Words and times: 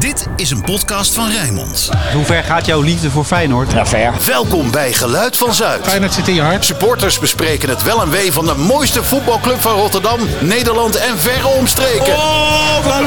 Dit 0.00 0.26
is 0.36 0.50
een 0.50 0.62
podcast 0.62 1.14
van 1.14 1.30
Rijnmond. 1.30 1.90
Hoe 2.12 2.24
ver 2.24 2.44
gaat 2.44 2.66
jouw 2.66 2.80
liefde 2.80 3.10
voor 3.10 3.24
Feyenoord? 3.24 3.72
Ja, 3.72 3.86
ver. 3.86 4.12
Welkom 4.26 4.70
bij 4.70 4.92
Geluid 4.92 5.36
van 5.36 5.54
Zuid. 5.54 5.80
Feyenoord 5.82 6.14
zit 6.14 6.28
in 6.28 6.34
je 6.34 6.40
hart. 6.40 6.64
Supporters 6.64 7.18
bespreken 7.18 7.68
het 7.68 7.82
wel 7.82 8.02
en 8.02 8.10
wee 8.10 8.32
van 8.32 8.44
de 8.44 8.54
mooiste 8.54 9.04
voetbalclub 9.04 9.60
van 9.60 9.72
Rotterdam, 9.72 10.20
Nederland 10.40 10.96
en 10.96 11.18
verre 11.18 11.48
omstreken. 11.48 12.12
Oh, 12.14 12.76
Van 12.82 13.04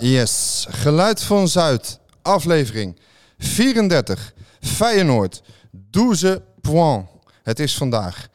Yes, 0.00 0.66
Geluid 0.68 1.22
van 1.22 1.48
Zuid, 1.48 1.98
aflevering 2.22 2.98
34. 3.38 4.32
Feyenoord, 4.60 5.42
12 5.90 6.38
points. 6.60 7.08
Het 7.42 7.58
is 7.58 7.76
vandaag 7.76 8.28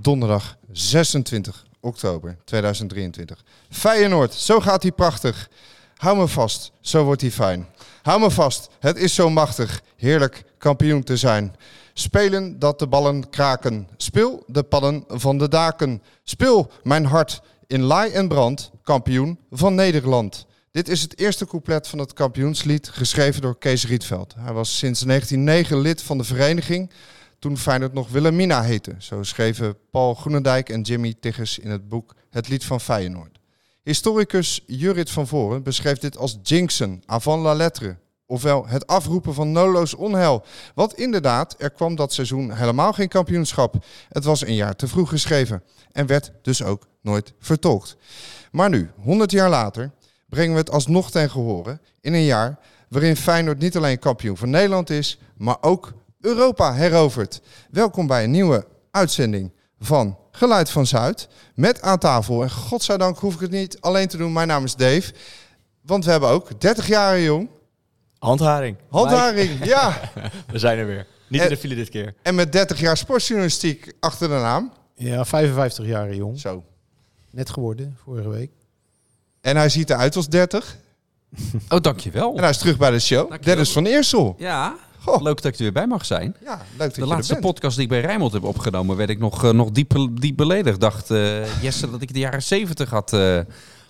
donderdag 0.00 0.56
26 0.72 1.66
oktober 1.80 2.36
2023. 2.44 3.44
Feyenoord, 3.70 4.34
zo 4.34 4.60
gaat 4.60 4.82
hij 4.82 4.92
prachtig. 4.92 5.48
Hou 5.96 6.16
me 6.16 6.28
vast, 6.28 6.72
zo 6.80 7.04
wordt 7.04 7.20
hij 7.20 7.30
fijn. 7.30 7.66
Hou 8.02 8.20
me 8.20 8.30
vast, 8.30 8.68
het 8.80 8.96
is 8.96 9.14
zo 9.14 9.30
machtig, 9.30 9.82
heerlijk 9.96 10.44
kampioen 10.58 11.02
te 11.02 11.16
zijn. 11.16 11.56
Spelen 11.92 12.58
dat 12.58 12.78
de 12.78 12.86
ballen 12.86 13.30
kraken. 13.30 13.88
Speel 13.96 14.44
de 14.46 14.62
padden 14.62 15.04
van 15.08 15.38
de 15.38 15.48
daken. 15.48 16.02
Speel 16.22 16.70
mijn 16.82 17.04
hart 17.04 17.40
in 17.66 17.82
laai 17.82 18.12
en 18.12 18.28
brand, 18.28 18.70
kampioen 18.82 19.38
van 19.50 19.74
Nederland. 19.74 20.46
Dit 20.74 20.88
is 20.88 21.02
het 21.02 21.18
eerste 21.18 21.46
couplet 21.46 21.88
van 21.88 21.98
het 21.98 22.12
kampioenslied, 22.12 22.88
geschreven 22.88 23.42
door 23.42 23.58
Kees 23.58 23.86
Rietveld. 23.86 24.34
Hij 24.38 24.52
was 24.52 24.78
sinds 24.78 25.00
1909 25.00 25.78
lid 25.78 26.02
van 26.02 26.18
de 26.18 26.24
vereniging, 26.24 26.90
toen 27.38 27.58
Feyenoord 27.58 27.92
nog 27.92 28.08
Wilhelmina 28.08 28.62
heette. 28.62 28.94
Zo 28.98 29.22
schreven 29.22 29.76
Paul 29.90 30.14
Groenendijk 30.14 30.68
en 30.68 30.80
Jimmy 30.80 31.14
Tiggers 31.20 31.58
in 31.58 31.70
het 31.70 31.88
boek 31.88 32.14
Het 32.30 32.48
Lied 32.48 32.64
van 32.64 32.80
Feyenoord. 32.80 33.38
Historicus 33.82 34.62
Jurit 34.66 35.10
van 35.10 35.26
Voren 35.26 35.62
beschreef 35.62 35.98
dit 35.98 36.16
als 36.16 36.38
jinxen, 36.42 37.02
avant 37.06 37.42
la 37.42 37.54
lettre. 37.54 37.96
Ofwel 38.26 38.66
het 38.66 38.86
afroepen 38.86 39.34
van 39.34 39.52
nolo's 39.52 39.94
onheil. 39.94 40.44
Want 40.74 40.94
inderdaad, 40.94 41.54
er 41.58 41.70
kwam 41.70 41.94
dat 41.94 42.12
seizoen 42.12 42.52
helemaal 42.52 42.92
geen 42.92 43.08
kampioenschap. 43.08 43.84
Het 44.08 44.24
was 44.24 44.46
een 44.46 44.54
jaar 44.54 44.76
te 44.76 44.88
vroeg 44.88 45.08
geschreven 45.08 45.62
en 45.92 46.06
werd 46.06 46.32
dus 46.42 46.62
ook 46.62 46.86
nooit 47.00 47.32
vertolkt. 47.38 47.96
Maar 48.50 48.70
nu, 48.70 48.90
100 48.96 49.30
jaar 49.30 49.50
later, 49.50 49.92
brengen 50.34 50.52
we 50.52 50.58
het 50.60 50.70
alsnog 50.70 51.10
ten 51.10 51.30
gehore 51.30 51.78
in 52.00 52.14
een 52.14 52.24
jaar 52.24 52.58
waarin 52.88 53.16
Feyenoord 53.16 53.58
niet 53.58 53.76
alleen 53.76 53.98
kampioen 53.98 54.36
van 54.36 54.50
Nederland 54.50 54.90
is, 54.90 55.18
maar 55.36 55.56
ook 55.60 55.92
Europa 56.20 56.72
herovert. 56.74 57.40
Welkom 57.70 58.06
bij 58.06 58.24
een 58.24 58.30
nieuwe 58.30 58.66
uitzending 58.90 59.52
van 59.80 60.18
Geluid 60.30 60.70
van 60.70 60.86
Zuid 60.86 61.28
met 61.54 61.82
aan 61.82 61.98
tafel. 61.98 62.42
En 62.42 62.50
godzijdank 62.50 63.18
hoef 63.18 63.34
ik 63.34 63.40
het 63.40 63.50
niet 63.50 63.80
alleen 63.80 64.08
te 64.08 64.16
doen. 64.16 64.32
Mijn 64.32 64.48
naam 64.48 64.64
is 64.64 64.74
Dave. 64.76 65.12
Want 65.82 66.04
we 66.04 66.10
hebben 66.10 66.28
ook 66.28 66.60
30 66.60 66.86
jaar 66.86 67.20
jong. 67.20 67.48
Handharing. 68.18 68.76
Handharing, 68.90 69.64
ja. 69.64 70.00
We 70.52 70.58
zijn 70.58 70.78
er 70.78 70.86
weer. 70.86 71.06
Niet 71.28 71.40
En- 71.40 71.46
in 71.48 71.52
de 71.54 71.60
file 71.60 71.74
dit 71.74 71.88
keer. 71.88 72.14
En 72.22 72.34
met 72.34 72.52
30 72.52 72.80
jaar 72.80 72.96
sportjournalistiek 72.96 73.92
achter 74.00 74.28
de 74.28 74.34
naam. 74.34 74.72
Ja, 74.94 75.24
55 75.24 75.86
jaar 75.86 76.14
jong. 76.14 76.40
Zo. 76.40 76.64
Net 77.30 77.50
geworden, 77.50 77.96
vorige 78.04 78.28
week. 78.28 78.50
En 79.44 79.56
hij 79.56 79.68
ziet 79.68 79.90
eruit 79.90 80.16
als 80.16 80.28
30. 80.28 80.76
Oh, 81.68 81.80
dankjewel. 81.80 82.34
En 82.34 82.40
hij 82.40 82.50
is 82.50 82.58
terug 82.58 82.76
bij 82.76 82.90
de 82.90 82.98
show. 82.98 83.18
Dankjewel. 83.18 83.44
Dennis 83.54 83.72
van 83.72 83.86
Eersel. 83.86 84.34
Ja, 84.38 84.74
Goh. 85.00 85.22
leuk 85.22 85.42
dat 85.42 85.44
ik 85.44 85.54
er 85.54 85.62
weer 85.62 85.72
bij 85.72 85.86
mag 85.86 86.04
zijn. 86.04 86.36
Ja, 86.44 86.56
leuk 86.56 86.78
dat 86.78 86.94
De 86.94 87.00
je 87.00 87.06
laatste 87.06 87.34
er 87.34 87.40
bent. 87.40 87.52
podcast 87.52 87.74
die 87.76 87.84
ik 87.84 87.90
bij 87.90 88.00
Rijnmond 88.00 88.32
heb 88.32 88.44
opgenomen, 88.44 88.96
werd 88.96 89.10
ik 89.10 89.18
nog, 89.18 89.44
eh, 89.44 89.50
nog 89.50 89.70
diep, 89.70 89.94
diep 90.12 90.36
beledigd. 90.36 90.80
Dacht 90.80 91.10
eh, 91.10 91.62
Jesse 91.62 91.90
dat 91.90 92.02
ik 92.02 92.12
de 92.12 92.18
jaren 92.18 92.42
70 92.42 92.90
had, 92.90 93.12
eh, 93.12 93.38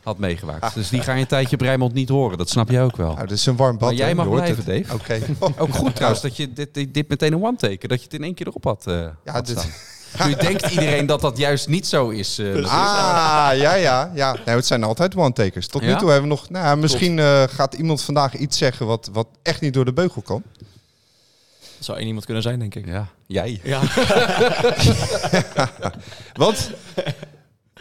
had 0.03 0.19
meegemaakt. 0.19 0.75
Dus 0.75 0.89
die 0.89 1.01
ga 1.01 1.13
je 1.15 1.21
een 1.21 1.27
tijdje 1.27 1.57
op 1.57 1.63
Rijnmond 1.63 1.93
niet 1.93 2.09
horen. 2.09 2.39
Dat 2.39 2.49
snap 2.51 2.71
je 2.71 2.81
ook 2.81 2.97
wel. 2.97 3.15
Nou, 3.15 3.27
dit 3.27 3.39
is 3.39 3.47
een 3.47 3.57
warm 3.57 3.79
bad. 3.79 3.89
Maar 3.89 3.99
jij 3.99 4.15
mag 4.15 4.25
Je 4.25 4.31
hoort 4.31 4.43
blijven, 4.43 4.73
het. 4.73 4.87
Dave. 4.89 4.95
Oké. 4.95 5.21
Ook 5.63 5.75
goed 5.75 5.95
trouwens 5.95 6.23
dat 6.23 6.37
je 6.37 6.53
dit, 6.53 6.75
dit, 6.75 6.95
dit 6.95 7.09
meteen 7.09 7.33
een 7.33 7.43
one-taker, 7.45 7.89
dat 7.89 7.99
je 7.99 8.05
het 8.05 8.15
in 8.15 8.23
één 8.23 8.35
keer 8.35 8.47
erop 8.47 8.65
had, 8.65 8.83
Ja, 8.87 9.33
had 9.33 9.47
dit-. 9.47 9.93
Nu 10.27 10.35
denkt 10.35 10.71
iedereen 10.71 11.07
dat 11.07 11.21
dat 11.21 11.37
juist 11.39 11.69
niet 11.69 11.87
zo 11.87 12.09
is. 12.09 12.39
eh. 12.39 12.55
Ah, 12.65 13.57
ja, 13.57 13.75
ja. 13.75 14.11
ja. 14.15 14.37
Nou, 14.45 14.57
het 14.57 14.67
zijn 14.67 14.83
altijd 14.85 15.17
one-takers. 15.17 15.67
Tot 15.67 15.83
nu 15.83 15.97
toe 15.97 16.11
hebben 16.11 16.29
we 16.29 16.35
nog... 16.35 16.51
Nou, 16.51 16.77
misschien 16.77 17.19
eh, 17.19 17.43
gaat 17.49 17.75
iemand 17.75 18.03
vandaag 18.03 18.35
iets 18.37 18.59
zeggen 18.59 18.87
wat, 18.87 19.09
wat 19.13 19.27
echt 19.43 19.61
niet 19.61 19.75
door 19.75 19.85
de 19.85 19.93
beugel 19.93 20.23
kan. 20.23 20.43
Dat 21.59 21.85
zou 21.85 21.99
één 21.99 22.07
iemand 22.07 22.25
kunnen 22.25 22.43
zijn, 22.43 22.59
denk 22.59 22.75
ik. 22.75 22.87
Ja, 22.87 23.07
jij. 23.27 23.61
Ja. 23.63 23.81
Want 26.45 26.71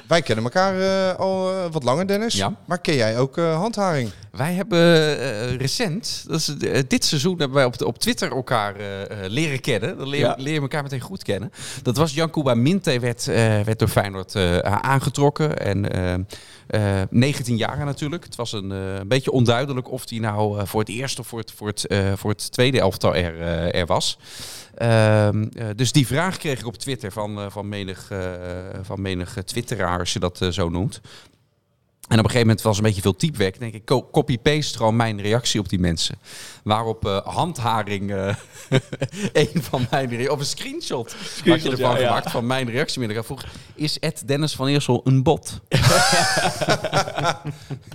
wij 0.08 0.22
kennen 0.22 0.44
elkaar 0.44 0.80
eh, 0.80 1.20
al 1.20 1.52
eh, 1.52 1.72
wat 1.72 1.84
langer, 1.84 2.08
Dennis. 2.08 2.34
Ja. 2.34 2.56
Maar 2.66 2.80
ken 2.80 2.96
jij 2.96 3.18
ook 3.20 3.38
eh, 3.38 3.56
handharing? 3.56 4.10
Wij 4.32 4.54
hebben 4.54 5.58
recent, 5.58 6.26
dat 6.28 6.40
is, 6.40 6.46
dit 6.88 7.06
seizoen 7.06 7.38
hebben 7.38 7.58
wij 7.58 7.66
op, 7.66 7.82
op 7.82 7.98
Twitter 7.98 8.32
elkaar 8.32 8.76
leren 9.28 9.60
kennen. 9.60 9.98
Dan 9.98 10.08
leer, 10.08 10.20
Ja. 10.20 10.36
leer 10.38 10.54
je 10.54 10.60
elkaar 10.62 10.84
meteen 10.84 11.00
goed 11.00 11.24
kennen. 11.24 11.52
Dat 11.82 11.98
was 11.98 12.14
Jankuba 12.14 12.54
Minte, 12.54 13.00
werd, 13.00 13.26
werd 13.66 13.80
door 13.80 13.88
Feyenoord 13.88 14.36
aangetrokken. 14.64 15.58
En 15.60 15.92
eh, 16.68 17.02
eh, 17.02 17.08
19 17.10 17.58
jaar 17.58 17.86
natuurlijk. 17.86 18.24
Het 18.24 18.36
was 18.36 18.52
een, 18.54 18.70
een 18.70 19.08
beetje 19.08 19.32
onduidelijk 19.32 19.92
of 19.92 20.10
hij 20.10 20.20
nou 20.20 20.68
voor 20.68 20.80
het 20.80 20.90
eerste 20.90 21.22
of 21.22 21.28
voor 21.28 21.40
het, 21.40 21.52
voor 21.52 21.68
het, 21.68 21.86
voor 22.16 22.30
het 22.30 22.52
tweede 22.52 22.80
elftal 22.80 23.16
er, 23.16 23.42
er 23.72 23.86
was. 23.86 24.18
Ehm, 24.76 25.48
eh, 25.54 25.68
dus 25.76 25.92
die 25.92 26.08
vraag 26.08 26.38
kreeg 26.38 26.60
ik 26.60 26.66
op 26.66 26.78
Twitter 26.78 27.12
van, 27.12 27.40
eh, 27.40 27.46
van 27.50 27.70
menig, 27.70 28.12
eh, 28.12 28.20
van 28.82 29.02
menig 29.02 29.38
twitteraar, 29.46 30.00
als 30.00 30.14
je 30.14 30.20
dat 30.20 30.46
zo 30.50 30.70
noemt. 30.70 31.02
En 32.08 32.20
op 32.20 32.26
een 32.26 32.32
gegeven 32.32 32.48
moment 32.48 32.62
was 32.66 32.78
een 32.78 32.84
beetje 32.84 33.02
veel 33.02 33.16
typewerk. 33.16 33.60
denk 33.60 33.74
ik, 33.74 33.86
co- 33.86 34.10
copy-paste 34.12 34.78
gewoon 34.78 34.96
mijn 34.96 35.22
reactie 35.22 35.60
op 35.60 35.70
die 35.70 35.80
mensen. 35.80 36.16
Waarop 36.64 37.06
eh, 37.06 37.18
handharing 37.26 38.12
eh 38.14 38.36
een 39.34 39.64
van 39.64 39.88
mijn 39.90 40.30
of 40.32 40.40
een 40.40 40.46
screenshot, 40.46 41.12
had 41.12 41.22
je 41.22 41.28
Screenshot, 41.38 41.72
ervan 41.72 41.92
ja, 41.92 42.00
ja. 42.00 42.08
gemaakt 42.08 42.32
van 42.32 42.48
mijn 42.48 42.70
reactie. 42.70 43.02
Maar 43.08 43.16
ik 43.16 43.24
vroeg, 43.24 43.44
is 43.76 44.00
Ed 44.00 44.24
Dennis 44.26 44.54
van 44.56 44.68
Eersel 44.68 45.02
een 45.04 45.24
bot? 45.24 45.60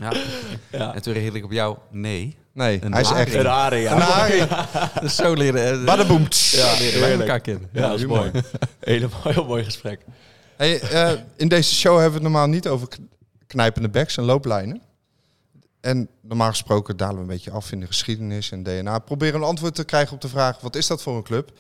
ja. 0.01 0.13
Ja. 0.71 0.95
En 0.95 1.03
toen 1.03 1.13
reageerde 1.13 1.39
ik 1.39 1.45
op 1.45 1.53
jou, 1.53 1.77
nee. 1.91 2.37
Nee, 2.53 2.85
Een 2.85 2.93
hij 2.93 3.01
is 3.01 3.09
haring. 3.09 3.27
echt... 3.29 3.37
Een 3.37 3.47
haring, 3.47 3.83
ja. 3.85 3.93
Een 3.95 4.01
haring. 4.01 4.49
Dus 5.01 5.17
zo 5.17 5.35
leren, 5.35 5.85
Badaboom. 5.85 6.27
ja, 6.51 6.75
leren 6.79 7.01
wij 7.01 7.19
elkaar 7.19 7.41
kennen. 7.41 7.69
Ja, 7.73 7.89
dat 7.89 7.99
is 7.99 8.07
mooi. 8.07 8.31
Helemaal, 8.81 9.21
heel 9.23 9.45
mooi 9.45 9.65
gesprek. 9.65 10.01
Hey, 10.57 10.81
eh, 10.81 11.11
in 11.37 11.49
deze 11.49 11.75
show 11.75 11.93
hebben 11.93 12.09
we 12.09 12.15
het 12.15 12.23
normaal 12.33 12.47
niet 12.47 12.69
over 12.69 12.89
knijpende 13.49 13.89
backs 13.89 14.17
en 14.17 14.25
looplijnen. 14.25 14.81
En 15.81 16.09
normaal 16.21 16.49
gesproken 16.49 16.97
dalen 16.97 17.15
we 17.15 17.21
een 17.21 17.27
beetje 17.27 17.51
af 17.51 17.73
in 17.73 17.81
de 17.81 17.87
geschiedenis 17.87 18.51
en 18.51 18.63
DNA. 18.63 18.99
Proberen 18.99 19.41
een 19.41 19.47
antwoord 19.47 19.75
te 19.75 19.85
krijgen 19.85 20.15
op 20.15 20.21
de 20.21 20.29
vraag, 20.29 20.61
wat 20.61 20.77
is 20.77 20.87
dat 20.87 21.03
voor 21.03 21.17
een 21.17 21.23
club? 21.23 21.53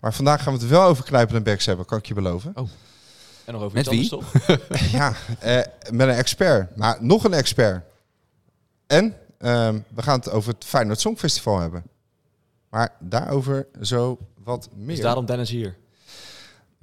Maar 0.00 0.14
vandaag 0.14 0.42
gaan 0.42 0.52
we 0.54 0.58
het 0.58 0.68
wel 0.68 0.82
over 0.82 1.04
knijpende 1.04 1.40
backs 1.40 1.66
hebben, 1.66 1.86
kan 1.86 1.98
ik 1.98 2.06
je 2.06 2.14
beloven. 2.14 2.52
En 3.44 3.52
nog 3.52 3.62
over 3.62 3.76
Met 3.76 3.86
iets 3.86 4.12
anders, 4.12 4.30
toch? 4.46 4.58
Ja, 4.98 5.14
eh, 5.38 5.56
met 5.90 6.08
een 6.08 6.14
expert. 6.14 6.76
Maar 6.76 6.96
nog 7.00 7.24
een 7.24 7.34
expert. 7.34 7.84
En 8.86 9.16
ehm, 9.38 9.78
we 9.94 10.02
gaan 10.02 10.18
het 10.18 10.30
over 10.30 10.52
het 10.52 10.64
Feyenoord 10.64 11.00
Songfestival 11.00 11.60
hebben. 11.60 11.82
Maar 12.68 12.92
daarover 13.00 13.66
zo 13.80 14.18
wat 14.44 14.68
meer. 14.74 14.96
Is 14.96 15.02
daarom 15.02 15.26
Dennis 15.26 15.50
hier? 15.50 15.76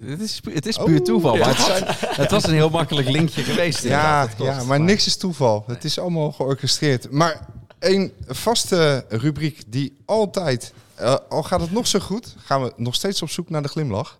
Het 0.05 0.21
is, 0.21 0.39
het 0.53 0.65
is 0.65 0.77
puur 0.77 1.03
toeval, 1.03 1.35
maar 1.37 1.47
het, 1.47 1.59
zijn- 1.59 1.83
het 2.23 2.31
was 2.31 2.43
een 2.43 2.53
heel 2.53 2.69
makkelijk 2.69 3.09
linkje 3.09 3.43
geweest. 3.43 3.83
Ja, 3.83 4.27
ja, 4.37 4.63
maar 4.63 4.79
niks 4.79 5.05
is 5.05 5.17
toeval. 5.17 5.63
Het 5.67 5.83
is 5.83 5.99
allemaal 5.99 6.31
georchestreerd. 6.31 7.11
Maar 7.11 7.45
een 7.79 8.11
vaste 8.27 9.05
rubriek 9.09 9.61
die 9.67 9.97
altijd, 10.05 10.73
eh, 10.95 11.15
al 11.29 11.43
gaat 11.43 11.61
het 11.61 11.71
nog 11.71 11.87
zo 11.87 11.99
goed, 11.99 12.35
gaan 12.45 12.63
we 12.63 12.73
nog 12.75 12.95
steeds 12.95 13.21
op 13.21 13.29
zoek 13.29 13.49
naar 13.49 13.61
de 13.61 13.67
glimlach. 13.67 14.17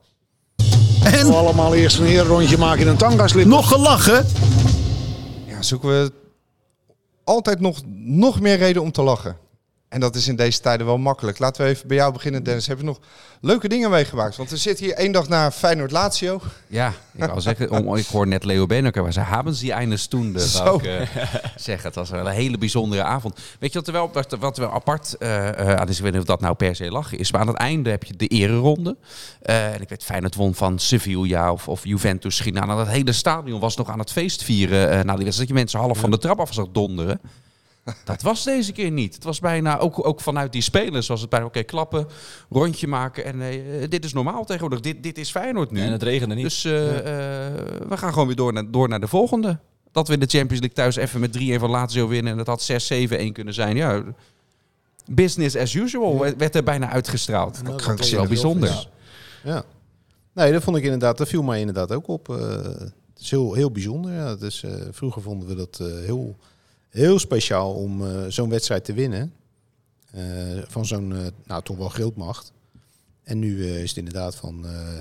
En 1.03 1.27
We 1.27 1.33
allemaal 1.35 1.73
eerst 1.75 1.99
een 1.99 2.05
herenrondje 2.05 2.57
maken 2.57 2.81
in 2.81 2.87
een 2.87 2.97
tangaslip. 2.97 3.45
nog 3.45 3.67
gelachen? 3.67 4.25
Ja, 5.47 5.61
zoeken 5.61 5.89
we 5.89 6.11
altijd 7.23 7.59
nog, 7.59 7.77
nog 7.95 8.39
meer 8.39 8.57
reden 8.57 8.81
om 8.81 8.91
te 8.91 9.01
lachen. 9.01 9.37
En 9.89 9.99
dat 9.99 10.15
is 10.15 10.27
in 10.27 10.35
deze 10.35 10.59
tijden 10.59 10.85
wel 10.85 10.97
makkelijk. 10.97 11.39
Laten 11.39 11.63
we 11.63 11.69
even 11.69 11.87
bij 11.87 11.97
jou 11.97 12.13
beginnen, 12.13 12.43
Dennis. 12.43 12.67
Heb 12.67 12.77
je 12.77 12.83
nog 12.83 12.99
leuke 13.41 13.67
dingen 13.67 13.89
meegemaakt? 13.89 14.35
Want 14.35 14.49
we 14.49 14.57
zitten 14.57 14.85
hier 14.85 14.93
één 14.93 15.11
dag 15.11 15.27
na 15.27 15.51
Feyenoord-Lazio. 15.51 16.41
Ja, 16.67 16.93
ik 17.13 17.23
wou 17.23 17.41
zeggen, 17.41 17.71
om, 17.71 17.95
ik 17.95 18.05
hoor 18.05 18.27
net 18.27 18.43
Leo 18.43 18.65
Beneker, 18.65 19.03
maar 19.03 19.13
ze 19.13 19.19
hebben 19.19 19.53
ze 19.53 19.73
eine 19.73 19.97
stunde, 19.97 20.39
Zo. 20.39 20.47
zou 20.47 20.83
ik 20.83 20.85
eh, 20.85 21.23
zeggen. 21.55 21.85
Het 21.87 21.95
was 21.95 22.09
wel 22.09 22.27
een 22.27 22.33
hele 22.33 22.57
bijzondere 22.57 23.03
avond. 23.03 23.39
Weet 23.59 23.73
je 23.73 23.79
wat 23.79 23.87
er 23.87 23.93
wel, 23.93 24.09
wat, 24.13 24.35
wat 24.39 24.57
er 24.57 24.63
wel 24.63 24.73
apart 24.73 25.17
eh, 25.17 25.47
eh, 25.47 25.79
aan 25.79 25.87
is, 25.87 25.97
ik 25.97 26.03
weet 26.03 26.11
niet 26.11 26.21
of 26.21 26.27
dat 26.27 26.41
nou 26.41 26.55
per 26.55 26.75
se 26.75 26.91
lachen 26.91 27.17
is, 27.17 27.31
maar 27.31 27.41
aan 27.41 27.47
het 27.47 27.57
einde 27.57 27.89
heb 27.89 28.03
je 28.03 28.15
de 28.15 28.27
ereronde. 28.27 28.97
Eh, 29.41 29.73
en 29.73 29.81
ik 29.81 29.89
weet, 29.89 30.03
Feyenoord 30.03 30.35
won 30.35 30.55
van 30.55 30.79
Sevilla 30.79 31.51
of, 31.51 31.67
of 31.67 31.85
Juventus 31.85 32.39
China. 32.39 32.65
Nou, 32.65 32.77
dat 32.77 32.87
hele 32.87 33.11
stadion 33.11 33.59
was 33.59 33.75
nog 33.75 33.89
aan 33.89 33.99
het 33.99 34.11
feest 34.11 34.43
vieren. 34.43 35.05
na 35.05 35.15
die 35.15 35.23
wedstrijd, 35.23 35.37
dat 35.37 35.47
je 35.47 35.53
mensen 35.53 35.79
half 35.79 35.97
van 35.97 36.11
de 36.11 36.17
trap 36.17 36.39
af 36.39 36.53
zag 36.53 36.67
donderen. 36.71 37.21
Dat 38.05 38.21
was 38.21 38.43
deze 38.43 38.71
keer 38.71 38.91
niet. 38.91 39.15
Het 39.15 39.23
was 39.23 39.39
bijna, 39.39 39.77
ook, 39.77 40.07
ook 40.07 40.21
vanuit 40.21 40.51
die 40.51 40.61
spelers, 40.61 41.07
was 41.07 41.21
het 41.21 41.29
bijna, 41.29 41.45
oké, 41.45 41.63
klappen, 41.63 42.07
rondje 42.49 42.87
maken. 42.87 43.25
En 43.25 43.41
eh, 43.41 43.89
dit 43.89 44.05
is 44.05 44.13
normaal 44.13 44.45
tegenwoordig. 44.45 44.79
Dit, 44.79 45.03
dit 45.03 45.17
is 45.17 45.31
Feyenoord 45.31 45.71
nu. 45.71 45.81
En 45.81 45.91
het 45.91 46.03
regende 46.03 46.35
niet. 46.35 46.43
Dus 46.43 46.65
eh, 46.65 46.97
eh, 46.97 47.53
we 47.87 47.97
gaan 47.97 48.11
gewoon 48.11 48.27
weer 48.27 48.35
door 48.35 48.53
naar, 48.53 48.71
door 48.71 48.89
naar 48.89 48.99
de 48.99 49.07
volgende. 49.07 49.59
Dat 49.91 50.07
we 50.07 50.17
de 50.17 50.25
Champions 50.25 50.59
League 50.59 50.73
thuis 50.75 50.95
even 50.95 51.19
met 51.19 51.37
3-1 51.39 51.59
van 51.59 51.69
Lazio 51.69 52.07
winnen. 52.07 52.31
En 52.31 52.37
dat 52.37 52.47
had 52.47 52.91
6-7-1 53.11 53.31
kunnen 53.31 53.53
zijn. 53.53 53.75
Ja, 53.75 54.03
business 55.11 55.55
as 55.55 55.73
usual 55.73 56.19
werd- 56.19 56.37
werd 56.37 56.55
er 56.55 56.63
bijna 56.63 56.89
uitgestraald. 56.89 57.63
Nou, 57.63 57.81
Dat 57.85 57.99
is 57.99 58.11
wel 58.11 58.27
bijzonder. 58.27 58.87
Ja. 59.43 59.63
Nee, 60.33 60.51
dat 60.51 60.63
vond 60.63 60.77
ik 60.77 60.83
inderdaad, 60.83 61.17
dat 61.17 61.27
viel 61.27 61.43
mij 61.43 61.59
inderdaad 61.59 61.91
ook 61.91 62.07
op. 62.07 62.29
Eh, 62.29 62.37
het 63.13 63.19
is 63.21 63.29
heel, 63.31 63.53
heel 63.53 63.71
bijzonder. 63.71 64.13
Ja. 64.13 64.35
Dus, 64.35 64.63
eh, 64.63 64.71
vroeger 64.91 65.21
vonden 65.21 65.47
we 65.47 65.55
dat 65.55 65.79
eh, 65.81 65.87
heel, 65.87 66.35
heel 66.89 67.19
speciaal 67.19 67.73
om 67.73 68.05
eh, 68.05 68.25
zo'n 68.27 68.49
wedstrijd 68.49 68.85
te 68.85 68.93
winnen. 68.93 69.33
Eh, 70.11 70.23
van 70.67 70.85
zo'n, 70.85 71.15
eh, 71.15 71.25
nou 71.45 71.63
toch 71.63 71.77
wel 71.77 71.89
grootmacht. 71.89 72.51
En 73.23 73.39
nu 73.39 73.63
eh, 73.63 73.81
is 73.81 73.89
het 73.89 73.97
inderdaad 73.97 74.35
van, 74.35 74.65
eh, 74.65 74.97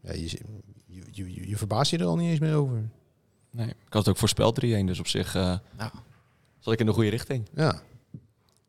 ja, 0.00 0.12
je, 0.12 0.38
je, 0.86 1.02
je, 1.10 1.48
je 1.48 1.56
verbaast 1.56 1.90
je 1.90 1.98
er 1.98 2.04
al 2.04 2.16
niet 2.16 2.30
eens 2.30 2.38
meer 2.40 2.54
over. 2.54 2.88
Nee, 3.50 3.66
ik 3.68 3.74
had 3.92 4.02
het 4.04 4.08
ook 4.08 4.16
voorspeld 4.16 4.64
3-1, 4.64 4.86
dus 4.86 4.98
op 4.98 5.06
zich 5.06 5.34
eh 5.34 5.56
Ja. 5.78 5.92
zat 6.58 6.72
ik 6.72 6.80
in 6.80 6.86
de 6.86 6.92
goede 6.92 7.10
richting. 7.10 7.48
Ja, 7.54 7.82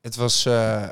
Het 0.01 0.15
was 0.15 0.45
eh, 0.45 0.87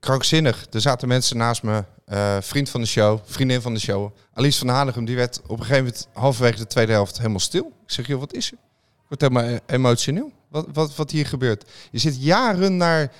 krankzinnig. 0.00 0.66
Er 0.70 0.80
zaten 0.80 1.08
mensen 1.08 1.36
naast 1.36 1.62
me, 1.62 1.84
eh, 2.04 2.40
vriend 2.40 2.68
van 2.70 2.80
de 2.80 2.86
show, 2.86 3.20
vriendin 3.24 3.60
van 3.60 3.74
de 3.74 3.80
show. 3.80 4.10
Alice 4.32 4.58
van 4.58 4.68
Hanegem, 4.68 5.04
die 5.04 5.16
werd 5.16 5.40
op 5.42 5.50
een 5.50 5.64
gegeven 5.64 5.84
moment 5.84 6.08
halverwege 6.12 6.56
de 6.58 6.66
tweede 6.66 6.92
helft 6.92 7.16
helemaal 7.16 7.38
stil. 7.40 7.66
Ik 7.66 7.90
zeg, 7.90 8.06
joh, 8.06 8.20
wat 8.20 8.32
is 8.34 8.46
er? 8.52 8.58
Ik 9.02 9.08
word 9.08 9.20
helemaal 9.20 9.44
eh, 9.44 9.56
emotioneel. 9.66 10.32
Wat, 10.52 10.66
wat, 10.72 10.96
wat 10.96 11.10
hier 11.10 11.26
gebeurt. 11.26 11.70
Je 11.90 11.98
zit 11.98 12.22
jaren 12.22 12.76
naar 12.76 13.12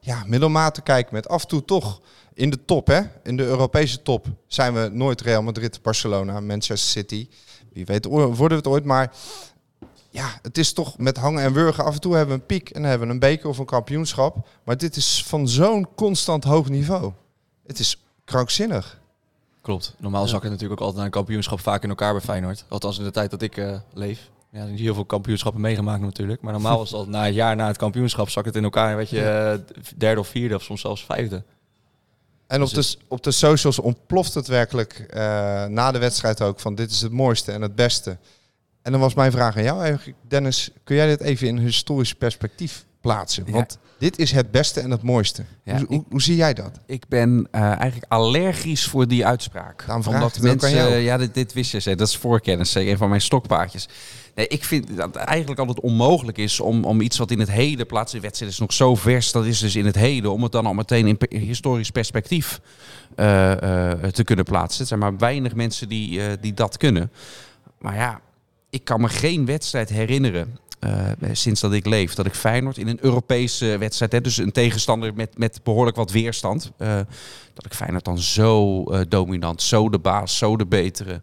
ja, 0.00 0.22
middelmaat 0.26 0.74
te 0.74 0.82
kijken 0.82 1.14
met 1.14 1.28
af 1.28 1.42
en 1.42 1.48
toe 1.48 1.64
toch 1.64 2.00
in 2.34 2.50
de 2.50 2.64
top, 2.64 2.86
hè? 2.86 3.00
In 3.22 3.36
de 3.36 3.44
Europese 3.44 4.02
top 4.02 4.26
zijn 4.46 4.74
we 4.74 4.90
nooit 4.92 5.20
Real 5.20 5.42
Madrid, 5.42 5.82
Barcelona, 5.82 6.40
Manchester 6.40 6.90
City. 7.02 7.28
Wie 7.72 7.84
weet 7.84 8.04
worden 8.04 8.48
we 8.48 8.54
het 8.54 8.66
ooit, 8.66 8.84
maar 8.84 9.12
ja, 10.10 10.38
het 10.42 10.58
is 10.58 10.72
toch 10.72 10.98
met 10.98 11.16
hangen 11.16 11.42
en 11.42 11.52
wurgen. 11.52 11.84
Af 11.84 11.94
en 11.94 12.00
toe 12.00 12.14
hebben 12.14 12.34
we 12.34 12.40
een 12.40 12.46
piek 12.46 12.70
en 12.70 12.80
dan 12.80 12.90
hebben 12.90 13.08
we 13.08 13.14
een 13.14 13.20
beker 13.20 13.48
of 13.48 13.58
een 13.58 13.64
kampioenschap. 13.64 14.48
Maar 14.64 14.76
dit 14.76 14.96
is 14.96 15.24
van 15.26 15.48
zo'n 15.48 15.86
constant 15.94 16.44
hoog 16.44 16.68
niveau. 16.68 17.12
Het 17.66 17.78
is 17.78 18.04
krankzinnig. 18.24 19.00
Klopt. 19.60 19.94
Normaal 19.98 20.28
zak 20.28 20.42
het 20.42 20.50
natuurlijk 20.50 20.80
ook 20.80 20.86
altijd 20.86 20.96
naar 20.96 21.06
een 21.06 21.24
kampioenschap 21.24 21.60
vaak 21.60 21.82
in 21.82 21.88
elkaar 21.88 22.12
bij 22.12 22.22
Feyenoord. 22.22 22.64
Althans 22.68 22.98
in 22.98 23.04
de 23.04 23.10
tijd 23.10 23.30
dat 23.30 23.42
ik 23.42 23.56
eh, 23.56 23.76
leef. 23.92 24.30
Ja, 24.52 24.64
niet 24.64 24.80
heel 24.80 24.94
veel 24.94 25.04
kampioenschappen 25.04 25.60
meegemaakt 25.60 26.02
natuurlijk. 26.02 26.42
Maar 26.42 26.52
normaal 26.52 26.78
was 26.78 26.92
al 26.92 27.06
na 27.08 27.24
het 27.24 27.34
jaar 27.34 27.56
na 27.56 27.66
het 27.66 27.76
kampioenschap 27.76 28.28
zak 28.28 28.44
het 28.44 28.56
in 28.56 28.64
elkaar. 28.64 28.90
En 28.90 28.96
weet 28.96 29.10
je, 29.10 29.22
eh, 29.22 29.74
derde 29.96 30.20
of 30.20 30.28
vierde 30.28 30.54
of 30.54 30.62
soms 30.62 30.80
zelfs 30.80 31.04
vijfde. 31.04 31.42
En 32.46 32.62
op 32.62 32.70
Dus 32.70 32.96
de, 32.96 33.04
op 33.08 33.22
de 33.22 33.30
socials 33.30 33.78
ontploft 33.78 34.34
het 34.34 34.46
werkelijk 34.46 34.92
eh, 34.92 35.20
na 35.64 35.92
de 35.92 35.98
wedstrijd 35.98 36.42
ook 36.42 36.60
van 36.60 36.74
dit 36.74 36.90
is 36.90 37.00
het 37.00 37.12
mooiste 37.12 37.52
en 37.52 37.62
het 37.62 37.74
beste. 37.74 38.18
En 38.82 38.92
dan 38.92 39.00
was 39.00 39.14
mijn 39.14 39.32
vraag 39.32 39.56
aan 39.56 39.62
jou 39.62 39.82
eigenlijk, 39.82 40.16
Dennis, 40.28 40.70
kun 40.84 40.96
jij 40.96 41.06
dit 41.06 41.20
even 41.20 41.46
in 41.46 41.56
een 41.56 41.62
historisch 41.62 42.14
perspectief 42.14 42.84
plaatsen? 43.00 43.44
Ja. 43.46 43.66
Dit 44.00 44.18
is 44.18 44.32
het 44.32 44.50
beste 44.50 44.80
en 44.80 44.90
het 44.90 45.02
mooiste. 45.02 45.44
Ja, 45.64 45.76
hoe, 45.76 45.86
hoe, 45.86 45.96
ik- 45.96 46.04
hoe 46.10 46.22
zie 46.22 46.36
jij 46.36 46.54
dat? 46.54 46.70
Ik 46.86 47.08
ben 47.08 47.48
eh, 47.50 47.60
eigenlijk 47.62 48.04
allergisch 48.12 48.84
voor 48.86 49.08
die 49.08 49.26
uitspraak. 49.26 49.84
Omdat 50.14 50.36
ik 50.36 50.42
mensen, 50.60 50.70
ja, 51.02 51.16
dit, 51.16 51.34
dit 51.34 51.52
wist 51.52 51.70
je, 51.84 51.96
dat 51.96 52.08
is 52.08 52.16
voorkennis, 52.16 52.74
een 52.74 52.96
van 52.96 53.08
mijn 53.08 53.20
stokpaardjes. 53.20 53.88
Nee, 54.34 54.46
ik 54.48 54.64
vind 54.64 54.96
dat 54.96 55.06
het 55.14 55.16
eigenlijk 55.16 55.60
altijd 55.60 55.80
onmogelijk 55.80 56.38
is 56.38 56.60
om, 56.60 56.84
om 56.84 57.00
iets 57.00 57.18
wat 57.18 57.30
in 57.30 57.38
het 57.38 57.50
heden 57.50 57.86
plaatst. 57.86 58.14
De 58.14 58.20
wedstrijd 58.20 58.52
is 58.52 58.58
nog 58.58 58.72
zo 58.72 58.94
vers, 58.94 59.32
dat 59.32 59.44
is 59.46 59.58
dus 59.58 59.76
in 59.76 59.86
het 59.86 59.94
heden, 59.96 60.32
om 60.32 60.42
het 60.42 60.52
dan 60.52 60.66
al 60.66 60.74
meteen 60.74 61.06
in 61.06 61.16
pe- 61.18 61.36
historisch 61.38 61.90
perspectief 61.90 62.60
eh, 63.16 63.52
eh, 63.92 63.98
te 64.12 64.24
kunnen 64.24 64.44
plaatsen. 64.44 64.78
Het 64.78 64.88
zijn 64.88 65.00
maar 65.00 65.16
weinig 65.16 65.54
mensen 65.54 65.88
die, 65.88 66.20
die 66.40 66.54
dat 66.54 66.76
kunnen. 66.76 67.10
Maar 67.78 67.94
ja, 67.94 68.20
ik 68.70 68.84
kan 68.84 69.00
me 69.00 69.08
geen 69.08 69.46
wedstrijd 69.46 69.88
herinneren. 69.88 70.58
Eh, 70.80 71.10
sinds 71.32 71.60
dat 71.60 71.72
ik 71.72 71.86
leef, 71.86 72.14
dat 72.14 72.26
ik 72.26 72.34
Feyenoord 72.34 72.78
in 72.78 72.88
een 72.88 73.04
Europese 73.04 73.78
wedstrijd, 73.78 74.12
hè, 74.12 74.20
dus 74.20 74.36
een 74.36 74.52
tegenstander 74.52 75.14
met, 75.14 75.38
met 75.38 75.60
behoorlijk 75.62 75.96
wat 75.96 76.10
weerstand, 76.10 76.72
eh, 76.76 77.00
dat 77.54 77.66
ik 77.66 77.74
Feyenoord 77.74 78.04
dan 78.04 78.18
zo 78.18 78.84
eh, 78.84 79.00
dominant, 79.08 79.62
zo 79.62 79.88
de 79.88 79.98
baas, 79.98 80.38
zo 80.38 80.56
de 80.56 80.66
betere 80.66 81.20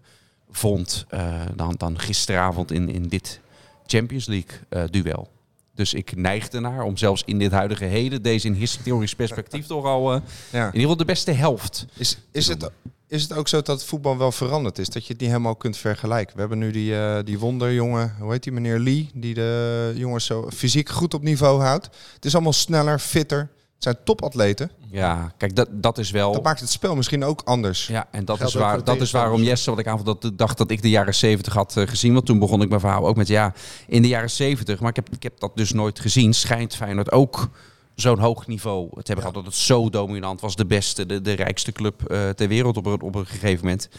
vond 0.51 1.05
eh, 1.09 1.41
dan, 1.55 1.75
dan 1.77 1.99
gisteravond 1.99 2.71
in, 2.71 2.89
in 2.89 3.07
dit 3.07 3.39
Champions 3.85 4.25
League 4.25 4.59
eh, 4.69 4.83
duel. 4.89 5.29
Dus 5.77 5.93
ik 5.93 6.15
neig 6.15 6.47
ernaar 6.47 6.81
om 6.83 6.97
zelfs 6.97 7.23
in 7.25 7.39
dit 7.39 7.51
huidige 7.51 7.85
heden, 7.85 8.21
deze 8.21 8.47
in 8.47 8.53
historisch 8.53 9.15
perspectief 9.15 9.65
toch 9.67 9.85
al 9.85 10.13
eh, 10.13 10.21
Ja. 10.51 10.59
in 10.59 10.65
ieder 10.65 10.81
geval 10.81 10.97
de 10.97 11.05
beste 11.05 11.31
helft. 11.31 11.85
Is, 11.97 12.17
is, 12.31 12.47
het, 12.47 12.69
is 13.07 13.21
het 13.21 13.33
ook 13.33 13.47
zo 13.47 13.57
dat 13.61 13.67
het 13.79 13.83
voetbal 13.83 14.17
wel 14.17 14.31
veranderd 14.31 14.77
is? 14.79 14.89
Dat 14.89 15.05
je 15.05 15.11
het 15.11 15.21
niet 15.21 15.29
helemaal 15.29 15.55
kunt 15.55 15.77
vergelijken? 15.77 16.33
We 16.33 16.39
hebben 16.39 16.57
nu 16.57 16.71
die, 16.71 16.95
eh, 16.99 17.17
die 17.23 17.39
wonderjongen, 17.39 18.15
hoe 18.19 18.31
heet 18.31 18.43
die 18.43 18.51
meneer 18.51 18.79
Lee, 18.79 19.09
die 19.13 19.33
de 19.33 19.91
jongens 19.95 20.25
zo 20.25 20.49
fysiek 20.53 20.89
goed 20.89 21.13
op 21.13 21.21
niveau 21.23 21.61
houdt. 21.61 21.89
Het 22.15 22.25
is 22.25 22.33
allemaal 22.33 22.53
sneller, 22.53 22.99
fitter. 22.99 23.49
Het 23.77 23.83
zijn 23.85 23.97
topatleten. 24.03 24.71
Ja, 24.91 25.31
kijk, 25.37 25.55
dat, 25.55 25.67
dat 25.71 25.97
is 25.97 26.11
wel... 26.11 26.31
Dat 26.33 26.43
maakt 26.43 26.59
het 26.59 26.69
spel 26.69 26.95
misschien 26.95 27.23
ook 27.23 27.41
anders. 27.45 27.87
Ja, 27.87 28.07
en 28.11 28.25
dat 28.25 28.37
Geldt 28.37 28.53
is, 28.53 28.59
waar, 28.59 28.83
dat 28.83 29.01
is 29.01 29.11
waarom. 29.11 29.41
Jesse, 29.43 29.69
wat 29.69 29.79
ik 29.79 29.87
avond 29.87 30.21
dat, 30.21 30.31
dacht 30.37 30.57
dat 30.57 30.71
ik 30.71 30.81
de 30.81 30.89
jaren 30.89 31.15
70 31.15 31.53
had 31.53 31.77
eh, 31.77 31.87
gezien. 31.87 32.13
Want 32.13 32.25
toen 32.25 32.39
begon 32.39 32.61
ik 32.61 32.69
mijn 32.69 32.81
verhaal 32.81 33.07
ook 33.07 33.15
met 33.15 33.27
ja, 33.27 33.53
in 33.87 34.01
de 34.01 34.07
jaren 34.07 34.29
70. 34.29 34.79
Maar 34.79 34.89
ik 34.89 34.95
heb, 34.95 35.09
ik 35.11 35.23
heb 35.23 35.39
dat 35.39 35.51
dus 35.55 35.71
nooit 35.73 35.99
gezien. 35.99 36.33
Schijnt 36.33 36.75
Feyenoord 36.75 37.11
ook 37.11 37.49
zo'n 37.95 38.19
hoog 38.19 38.47
niveau 38.47 38.89
te 38.89 38.95
hebben 39.03 39.17
gehad. 39.17 39.33
Dat 39.33 39.45
het 39.45 39.55
zo 39.55 39.89
dominant 39.89 40.41
was. 40.41 40.55
De 40.55 40.65
beste, 40.65 41.05
de, 41.05 41.21
de 41.21 41.33
rijkste 41.33 41.71
club 41.71 42.03
eh, 42.03 42.29
ter 42.29 42.47
wereld 42.47 42.77
op, 42.77 42.85
een- 42.85 43.01
op 43.01 43.15
een 43.15 43.25
gegeven 43.27 43.63
moment. 43.65 43.89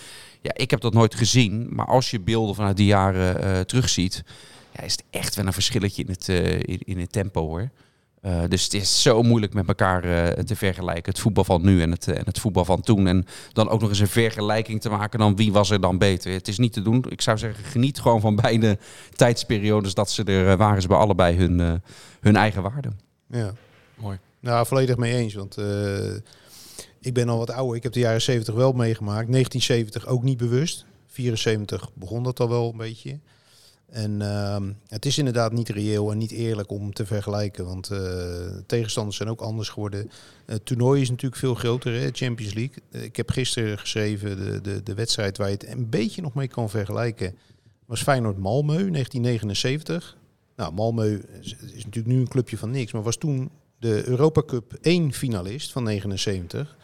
Ja, 0.41 0.51
ik 0.55 0.71
heb 0.71 0.81
dat 0.81 0.93
nooit 0.93 1.15
gezien. 1.15 1.67
Maar 1.71 1.87
als 1.87 2.11
je 2.11 2.21
beelden 2.21 2.55
vanuit 2.55 2.77
die 2.77 2.87
jaren 2.87 3.43
eh, 3.43 3.61
terugziet... 3.61 4.25
Ja, 4.73 4.83
is 4.83 4.93
het 4.93 5.05
echt 5.11 5.35
wel 5.35 5.47
een 5.47 5.53
verschilletje 5.53 6.03
in 6.03 6.11
het, 6.11 6.29
eh, 6.29 6.53
in, 6.53 6.81
in 6.85 6.99
het 7.01 7.13
tempo 7.13 7.47
hoor. 7.47 7.71
Eh, 8.20 8.43
dus 8.49 8.65
het 8.65 8.75
is 8.75 9.03
zo 9.03 9.23
moeilijk 9.23 9.55
met 9.55 9.69
elkaar 9.69 10.05
eh, 10.05 10.44
te 10.44 10.56
vergelijken. 10.56 11.12
Het 11.12 11.20
voetbal 11.20 11.44
van 11.44 11.62
nu 11.62 11.82
en 11.82 11.91
het, 11.91 12.09
eh, 12.09 12.17
en 12.17 12.25
het 12.25 12.38
voetbal 12.38 12.65
van 12.65 12.81
toen. 12.81 13.06
En 13.06 13.26
dan 13.53 13.69
ook 13.69 13.81
nog 13.81 13.88
eens 13.88 13.99
een 13.99 14.09
vergelijking 14.09 14.81
te 14.81 14.88
maken 14.88 15.19
dan 15.19 15.37
wie 15.37 15.53
was 15.53 15.70
er 15.70 15.81
dan 15.81 15.99
beter. 15.99 16.32
Het 16.32 16.49
is 16.49 16.59
niet 16.59 16.73
te 16.73 16.82
doen. 16.82 17.05
Ik 17.09 17.20
zou 17.20 17.38
zeggen, 17.38 17.65
geniet 17.65 18.00
gewoon 18.00 18.20
van 18.20 18.37
beide 18.37 18.79
tijdsperiodes 19.17 19.94
dat 19.94 20.11
ze 20.11 20.25
er 20.25 20.56
waren. 20.56 20.82
Ze 20.82 20.88
bij 20.88 20.97
allebei 20.97 21.37
hun, 21.37 21.61
eh, 21.61 21.73
hun 22.20 22.37
eigen 22.37 22.62
waarde. 22.62 22.88
ja. 23.26 23.53
Mooi. 23.94 24.19
Nou, 24.41 24.67
volledig 24.67 24.97
mee 24.97 25.15
eens. 25.15 25.35
Want 25.35 25.56
eh, 25.56 26.15
ik 27.01 27.15
ben 27.15 27.29
al 27.29 27.39
wat 27.39 27.51
ouder. 27.51 27.77
Ik 27.77 27.82
heb 27.82 27.93
de 27.93 28.01
jaren 28.01 28.22
70 28.22 28.55
wel 28.55 28.72
meegemaakt. 28.72 29.31
1970 29.31 30.06
ook 30.06 30.22
niet 30.22 30.37
bewust. 30.37 30.84
74 31.06 31.91
begon 31.94 32.22
dat 32.22 32.41
al 32.41 32.48
wel 32.48 32.70
een 32.70 32.77
beetje. 32.77 33.19
En 33.91 34.23
ehm, 34.23 34.73
het 34.89 35.07
is 35.07 35.19
inderdaad 35.19 35.53
niet 35.53 35.69
reëel 35.69 36.11
en 36.11 36.19
niet 36.19 36.31
eerlijk 36.31 36.71
om 36.71 36.93
te 36.93 37.07
vergelijken. 37.07 37.65
Want 37.65 37.91
eh, 37.91 38.01
tegenstanders 38.67 39.17
zijn 39.17 39.29
ook 39.29 39.41
anders 39.41 39.69
geworden. 39.69 40.11
Het 40.47 40.67
toernooi 40.67 41.01
is 41.01 41.11
natuurlijk 41.11 41.41
veel 41.41 41.55
groter, 41.55 41.93
hè, 42.01 42.09
Champions 42.13 42.55
League. 42.55 42.83
Eh, 42.91 43.03
ik 43.03 43.17
heb 43.17 43.31
gisteren 43.31 43.79
geschreven, 43.79 44.37
de, 44.37 44.61
de, 44.61 44.83
de 44.83 44.95
wedstrijd 44.95 45.37
waar 45.37 45.49
je 45.49 45.55
het 45.55 45.69
een 45.69 45.89
beetje 45.89 46.23
nog 46.23 46.35
mee 46.35 46.49
kan 46.49 46.71
vergelijken... 46.71 47.35
was 47.87 48.03
Feyenoord-Malmö, 48.03 48.91
1979. 48.91 50.17
Nou, 50.57 50.73
Malmö 50.73 51.25
is, 51.41 51.85
natuurlijk 51.85 52.07
nu 52.07 52.21
een 52.21 52.29
clubje 52.29 52.59
van 52.59 52.71
niks, 52.71 52.93
maar 52.93 53.03
was 53.03 53.17
toen 53.17 53.51
de 53.79 54.09
Europa 54.09 54.43
Cup 54.47 54.73
1 54.81 55.13
finalist 55.13 55.73
van 55.73 55.83
79. 55.83 56.77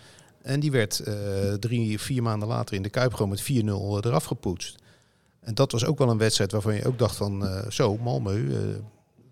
En 0.42 0.60
die 0.60 0.70
werd 0.70 0.98
eh, 0.98 1.52
drie, 1.52 2.00
vier 2.00 2.22
maanden 2.22 2.48
later 2.48 2.74
in 2.74 2.82
de 2.82 2.90
Kuip 2.90 3.12
gewoon 3.14 3.28
met 3.28 3.42
4-0 3.42 3.44
eraf 4.06 4.24
gepoetst. 4.24 4.82
En 5.44 5.54
dat 5.54 5.72
was 5.72 5.84
ook 5.84 5.98
wel 5.98 6.10
een 6.10 6.18
wedstrijd 6.18 6.52
waarvan 6.52 6.74
je 6.74 6.86
ook 6.86 6.98
dacht 6.98 7.16
van, 7.16 7.46
eh, 7.46 7.70
zo, 7.70 7.96
Malmö, 7.96 8.50
eh, 8.50 8.58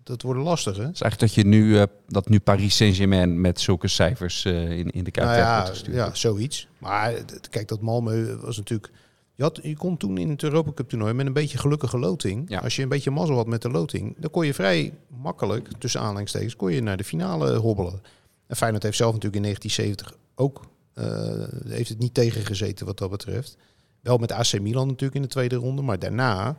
dat 0.03 0.21
wordt 0.21 0.39
lastig 0.39 0.77
hè? 0.77 0.83
Het 0.83 0.93
is 0.93 1.01
eigenlijk 1.01 1.33
dat 1.33 1.43
je 1.43 1.49
nu, 1.49 1.79
eh, 1.79 1.83
dat 2.07 2.29
nu 2.29 2.39
Paris 2.39 2.75
Saint-Germain 2.75 3.41
met 3.41 3.59
zulke 3.61 3.87
cijfers 3.87 4.45
in, 4.45 4.89
in 4.89 5.03
de 5.03 5.11
Kuip 5.11 5.27
Nou 5.27 5.39
ja, 5.39 5.55
wordt 5.55 5.69
gestuurd. 5.69 5.95
ja, 5.95 6.13
zoiets. 6.13 6.67
Maar 6.77 7.13
kijk, 7.49 7.67
dat 7.67 7.79
Malmö 7.79 8.39
was 8.41 8.57
natuurlijk... 8.57 8.91
Je, 9.35 9.43
had, 9.43 9.59
je 9.63 9.77
kon 9.77 9.97
toen 9.97 10.17
in 10.17 10.29
het 10.29 10.43
Europa 10.43 10.71
Cup 10.73 10.89
toernooi 10.89 11.13
met 11.13 11.25
een 11.25 11.33
beetje 11.33 11.57
gelukkige 11.57 11.99
loting. 11.99 12.49
Ja. 12.49 12.59
Als 12.59 12.75
je 12.75 12.81
een 12.81 12.89
beetje 12.89 13.11
mazzel 13.11 13.35
had 13.35 13.47
met 13.47 13.61
de 13.61 13.69
loting, 13.69 14.15
dan 14.17 14.31
kon 14.31 14.45
je 14.45 14.53
vrij 14.53 14.93
makkelijk, 15.07 15.69
tussen 15.77 16.01
aanhalingstekens, 16.01 16.55
kon 16.55 16.71
je 16.71 16.81
naar 16.81 16.97
de 16.97 17.03
finale 17.03 17.55
hobbelen. 17.55 18.01
En 18.47 18.55
Feyenoord 18.55 18.83
heeft 18.83 18.97
zelf 18.97 19.13
natuurlijk 19.13 19.45
in 19.45 19.49
1970 19.49 20.19
ook, 20.35 20.61
heeft 21.67 21.89
het 21.89 21.99
niet 21.99 22.13
tegengezeten 22.13 22.85
wat 22.85 22.97
dat 22.97 23.09
betreft. 23.09 23.57
Wel 24.03 24.17
met 24.17 24.31
AC 24.31 24.59
Milan 24.59 24.87
natuurlijk 24.87 25.15
in 25.15 25.21
de 25.21 25.27
tweede 25.27 25.55
ronde, 25.55 25.81
maar 25.81 25.99
daarna, 25.99 26.57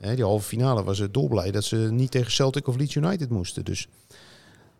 hè, 0.00 0.14
die 0.14 0.24
halve 0.24 0.46
finale, 0.48 0.82
was 0.84 0.98
het 0.98 1.14
dolblij 1.14 1.50
dat 1.50 1.64
ze 1.64 1.76
niet 1.76 2.10
tegen 2.10 2.32
Celtic 2.32 2.66
of 2.66 2.76
Leeds 2.76 2.94
United 2.94 3.30
moesten. 3.30 3.64
Dus 3.64 3.88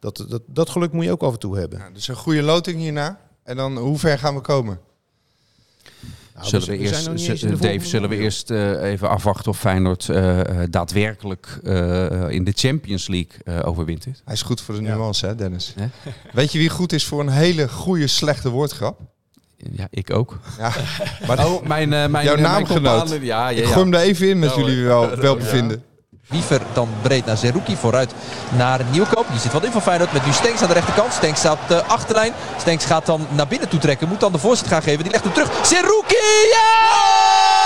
dat, 0.01 0.25
dat, 0.29 0.43
dat 0.47 0.71
geluk 0.71 0.93
moet 0.93 1.05
je 1.05 1.11
ook 1.11 1.23
af 1.23 1.33
en 1.33 1.39
toe 1.39 1.59
hebben. 1.59 1.79
Ja, 1.79 1.91
dus 1.91 2.09
een 2.09 2.17
goede 2.17 2.43
loting 2.43 2.79
hierna. 2.79 3.21
En 3.43 3.57
dan, 3.57 3.77
hoe 3.79 3.99
ver 3.99 4.19
gaan 4.19 4.35
we 4.35 4.41
komen? 4.41 4.81
Nou, 6.35 6.49
Zullen 6.51 6.69
we 6.69 6.77
eerst, 6.79 7.05
Dave, 7.05 7.57
volgende 7.57 7.85
zullen 7.87 8.09
we 8.09 8.17
eerst 8.17 8.51
eh, 8.51 8.83
even 8.83 9.09
afwachten 9.09 9.51
of 9.51 9.59
Feyenoord 9.59 10.09
eh, 10.09 10.41
eh, 10.63 10.71
daadwerkelijk 10.71 11.59
eh, 11.65 12.29
in 12.31 12.45
de 12.45 12.53
Champions 12.55 13.09
League 13.09 13.33
eh, 13.45 13.67
overwint 13.69 14.05
dit? 14.05 14.23
Hij 14.25 14.35
is 14.35 14.43
goed 14.43 14.61
voor 14.61 14.75
de 14.75 14.83
Ja. 14.83 14.95
nuance, 14.95 15.27
hè, 15.27 15.35
Dennis? 15.35 15.75
Hè? 15.79 15.87
Weet 16.33 16.53
je 16.53 16.59
wie 16.59 16.69
goed 16.69 16.93
is 16.93 17.07
voor 17.07 17.21
een 17.21 17.29
hele 17.29 17.69
goede, 17.69 18.07
slechte 18.07 18.49
woordgrap? 18.51 19.01
Ja, 19.59 19.87
ik 19.91 20.15
ook. 20.15 20.39
Ja, 20.59 20.73
maar 21.27 21.47
Oh, 21.47 21.63
mijn, 21.67 21.93
eh, 21.93 22.07
mijn, 22.07 22.25
Jouw 22.25 22.35
eh, 22.35 22.41
mijn 22.41 22.53
naamgenoot. 22.53 22.99
compaan- 23.01 23.25
Ja, 23.25 23.49
ja, 23.49 23.61
ik 23.63 23.65
gooi 23.67 23.79
hem 23.85 23.95
er 23.95 24.01
even 24.01 24.29
in 24.29 24.39
met 24.39 24.51
hoor. 24.51 24.61
jullie 24.69 24.85
wel, 24.85 25.17
welbevinden. 25.17 25.83
Wiever 26.29 26.61
dan 26.73 26.89
breed 27.03 27.27
naar 27.27 27.37
Zerouki 27.37 27.77
vooruit 27.77 28.13
naar 28.57 28.81
Nieuwkoop. 28.91 29.27
Die 29.31 29.41
zit 29.41 29.53
wat 29.53 29.65
in 29.65 29.71
van 29.73 29.83
Feyenoord 29.83 30.13
met 30.13 30.27
nu 30.27 30.33
Stenks 30.33 30.63
aan 30.63 30.69
de 30.69 30.75
rechterkant. 30.75 31.13
Stenks 31.13 31.39
staat 31.39 31.59
de 31.69 31.83
achterlijn. 31.85 32.33
Stenks 32.61 32.85
gaat 32.85 33.07
dan 33.07 33.27
naar 33.31 33.47
binnen 33.49 33.69
toe 33.69 33.81
trekken. 33.81 34.09
Moet 34.09 34.21
dan 34.21 34.33
de 34.33 34.39
voorzet 34.39 34.67
gaan 34.67 34.83
geven. 34.83 35.03
Die 35.03 35.13
legt 35.13 35.25
hem 35.25 35.33
terug. 35.33 35.67
Zerouki! 35.67 36.17
Ja! 36.53 37.58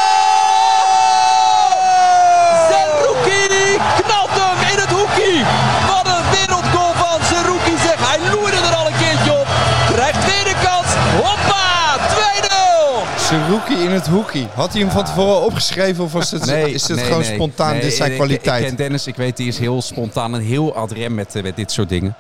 2-0! 13.42 13.46
Seruki 13.46 13.84
in 13.84 13.90
het 13.90 14.06
hoekie. 14.06 14.46
Had 14.54 14.72
hij 14.72 14.80
hem 14.80 14.90
van 14.90 15.04
tevoren 15.04 15.42
opgeschreven 15.44 16.04
of 16.04 16.12
was 16.12 16.30
het, 16.30 16.46
is 16.46 16.88
het 16.88 16.96
nee, 16.96 17.04
gewoon 17.04 17.20
nee. 17.22 17.34
spontaan? 17.34 17.72
Nee, 17.72 17.80
dit 17.80 17.92
zijn 17.92 18.06
ik- 18.08 18.12
Ik, 18.14 18.20
kwaliteiten. 18.22 18.68
ken 18.68 18.76
Dennis, 18.76 19.06
ik 19.06 19.16
weet, 19.16 19.36
die 19.36 19.48
is 19.48 19.58
heel 19.58 19.82
spontaan 19.82 20.34
en 20.34 20.40
heel 20.40 20.74
adrem 20.74 21.14
met, 21.14 21.34
eh, 21.34 21.42
met 21.42 21.56
dit 21.56 21.70
soort 21.72 21.88
dingen. 21.88 22.14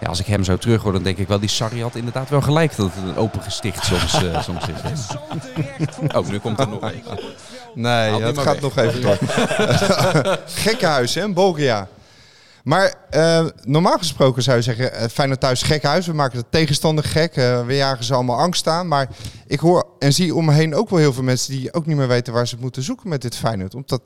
Ja, 0.00 0.08
als 0.08 0.20
ik 0.20 0.26
hem 0.26 0.44
zo 0.44 0.56
terug 0.56 0.82
hoor, 0.82 0.92
dan 0.92 1.02
denk 1.02 1.18
ik 1.18 1.28
wel, 1.28 1.38
die 1.38 1.48
Sarri 1.48 1.82
had 1.82 1.94
inderdaad 1.94 2.28
wel 2.28 2.40
gelijk 2.40 2.76
dat 2.76 2.90
het 2.94 3.08
een 3.08 3.16
open 3.16 3.42
gesticht 3.42 3.84
soms, 3.84 4.22
eh, 4.24 4.42
soms 4.48 4.64
is. 4.92 5.06
Oh, 6.14 6.28
nu 6.28 6.38
komt 6.38 6.58
er 6.60 6.68
nog 6.68 6.82
een. 6.82 7.02
Nee, 7.74 8.10
maar 8.10 8.34
gaat 8.34 8.44
weg. 8.44 8.60
nog 8.60 8.76
even 8.76 9.02
door. 9.02 9.18
Gekkenhuis, 10.64 11.14
hè, 11.14 11.28
Bulgaria. 11.32 11.88
Maar 12.64 12.94
eh, 13.10 13.46
normaal 13.62 13.98
gesproken 13.98 14.42
zou 14.42 14.56
je 14.56 14.62
zeggen, 14.62 14.92
eh, 14.92 15.08
Feyenoord 15.08 15.40
thuis 15.40 15.62
gekhuis. 15.62 16.06
We 16.06 16.12
maken 16.12 16.38
de 16.38 16.44
tegenstander 16.50 17.04
gek. 17.04 17.36
eh, 17.36 17.66
we 17.66 17.74
jagen 17.76 18.04
ze 18.04 18.14
allemaal 18.14 18.38
angst 18.38 18.66
aan. 18.66 18.88
Maar 18.88 19.08
ik 19.46 19.60
hoor 19.60 19.86
en 19.98 20.12
zie 20.12 20.34
om 20.34 20.44
me 20.44 20.52
heen 20.52 20.74
ook 20.74 20.88
wel 20.90 20.98
heel 20.98 21.12
veel 21.12 21.22
mensen 21.22 21.52
die 21.52 21.72
ook 21.74 21.86
niet 21.86 21.96
meer 21.96 22.08
weten 22.08 22.32
waar 22.32 22.46
ze 22.46 22.54
het 22.54 22.62
moeten 22.62 22.82
zoeken 22.82 23.08
met 23.08 23.22
dit 23.22 23.36
Feyenoord. 23.36 23.74
Omdat 23.74 24.02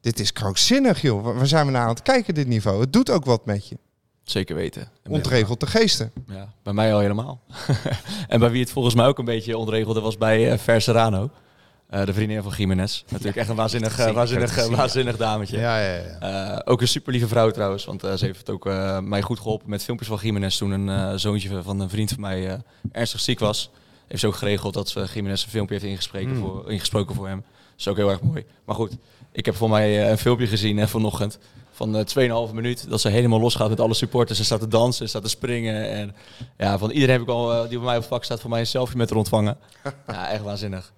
dit 0.00 0.20
is 0.20 0.32
krankzinnig, 0.32 1.00
joh. 1.02 1.24
Waar- 1.24 1.46
zijn 1.46 1.66
we 1.66 1.72
naar 1.72 1.82
aan 1.82 1.88
het 1.88 2.02
kijken, 2.02 2.34
dit 2.34 2.46
niveau? 2.46 2.80
Het 2.80 2.92
doet 2.92 3.10
ook 3.10 3.24
wat 3.24 3.46
met 3.46 3.68
je. 3.68 3.76
Zeker 4.24 4.54
weten. 4.56 4.88
Ontregelt 5.08 5.60
de 5.60 5.66
geesten. 5.66 6.12
Ja, 6.28 6.48
bij 6.62 6.72
mij 6.72 6.92
al 6.94 6.98
helemaal. 7.00 7.40
en 8.28 8.40
bij 8.40 8.50
wie 8.50 8.60
het 8.60 8.70
volgens 8.70 8.94
mij 8.94 9.06
ook 9.06 9.18
een 9.18 9.24
beetje 9.24 9.56
ontregelde 9.58 10.00
was 10.00 10.16
bij 10.18 10.52
uh, 10.52 10.58
Ver 10.58 10.80
Serrano. 10.80 11.30
Uh, 11.90 12.04
de 12.04 12.12
vriendin 12.12 12.42
van 12.42 12.52
Jiménez. 12.56 13.02
Natuurlijk 13.08 13.36
echt 13.36 13.48
een 13.48 13.56
waanzinnig, 13.56 13.98
uh, 13.98 14.10
waanzinnig, 14.10 14.58
uh, 14.58 14.76
waanzinnig 14.76 15.16
dametje. 15.16 15.58
Ja, 15.58 15.80
ja, 15.80 15.94
ja. 16.20 16.54
Uh, 16.54 16.58
ook 16.64 16.80
een 16.80 16.88
super 16.88 17.12
lieve 17.12 17.28
vrouw 17.28 17.50
trouwens. 17.50 17.84
Want 17.84 18.04
uh, 18.04 18.14
ze 18.14 18.24
heeft 18.24 18.50
ook 18.50 18.66
uh, 18.66 18.98
mij 18.98 19.22
goed 19.22 19.38
geholpen 19.38 19.70
met 19.70 19.84
filmpjes 19.84 20.08
van 20.08 20.18
Jiménez. 20.22 20.58
Toen 20.58 20.70
een 20.70 20.88
uh, 20.88 21.12
zoontje 21.14 21.62
van 21.62 21.80
een 21.80 21.88
vriend 21.88 22.10
van 22.10 22.20
mij 22.20 22.46
uh, 22.46 22.54
ernstig 22.92 23.20
ziek 23.20 23.38
was. 23.38 23.70
Heeft 24.06 24.20
ze 24.20 24.26
ook 24.26 24.34
geregeld 24.34 24.74
dat 24.74 24.88
ze 24.88 25.06
Jiménez 25.14 25.44
een 25.44 25.50
filmpje 25.50 25.74
heeft 25.74 25.86
ingesproken, 25.86 26.28
mm. 26.28 26.40
voor, 26.40 26.70
ingesproken 26.70 27.14
voor 27.14 27.28
hem. 27.28 27.44
Dat 27.46 27.78
is 27.78 27.88
ook 27.88 27.96
heel 27.96 28.10
erg 28.10 28.22
mooi. 28.22 28.44
Maar 28.64 28.74
goed, 28.74 28.96
ik 29.32 29.44
heb 29.44 29.54
voor 29.54 29.70
mij 29.70 30.02
uh, 30.02 30.10
een 30.10 30.18
filmpje 30.18 30.46
gezien 30.46 30.76
uh, 30.76 30.86
vanochtend. 30.86 31.38
Van 31.70 31.96
uh, 31.96 32.48
2,5 32.48 32.54
minuut. 32.54 32.90
Dat 32.90 33.00
ze 33.00 33.08
helemaal 33.08 33.40
losgaat 33.40 33.68
met 33.68 33.80
alle 33.80 33.94
supporters. 33.94 34.38
Ze 34.38 34.44
staat 34.44 34.60
te 34.60 34.68
dansen, 34.68 35.04
ze 35.04 35.08
staat 35.08 35.22
te 35.22 35.28
springen. 35.28 35.90
En 35.90 36.14
ja, 36.58 36.78
van 36.78 36.90
iedereen 36.90 37.14
heb 37.14 37.22
ik 37.22 37.28
al, 37.28 37.52
uh, 37.52 37.68
die 37.68 37.78
bij 37.78 37.86
mij 37.86 37.94
op 37.94 38.00
het 38.00 38.10
vak 38.10 38.24
staat, 38.24 38.40
voor 38.40 38.50
mij 38.50 38.60
een 38.60 38.66
selfie 38.66 38.96
met 38.96 39.08
haar 39.08 39.18
ontvangen. 39.18 39.56
ja, 40.06 40.30
echt 40.30 40.42
waanzinnig. 40.42 40.92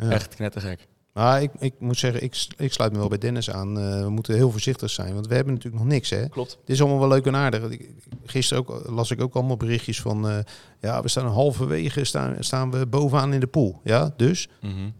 Ja. 0.00 0.10
Echt 0.10 0.34
knettergek. 0.34 0.88
Maar 1.12 1.42
ik, 1.42 1.50
ik 1.58 1.74
moet 1.78 1.98
zeggen, 1.98 2.22
ik, 2.22 2.46
ik 2.56 2.72
sluit 2.72 2.92
me 2.92 2.98
wel 2.98 3.08
bij 3.08 3.18
Dennis 3.18 3.50
aan. 3.50 3.78
Uh, 3.78 4.00
we 4.02 4.10
moeten 4.10 4.34
heel 4.34 4.50
voorzichtig 4.50 4.90
zijn, 4.90 5.14
want 5.14 5.26
we 5.26 5.34
hebben 5.34 5.54
natuurlijk 5.54 5.82
nog 5.82 5.92
niks. 5.92 6.10
Hè? 6.10 6.28
Klopt. 6.28 6.58
Dit 6.64 6.74
is 6.76 6.80
allemaal 6.80 6.98
wel 6.98 7.08
leuk 7.08 7.26
en 7.26 7.36
aardig. 7.36 7.78
Gisteren 8.24 8.62
ook, 8.62 8.88
las 8.88 9.10
ik 9.10 9.20
ook 9.20 9.34
allemaal 9.34 9.56
berichtjes 9.56 10.00
van... 10.00 10.30
Uh, 10.30 10.38
ja, 10.80 11.02
we 11.02 11.08
staan 11.08 11.26
halverwege, 11.26 12.04
staan, 12.04 12.36
staan 12.38 12.70
we 12.70 12.86
bovenaan 12.86 13.32
in 13.32 13.40
de 13.40 13.46
pool. 13.46 13.80
Ja, 13.84 14.14
dus 14.16 14.48
mm 14.60 14.70
-hmm. 14.70 14.92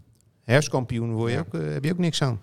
herfstkampioen 0.43 1.13
word 1.13 1.31
je 1.31 1.35
Ja. 1.37 1.43
ook, 1.47 1.53
uh, 1.53 1.73
heb 1.73 1.83
je 1.83 1.91
ook 1.91 1.97
niks 1.97 2.21
aan. 2.21 2.41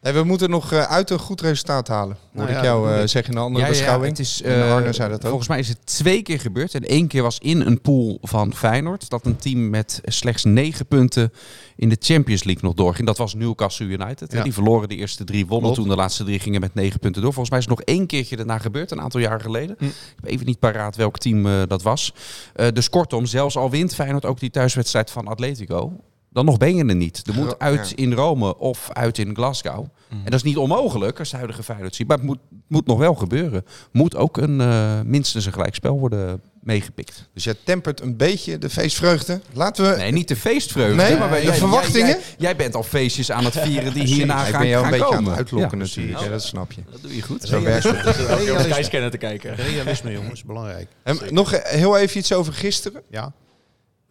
Nee, 0.00 0.12
we 0.12 0.22
moeten 0.22 0.50
nog 0.50 0.72
uh, 0.72 0.82
uit 0.82 1.10
een 1.10 1.18
goed 1.18 1.40
resultaat 1.40 1.88
halen. 1.88 2.16
Hoorde 2.34 2.52
Nou 2.52 2.64
ik 2.64 2.64
jou 2.64 2.90
uh, 2.90 3.06
zeggen 3.06 3.32
in 3.32 3.38
een 3.38 3.44
andere 3.44 3.64
Ja, 3.64 3.70
ja, 3.72 3.78
beschouwing. 3.78 4.10
het 4.10 4.18
is, 4.18 4.42
eh, 4.42 4.72
Arne 4.72 4.92
zei 4.92 5.08
dat 5.10 5.18
ook. 5.18 5.28
Volgens 5.28 5.48
mij 5.48 5.58
is 5.58 5.68
het 5.68 5.86
twee 5.86 6.22
keer 6.22 6.40
gebeurd. 6.40 6.74
En 6.74 6.82
één 6.82 7.06
keer 7.06 7.22
was 7.22 7.38
in 7.38 7.60
een 7.60 7.80
pool 7.80 8.18
van 8.22 8.54
Feyenoord. 8.54 9.10
Dat 9.10 9.26
een 9.26 9.36
team 9.36 9.70
met 9.70 10.00
slechts 10.04 10.44
negen 10.44 10.86
punten 10.86 11.32
in 11.76 11.88
de 11.88 11.96
Champions 12.00 12.44
League 12.44 12.62
nog 12.64 12.74
doorging. 12.74 13.06
Dat 13.06 13.18
was 13.18 13.34
Newcastle 13.34 13.86
United. 13.86 14.32
hè. 14.32 14.42
Die 14.42 14.52
verloren 14.52 14.88
de 14.88 14.96
eerste 14.96 15.24
drie, 15.24 15.46
wonnen 15.46 15.72
Klopt. 15.72 15.76
toen 15.80 15.96
de 15.96 16.02
laatste 16.02 16.24
drie 16.24 16.38
gingen 16.38 16.60
met 16.60 16.74
negen 16.74 17.00
punten 17.00 17.22
door. 17.22 17.32
Volgens 17.32 17.50
mij 17.50 17.58
is 17.58 17.66
het 17.66 17.78
nog 17.78 17.96
één 17.96 18.06
keertje 18.06 18.36
daarna 18.36 18.58
gebeurd, 18.58 18.90
een 18.90 19.00
aantal 19.00 19.20
jaren 19.20 19.40
geleden. 19.40 19.76
Hm. 19.78 19.84
Ik 19.84 19.92
heb 20.20 20.30
even 20.30 20.46
niet 20.46 20.58
paraat 20.58 20.96
welk 20.96 21.18
team 21.18 21.46
eh, 21.46 21.62
dat 21.68 21.82
was. 21.82 22.12
Eh, 22.54 22.66
dus 22.72 22.90
kortom, 22.90 23.26
zelfs 23.26 23.56
al 23.56 23.70
wint 23.70 23.94
Feyenoord 23.94 24.24
ook 24.24 24.40
die 24.40 24.50
thuiswedstrijd 24.50 25.10
van 25.10 25.26
Atletico... 25.26 25.92
Dan 26.30 26.44
nog 26.44 26.56
ben 26.56 26.76
je 26.76 26.84
er 26.84 26.94
niet. 26.96 27.22
Er 27.26 27.34
moet 27.34 27.58
uit 27.58 27.92
in 27.94 28.12
Rome 28.12 28.58
of 28.58 28.88
uit 28.92 29.18
in 29.18 29.34
Glasgow. 29.34 29.78
Mhm. 30.08 30.18
En 30.18 30.24
dat 30.24 30.34
is 30.34 30.42
niet 30.42 30.56
onmogelijk 30.56 31.18
als 31.18 31.30
de 31.30 31.36
huidige 31.36 31.62
Feyenoord 31.62 31.94
ziet. 31.94 32.08
Maar 32.08 32.16
het 32.16 32.26
moet, 32.26 32.38
moet 32.66 32.86
nog 32.86 32.98
wel 32.98 33.14
gebeuren. 33.14 33.64
Moet 33.92 34.16
ook 34.16 34.36
een, 34.36 34.60
eh, 34.60 35.00
minstens 35.04 35.46
een 35.46 35.52
gelijkspel 35.52 35.98
worden 35.98 36.40
meegepikt. 36.62 37.28
Dus 37.34 37.44
jij 37.44 37.54
tempert 37.64 38.00
een 38.00 38.16
beetje 38.16 38.58
de 38.58 38.70
feestvreugde. 38.70 39.40
Laten 39.52 39.90
we... 39.90 39.96
Nee, 39.96 40.12
niet 40.12 40.28
de 40.28 40.36
feestvreugde. 40.36 40.94
Nee, 40.94 41.16
maar 41.18 41.30
de 41.30 41.42
jij- 41.42 41.54
verwachtingen? 41.54 42.08
Jij, 42.08 42.20
jij 42.38 42.56
bent 42.56 42.74
al 42.74 42.82
feestjes 42.82 43.30
aan 43.30 43.44
het 43.44 43.58
vieren 43.58 43.92
die 43.94 44.04
hierna 44.04 44.44
ik 44.46 44.50
gaan, 44.52 44.60
ben 44.60 44.68
jou 44.70 44.84
een 44.84 44.90
gaan 44.90 44.98
beetje 44.98 45.14
komen. 45.16 45.32
aan 45.32 45.38
het 45.38 45.38
uitlokken 45.38 45.78
Ja, 45.78 45.84
natuurlijk. 45.84 46.20
Ja, 46.20 46.28
dat 46.28 46.42
snap 46.42 46.72
je. 46.72 46.80
Dat 46.90 47.02
doe 47.02 47.16
je 47.16 47.22
goed. 47.22 47.42
Zo 47.42 47.62
werkt 47.62 47.84
het. 47.84 48.16
Realisme. 48.16 49.08
Te 49.10 49.18
kijken. 49.18 49.54
Realisme, 49.54 50.12
jongens, 50.12 50.44
belangrijk. 50.44 50.88
En 51.02 51.18
nog 51.30 51.52
eh, 51.52 51.72
heel 51.72 51.96
even 51.98 52.18
iets 52.18 52.32
over 52.32 52.52
gisteren. 52.52 53.02
Ja. 53.10 53.32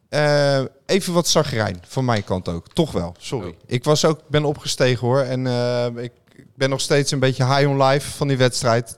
Eh, 0.09 0.61
even 0.85 1.13
wat 1.13 1.27
zagrijn 1.27 1.81
van 1.87 2.05
mijn 2.05 2.23
kant 2.23 2.47
ook. 2.47 2.73
Toch 2.73 2.91
wel, 2.91 3.15
sorry. 3.19 3.55
Ik 3.65 3.83
was 3.83 4.05
ook, 4.05 4.19
ben 4.27 4.45
opgestegen 4.45 5.07
hoor. 5.07 5.19
En 5.19 5.47
eh, 5.47 6.03
ik 6.03 6.11
ik 6.37 6.45
ben 6.55 6.69
nog 6.69 6.81
steeds 6.81 7.11
een 7.11 7.19
beetje 7.19 7.45
high 7.45 7.69
on 7.69 7.83
life 7.83 8.11
van 8.11 8.27
die 8.27 8.37
wedstrijd. 8.37 8.97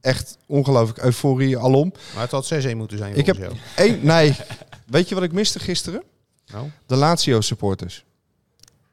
Echt 0.00 0.38
ongelooflijk 0.46 0.98
euforie 0.98 1.58
alom. 1.58 1.92
Maar 2.14 2.22
het 2.22 2.30
had 2.30 2.52
6-1 2.66 2.76
moeten 2.76 2.98
zijn 2.98 3.16
Ik 3.16 3.26
heb 3.26 3.52
één, 3.76 4.06
nee. 4.06 4.36
Weet 4.86 5.08
je 5.08 5.14
wat 5.14 5.24
ik 5.24 5.32
miste 5.32 5.58
gisteren? 5.58 6.02
Nou? 6.46 6.70
De 6.86 6.96
Lazio 6.96 7.40
supporters. 7.40 8.04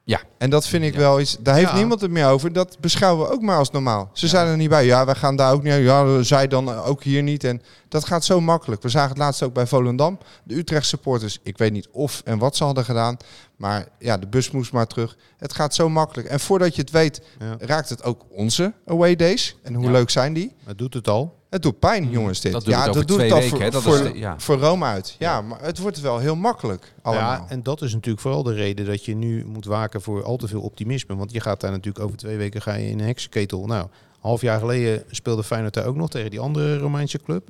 Ja. 0.04 0.20
En 0.38 0.50
dat 0.50 0.66
vind 0.66 0.84
ik 0.84 0.94
wel 0.94 1.20
iets. 1.20 1.36
Daar 1.40 1.54
heeft 1.54 1.70
Ja. 1.70 1.76
niemand 1.76 2.00
het 2.00 2.10
meer 2.10 2.26
over. 2.26 2.52
Dat 2.52 2.76
beschouwen 2.80 3.26
we 3.26 3.32
ook 3.32 3.42
maar 3.42 3.58
als 3.58 3.70
normaal. 3.70 4.10
Ze 4.12 4.28
zijn 4.28 4.46
er 4.46 4.56
niet 4.56 4.68
bij. 4.68 4.84
Ja, 4.84 5.04
wij 5.04 5.14
gaan 5.14 5.36
daar 5.36 5.52
ook 5.52 5.62
niet. 5.62 5.74
Ja, 5.74 6.22
zij 6.22 6.46
dan 6.48 6.74
ook 6.74 7.02
hier 7.02 7.22
niet. 7.22 7.44
En 7.44 7.62
dat 7.88 8.04
gaat 8.06 8.24
zo 8.24 8.40
makkelijk. 8.40 8.82
We 8.82 8.88
zagen 8.88 9.08
het 9.08 9.18
laatst 9.18 9.42
ook 9.42 9.52
bij 9.54 9.66
Volendam. 9.66 10.18
De 10.44 10.54
Utrecht 10.56 10.86
supporters. 10.86 11.38
Ik 11.42 11.58
weet 11.58 11.72
niet 11.72 11.88
of 11.92 12.22
en 12.24 12.38
wat 12.38 12.56
ze 12.56 12.64
hadden 12.64 12.84
gedaan. 12.84 13.16
Maar 13.56 13.88
ja, 13.98 14.16
de 14.18 14.26
bus 14.26 14.50
moest 14.50 14.72
maar 14.72 14.86
terug. 14.86 15.16
Het 15.36 15.54
gaat 15.54 15.74
zo 15.74 15.88
makkelijk. 15.88 16.28
En 16.28 16.40
voordat 16.40 16.74
je 16.74 16.80
het 16.80 16.90
weet, 16.90 17.20
raakt 17.58 17.88
het 17.88 18.02
ook 18.04 18.24
onze 18.30 18.72
away 18.86 19.16
days. 19.16 19.56
En 19.62 19.74
hoe 19.74 19.90
leuk 19.90 20.10
zijn 20.10 20.32
die? 20.32 20.54
Het 20.64 20.78
doet 20.78 20.94
het 20.94 21.08
al. 21.08 21.38
Het 21.50 21.62
doet 21.62 21.78
pijn, 21.78 22.10
jongens, 22.10 22.40
dit. 22.40 22.52
Dat 22.52 22.64
ja, 22.64 22.84
dat 22.84 22.94
doet 22.94 23.20
het 23.20 23.32
al 23.32 23.38
weken, 23.38 23.48
voor, 23.50 23.60
hè. 23.60 23.70
Dat 23.70 23.82
voor, 23.82 23.94
is 23.94 24.12
de- 24.12 24.18
ja. 24.18 24.38
voor 24.38 24.58
Rome 24.58 24.84
uit. 24.84 25.16
Ja, 25.18 25.40
maar 25.40 25.62
het 25.62 25.78
wordt 25.78 26.00
wel 26.00 26.18
heel 26.18 26.36
makkelijk 26.36 26.92
allemaal. 27.02 27.30
Ja, 27.30 27.46
en 27.48 27.62
dat 27.62 27.82
is 27.82 27.92
natuurlijk 27.92 28.22
vooral 28.22 28.42
de 28.42 28.52
reden 28.54 28.86
dat 28.86 29.04
je 29.04 29.14
nu 29.14 29.44
moet 29.44 29.64
waken 29.64 30.02
voor 30.02 30.24
al 30.24 30.36
te 30.36 30.48
veel 30.48 30.60
optimisme. 30.60 31.16
Want 31.16 31.32
je 31.32 31.40
gaat 31.40 31.60
daar 31.60 31.70
natuurlijk 31.70 32.04
over 32.04 32.16
twee 32.16 32.36
weken 32.36 32.62
ga 32.62 32.74
je 32.74 32.88
in 32.88 33.00
een 33.00 33.06
heksenketel. 33.06 33.66
Nou, 33.66 33.88
half 34.20 34.40
jaar 34.40 34.58
geleden 34.60 35.04
speelde 35.10 35.44
Feyenoord 35.44 35.74
daar 35.74 35.86
ook 35.86 35.96
nog 35.96 36.10
tegen 36.10 36.30
die 36.30 36.40
andere 36.40 36.78
Romeinse 36.78 37.18
club. 37.22 37.48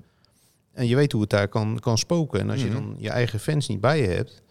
En 0.72 0.86
je 0.86 0.96
weet 0.96 1.12
hoe 1.12 1.20
het 1.20 1.30
daar 1.30 1.48
kan, 1.48 1.78
kan 1.80 1.98
spoken. 1.98 2.40
En 2.40 2.50
als 2.50 2.60
je 2.60 2.66
Mhm. 2.66 2.74
dan 2.74 2.94
je 2.98 3.10
eigen 3.10 3.40
fans 3.40 3.68
niet 3.68 3.80
bij 3.80 4.00
je 4.00 4.08
hebt. 4.08 4.42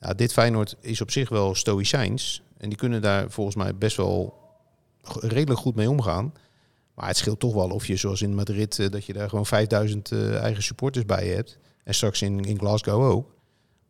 Ja, 0.00 0.12
dit 0.12 0.32
Feyenoord 0.32 0.76
is 0.80 1.00
op 1.00 1.10
zich 1.10 1.28
wel 1.28 1.54
stoïcijns. 1.54 2.42
En 2.58 2.68
die 2.68 2.78
kunnen 2.78 3.02
daar 3.02 3.30
volgens 3.30 3.56
mij 3.56 3.74
best 3.76 3.96
wel 3.96 4.34
redelijk 5.20 5.60
goed 5.60 5.74
mee 5.74 5.90
omgaan. 5.90 6.32
Maar 6.94 7.06
het 7.06 7.16
scheelt 7.16 7.40
toch 7.40 7.54
wel 7.54 7.68
of 7.70 7.86
je 7.86 7.96
zoals 7.96 8.22
in 8.22 8.34
Madrid, 8.34 8.78
eh, 8.78 8.90
dat 8.90 9.04
je 9.04 9.12
daar 9.12 9.28
gewoon 9.28 9.46
5000 9.46 10.12
eh, 10.12 10.36
eigen 10.42 10.62
supporters 10.62 11.04
bij 11.06 11.28
hebt. 11.28 11.58
En 11.84 11.94
straks 11.94 12.22
in, 12.22 12.44
in 12.44 12.58
Glasgow 12.58 13.02
ook. 13.02 13.34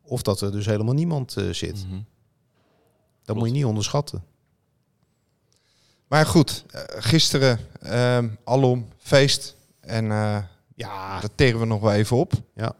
Of 0.01 0.21
dat 0.21 0.41
er 0.41 0.51
dus 0.51 0.65
helemaal 0.65 0.93
niemand 0.93 1.37
eh, 1.37 1.49
zit. 1.49 1.85
Mhm. 1.87 1.99
Dat 3.23 3.35
moet 3.35 3.47
je 3.47 3.53
niet 3.53 3.65
onderschatten. 3.65 4.23
Maar 6.07 6.25
goed, 6.25 6.65
gisteren 6.87 7.59
ehm, 7.81 8.29
alom 8.43 8.87
feest. 8.97 9.55
En 9.79 10.05
Ja, 10.75 11.19
dat 11.19 11.31
teren 11.35 11.59
we 11.59 11.65
nog 11.65 11.81
wel 11.81 11.93
even 11.93 12.17
op. 12.17 12.33
ja 12.55 12.75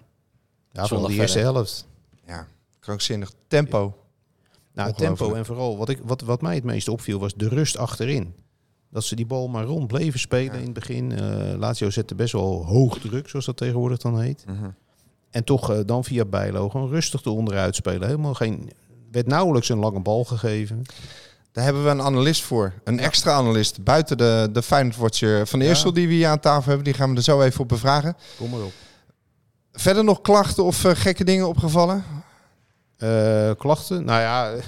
vooral 0.72 0.88
Zondag 0.88 1.10
die 1.10 1.20
eerste 1.20 1.38
verder. 1.38 1.54
helft. 1.54 1.88
Ja, 2.28 2.48
krankzinnig. 2.80 3.32
Tempo. 3.48 3.98
Nou, 4.74 4.94
tempo 4.94 5.34
en 5.34 5.46
vooral 5.46 5.78
wat, 5.78 5.90
ik, 5.90 6.00
wat, 6.04 6.22
wat 6.22 6.42
mij 6.42 6.56
het 6.56 6.64
meest 6.64 6.88
opviel 6.88 7.20
was 7.20 7.34
de 7.34 7.48
rust 7.48 7.78
achterin. 7.78 8.36
Dat 8.96 9.04
ze 9.04 9.16
die 9.16 9.26
bal 9.26 9.48
maar 9.48 9.64
rond 9.64 9.88
bleven 9.88 10.20
spelen 10.20 10.54
Ja. 10.54 10.60
in 10.60 10.64
het 10.64 10.74
begin. 10.74 11.12
Eh 11.12 11.58
Lazio 11.58 11.90
zette 11.90 12.16
best 12.16 12.34
wel 12.34 12.66
hoog 12.66 13.00
druk, 13.00 13.30
zoals 13.30 13.46
dat 13.46 13.58
tegenwoordig 13.58 13.98
dan 13.98 14.20
heet. 14.22 14.46
En 15.32 15.44
toch 15.44 15.72
eh, 15.72 15.80
dan 15.86 16.04
via 16.04 16.26
Bijlo 16.26 16.70
gewoon 16.70 16.90
rustig 16.90 17.24
eronder 17.26 17.74
spelen. 17.74 18.08
Helemaal 18.08 18.34
geen 18.34 18.72
werd 19.12 19.28
nauwelijks 19.28 19.70
een 19.70 19.78
lange 19.80 20.00
bal 20.02 20.24
gegeven. 20.24 20.82
Daar 21.52 21.64
hebben 21.64 21.84
we 21.84 21.90
een 21.90 22.02
analist 22.02 22.42
voor. 22.44 22.74
Een 22.84 23.00
extra 23.00 23.32
analist. 23.34 23.84
Buiten 23.84 24.18
de, 24.18 24.50
de 24.52 24.62
Feyenoord 24.62 24.98
Watcher 24.98 25.48
van 25.48 25.62
Eersel 25.62 25.94
die 25.94 26.08
we 26.08 26.14
hier 26.14 26.28
aan 26.28 26.40
tafel 26.40 26.66
hebben. 26.68 26.84
Die 26.84 26.94
gaan 26.94 27.10
we 27.12 27.16
er 27.16 27.24
zo 27.24 27.42
even 27.42 27.60
op 27.62 27.68
bevragen. 27.68 28.16
Kom 28.38 28.50
maar 28.50 28.62
op. 28.64 28.74
Verder 29.72 30.04
nog 30.04 30.22
klachten 30.22 30.64
of 30.64 30.84
eh, 30.86 30.92
gekke 30.96 31.24
dingen 31.24 31.48
opgevallen? 31.48 32.04
Eh, 32.98 33.52
klachten? 33.58 34.06
Nou 34.06 34.22
ja, 34.22 34.52
eh, 34.54 34.62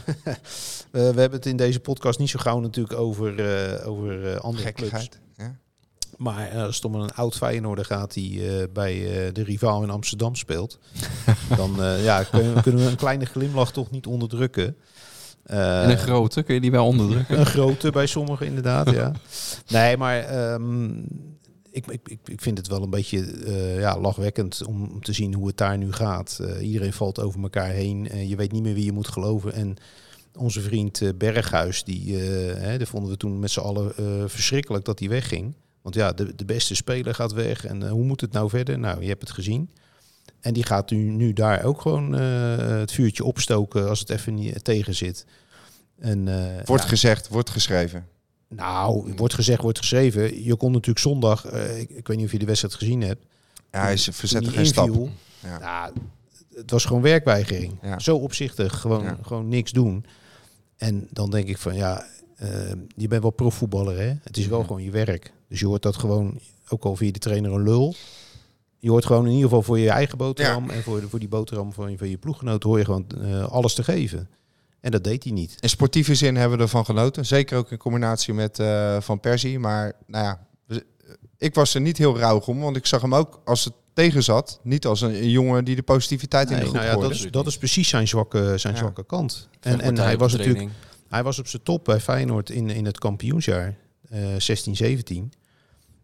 we 0.92 1.00
hebben 1.00 1.32
het 1.32 1.46
in 1.46 1.58
deze 1.58 1.80
podcast 1.80 2.20
niet 2.20 2.30
zo 2.30 2.40
gauw 2.40 2.60
natuurlijk 2.60 3.00
over, 3.00 3.40
eh, 3.40 3.88
over 3.88 4.40
andere 4.40 4.74
clubs. 4.74 4.92
Gekkigheid. 4.92 5.20
Ja. 5.38 5.56
Maar 6.18 6.52
als 6.52 6.76
het 6.76 6.86
om 6.86 6.96
een 6.96 7.14
oud 7.14 7.36
Feyenoorder 7.36 7.86
gaat 7.86 8.14
die 8.14 8.68
bij 8.68 8.94
de 9.34 9.44
rivaal 9.44 9.84
in 9.84 9.90
Amsterdam 9.90 10.36
speelt, 10.36 10.80
dan 11.58 11.76
ja, 12.02 12.24
kunnen, 12.24 12.62
kunnen 12.62 12.84
we 12.84 12.90
een 12.90 12.96
kleine 12.96 13.26
glimlach 13.26 13.72
toch 13.72 13.92
niet 13.92 14.06
onderdrukken. 14.06 14.78
En 15.44 15.90
een 15.90 15.98
grote, 15.98 16.44
kun 16.44 16.56
je 16.56 16.62
die 16.62 16.72
wel 16.72 16.86
onderdrukken? 16.86 17.40
een 17.40 17.46
grote 17.46 17.92
bij 17.92 18.06
sommigen 18.06 18.46
inderdaad, 18.46 18.90
ja. 18.90 19.12
Nee, 19.68 19.98
maar 19.98 20.20
ehm, 20.20 20.90
ik, 21.78 22.02
ik, 22.08 22.20
ik, 22.26 22.42
vind 22.42 22.58
het 22.58 22.68
wel 22.68 22.84
een 22.84 22.90
beetje 22.90 23.32
eh, 23.46 23.80
ja, 23.80 24.00
lachwekkend 24.00 24.66
om, 24.66 25.02
te 25.02 25.14
zien 25.14 25.34
hoe 25.34 25.48
het 25.48 25.58
daar 25.58 25.78
nu 25.78 25.94
gaat. 25.94 26.40
Eh, 26.42 26.68
iedereen 26.68 26.94
valt 26.94 27.22
over 27.22 27.42
elkaar 27.42 27.70
heen. 27.70 28.10
Eh, 28.10 28.30
je 28.30 28.36
weet 28.36 28.52
niet 28.52 28.64
meer 28.64 28.74
wie 28.74 28.86
je 28.86 28.92
moet 28.92 29.08
geloven. 29.08 29.54
En 29.54 29.76
onze 30.36 30.62
vriend 30.62 31.02
eh, 31.02 31.10
Berghuis, 31.18 31.84
die, 31.84 32.18
hè, 32.18 32.78
dat 32.78 32.88
vonden 32.88 33.12
we 33.12 33.18
toen 33.18 33.40
met 33.40 33.52
z'n 33.52 33.60
allen 33.60 33.94
verschrikkelijk 34.30 34.86
dat 34.86 35.00
hij 35.00 35.10
wegging. 35.10 35.54
Want 35.82 35.96
ja, 35.96 36.12
de, 36.12 36.36
de 36.36 36.46
beste 36.46 36.76
speler 36.76 37.16
gaat 37.16 37.34
weg. 37.34 37.66
En 37.66 37.90
hoe 37.90 38.04
moet 38.04 38.22
het 38.22 38.32
nou 38.32 38.50
verder? 38.50 38.80
Nou, 38.80 39.02
je 39.02 39.08
hebt 39.08 39.22
het 39.22 39.32
gezien. 39.32 39.70
En 40.40 40.54
die 40.54 40.64
gaat 40.64 40.92
nu, 40.92 40.98
nu 40.98 41.34
daar 41.34 41.64
ook 41.64 41.82
gewoon 41.82 42.12
het 42.12 42.92
vuurtje 42.92 43.24
opstoken 43.24 43.90
als 43.90 44.00
het 44.00 44.10
even 44.10 44.34
niet 44.34 44.64
tegen 44.64 44.96
zit. 44.96 45.26
En, 46.00 46.26
Wordt 46.66 46.84
ja. 46.84 46.90
gezegd, 46.90 47.28
wordt 47.28 47.50
geschreven. 47.50 48.08
Nou, 48.50 49.14
wordt 49.16 49.34
gezegd, 49.34 49.62
wordt 49.62 49.78
geschreven. 49.78 50.44
Je 50.44 50.56
kon 50.56 50.72
natuurlijk 50.72 51.00
zondag, 51.00 51.46
eh, 51.46 51.80
ik, 51.80 51.90
ik 51.90 52.08
weet 52.08 52.18
niet 52.18 52.26
of 52.26 52.32
je 52.32 52.40
de 52.40 52.46
wedstrijd 52.46 52.74
gezien 52.76 53.02
hebt. 53.02 53.26
Ja, 53.72 53.82
hij 53.82 53.94
is 53.94 54.04
toen 54.04 54.14
verzet 54.14 54.42
die 54.44 54.52
geen 54.52 54.66
stap. 54.66 55.10
Ja. 55.40 55.58
Nou, 55.60 55.94
het 56.56 56.72
was 56.72 56.86
gewoon 56.86 57.02
werkweigering. 57.02 57.80
Ja. 57.82 58.00
Zo 58.00 58.18
opzichtig, 58.18 58.80
gewoon, 58.80 59.04
Ja. 59.04 59.18
gewoon 59.22 59.48
niks 59.48 59.72
doen. 59.72 60.06
En 60.78 61.08
dan 61.12 61.30
denk 61.30 61.48
ik 61.48 61.58
van 61.58 61.76
ja, 61.76 62.06
eh, 62.36 62.50
je 62.96 63.08
bent 63.08 63.22
wel 63.22 63.32
profvoetballer 63.32 63.98
hè. 64.00 64.14
Het 64.24 64.38
is 64.38 64.48
wel 64.48 64.62
gewoon 64.64 64.84
je 64.84 64.92
werk. 64.92 65.34
Dus 65.50 65.60
je 65.60 65.66
hoort 65.66 65.82
dat 65.82 65.96
gewoon, 65.96 66.40
ook 66.70 66.84
al 66.84 66.96
via 66.96 67.12
de 67.12 67.20
trainer 67.20 67.52
een 67.52 67.64
lul. 67.64 67.96
Je 68.80 68.90
hoort 68.90 69.06
gewoon 69.06 69.26
in 69.26 69.32
ieder 69.32 69.44
geval 69.44 69.62
voor 69.64 69.80
je 69.80 69.90
eigen 69.90 70.18
boterham 70.18 70.70
en 70.70 70.84
voor, 70.84 71.02
voor 71.10 71.20
die 71.20 71.28
boterham 71.28 71.74
van, 71.74 71.92
je- 71.92 71.98
van 71.98 72.10
je 72.10 72.18
ploeggenoot 72.18 72.64
hoor 72.64 72.78
je 72.78 72.86
gewoon 72.86 73.06
eh, 73.22 73.48
alles 73.48 73.74
te 73.74 73.84
geven. 73.84 74.30
En 74.80 74.92
dat 74.92 75.04
deed 75.04 75.24
hij 75.24 75.34
niet. 75.34 75.56
In 75.60 75.70
sportieve 75.70 76.16
zin 76.16 76.36
hebben 76.36 76.58
we 76.58 76.64
ervan 76.64 76.86
genoten. 76.86 77.26
Zeker 77.26 77.58
ook 77.58 77.72
in 77.72 77.78
combinatie 77.78 78.34
met 78.34 78.60
eh, 78.60 78.98
Van 79.02 79.20
Persie. 79.20 79.60
Maar 79.60 79.94
nou 80.08 80.24
ja, 80.26 80.48
we- 80.66 80.86
ik 81.38 81.56
was 81.56 81.74
er 81.74 81.82
niet 81.82 81.98
heel 81.98 82.18
rauw 82.18 82.40
om. 82.40 82.60
Want 82.60 82.76
ik 82.76 82.86
zag 82.86 83.02
hem 83.02 83.16
ook 83.16 83.42
als 83.46 83.66
het 83.66 83.74
tegen 83.94 84.24
zat. 84.24 84.60
Niet 84.64 84.86
als 84.86 85.02
een, 85.02 85.14
een 85.16 85.30
jongen 85.30 85.66
die 85.66 85.76
de 85.76 85.84
positiviteit 85.84 86.50
in 86.50 86.56
de 86.56 86.62
groep 86.62 86.74
nou 86.74 86.86
ja, 86.86 86.96
dat, 86.96 87.12
is, 87.12 87.28
dat 87.32 87.48
is 87.48 87.58
precies 87.58 87.90
zijn 87.90 88.08
zwakke, 88.08 88.54
zijn 88.58 88.74
Ja. 88.74 88.80
zwakke 88.80 89.06
kant. 89.06 89.50
En, 89.60 89.82
en 89.82 89.98
hij 89.98 90.18
was 90.18 90.32
natuurlijk. 90.36 90.70
Hij 91.10 91.24
was 91.24 91.40
op 91.40 91.48
zijn 91.48 91.64
top 91.64 91.84
bij 91.84 92.00
Feyenoord 92.00 92.50
in, 92.50 92.70
in 92.70 92.86
het 92.86 93.00
kampioensjaar, 93.00 93.76
eh 94.10 94.20
16, 94.38 94.76
17. 94.76 95.32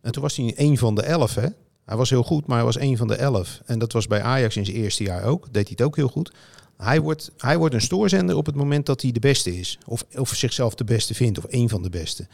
En 0.01 0.11
toen 0.11 0.21
was 0.21 0.35
hij 0.35 0.53
een 0.55 0.77
van 0.77 0.95
de 0.95 1.01
elf, 1.03 1.35
hè. 1.35 1.47
Hij 1.85 1.97
was 1.97 2.09
heel 2.09 2.23
goed, 2.23 2.47
maar 2.47 2.55
hij 2.57 2.65
was 2.65 2.79
een 2.79 2.97
van 2.97 3.07
de 3.07 3.15
elf. 3.15 3.61
En 3.65 3.79
dat 3.79 3.91
was 3.91 4.07
bij 4.07 4.21
Ajax 4.21 4.55
in 4.57 4.65
zijn 4.65 4.77
eerste 4.77 5.03
jaar 5.03 5.23
ook. 5.23 5.43
Deed 5.53 5.63
hij 5.67 5.71
het 5.77 5.81
ook 5.81 5.95
heel 5.95 6.07
goed. 6.07 6.31
Hij 6.83 7.01
wordt, 7.01 7.31
hij 7.37 7.57
wordt 7.57 7.73
een 7.73 7.81
stoorzender 7.81 8.35
op 8.35 8.45
het 8.45 8.55
moment 8.55 8.85
dat 8.85 9.01
hij 9.01 9.11
de 9.11 9.19
beste 9.19 9.57
is. 9.57 9.77
Of, 9.85 10.05
of 10.15 10.29
zichzelf 10.35 10.75
de 10.75 10.83
beste 10.83 11.13
vindt, 11.13 11.37
of 11.37 11.45
een 11.47 11.69
van 11.69 11.83
de 11.83 11.89
beste. 11.89 12.27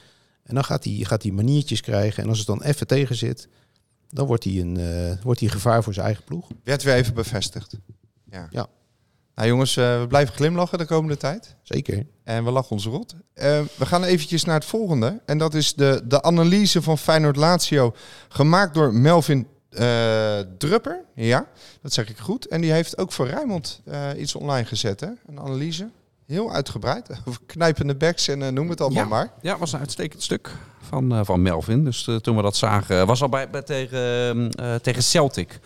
En 0.43 0.55
dan 0.55 0.63
gaat 0.63 0.83
hij, 0.83 0.93
gaat 0.93 1.23
hij 1.23 1.31
maniertjes 1.31 1.81
krijgen. 1.81 2.23
En 2.23 2.29
als 2.29 2.37
het 2.37 2.47
dan 2.47 2.63
even 2.63 2.87
tegen 2.87 3.15
zit, 3.15 3.47
dan 4.09 4.27
wordt 4.27 4.43
hij 4.43 4.59
een, 4.59 4.77
eh, 4.77 5.23
wordt 5.23 5.39
hij 5.39 5.49
gevaar 5.49 5.83
voor 5.83 5.93
zijn 5.93 6.05
eigen 6.05 6.23
ploeg. 6.23 6.47
Werd 6.63 6.83
weer 6.83 6.93
even 6.93 7.13
bevestigd. 7.13 7.77
Ja. 8.31 8.47
Ja. 8.49 8.67
Nou 9.35 9.51
jongens, 9.51 9.77
eh, 9.77 9.99
we 9.99 10.07
blijven 10.07 10.35
glimlachen 10.35 10.77
de 10.77 10.85
komende 10.85 11.17
tijd. 11.17 11.55
Zeker. 11.63 12.05
En 12.23 12.43
we 12.43 12.51
lachen 12.51 12.71
ons 12.71 12.85
rot. 12.85 13.15
Eh, 13.33 13.61
we 13.75 13.85
gaan 13.85 14.03
eventjes 14.03 14.43
naar 14.43 14.55
het 14.55 14.65
volgende. 14.65 15.21
En 15.25 15.37
dat 15.37 15.53
is 15.53 15.73
de, 15.73 16.01
de 16.05 16.21
analyse 16.21 16.81
van 16.81 16.97
Feyenoord 16.97 17.35
Lazio. 17.35 17.95
Gemaakt 18.29 18.73
door 18.73 18.93
Melvin 18.93 19.47
eh, 19.69 20.39
Drupper. 20.57 21.01
Ja, 21.15 21.47
dat 21.81 21.93
zeg 21.93 22.09
ik 22.09 22.17
goed. 22.17 22.47
En 22.47 22.61
die 22.61 22.71
heeft 22.71 22.97
ook 22.97 23.11
voor 23.11 23.27
Rijnmond 23.27 23.81
eh, 23.85 24.09
iets 24.17 24.35
online 24.35 24.65
gezet. 24.65 24.99
Hè? 24.99 25.07
Een 25.27 25.39
analyse. 25.39 25.89
Heel 26.25 26.51
uitgebreid. 26.53 27.09
Over 27.25 27.41
knijpende 27.45 27.95
backs 27.95 28.27
en 28.27 28.43
eh, 28.43 28.49
noem 28.51 28.69
het 28.69 28.81
allemaal 28.81 29.03
Ja. 29.03 29.09
maar. 29.09 29.31
Ja, 29.41 29.57
was 29.57 29.73
een 29.73 29.79
uitstekend 29.79 30.23
stuk 30.23 30.51
van, 30.81 31.25
van 31.25 31.41
Melvin. 31.41 31.83
Dus 31.83 32.09
toen 32.21 32.35
we 32.35 32.41
dat 32.41 32.55
zagen, 32.55 33.05
was 33.07 33.21
al 33.21 33.29
bij, 33.29 33.49
bij 33.49 33.61
tegen, 33.61 34.49
eh, 34.51 34.75
tegen 34.75 35.03
Celtic. 35.03 35.59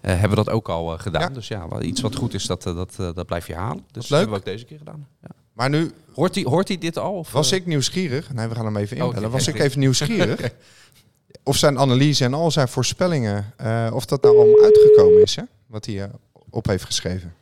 hebben 0.00 0.30
we 0.30 0.36
dat 0.44 0.50
ook 0.50 0.68
al 0.68 0.98
gedaan. 0.98 1.20
Ja. 1.22 1.28
Dus 1.28 1.48
ja, 1.48 1.80
iets 1.80 2.00
wat 2.00 2.16
goed 2.16 2.34
is, 2.34 2.46
dat, 2.46 2.62
dat, 2.62 2.96
dat 2.96 3.26
blijf 3.26 3.46
je 3.46 3.54
halen. 3.54 3.84
Dus 3.92 4.06
dat 4.08 4.18
hebben 4.18 4.36
we 4.36 4.44
ook 4.44 4.52
deze 4.52 4.64
keer 4.64 4.78
gedaan. 4.78 5.06
Ja. 5.22 5.28
Maar 5.52 5.70
nu 5.70 5.92
Hoort 6.14 6.34
hij 6.34 6.44
hoort 6.44 6.68
hij 6.68 6.78
dit 6.78 6.98
al? 6.98 7.12
Of, 7.12 7.32
was 7.32 7.52
ik 7.52 7.66
nieuwsgierig. 7.66 8.32
Nee, 8.32 8.48
we 8.48 8.54
gaan 8.54 8.64
hem 8.64 8.76
even 8.76 9.00
Oh, 9.00 9.06
inbellen. 9.06 9.30
Was 9.30 9.48
ik 9.48 9.58
even 9.58 9.78
nieuwsgierig. 9.80 10.40
Of 11.50 11.56
zijn 11.56 11.78
analyse 11.78 12.24
en 12.24 12.34
al 12.34 12.50
zijn 12.50 12.68
voorspellingen. 12.68 13.52
eh, 13.56 13.90
of 13.94 14.04
dat 14.06 14.22
nou 14.22 14.36
allemaal 14.38 14.62
uitgekomen 14.64 15.22
is. 15.22 15.36
Hè? 15.36 15.42
Wat 15.66 15.86
hij 15.86 16.02
eh, 16.02 16.08
op 16.50 16.66
heeft 16.66 16.84
geschreven. 16.84 17.34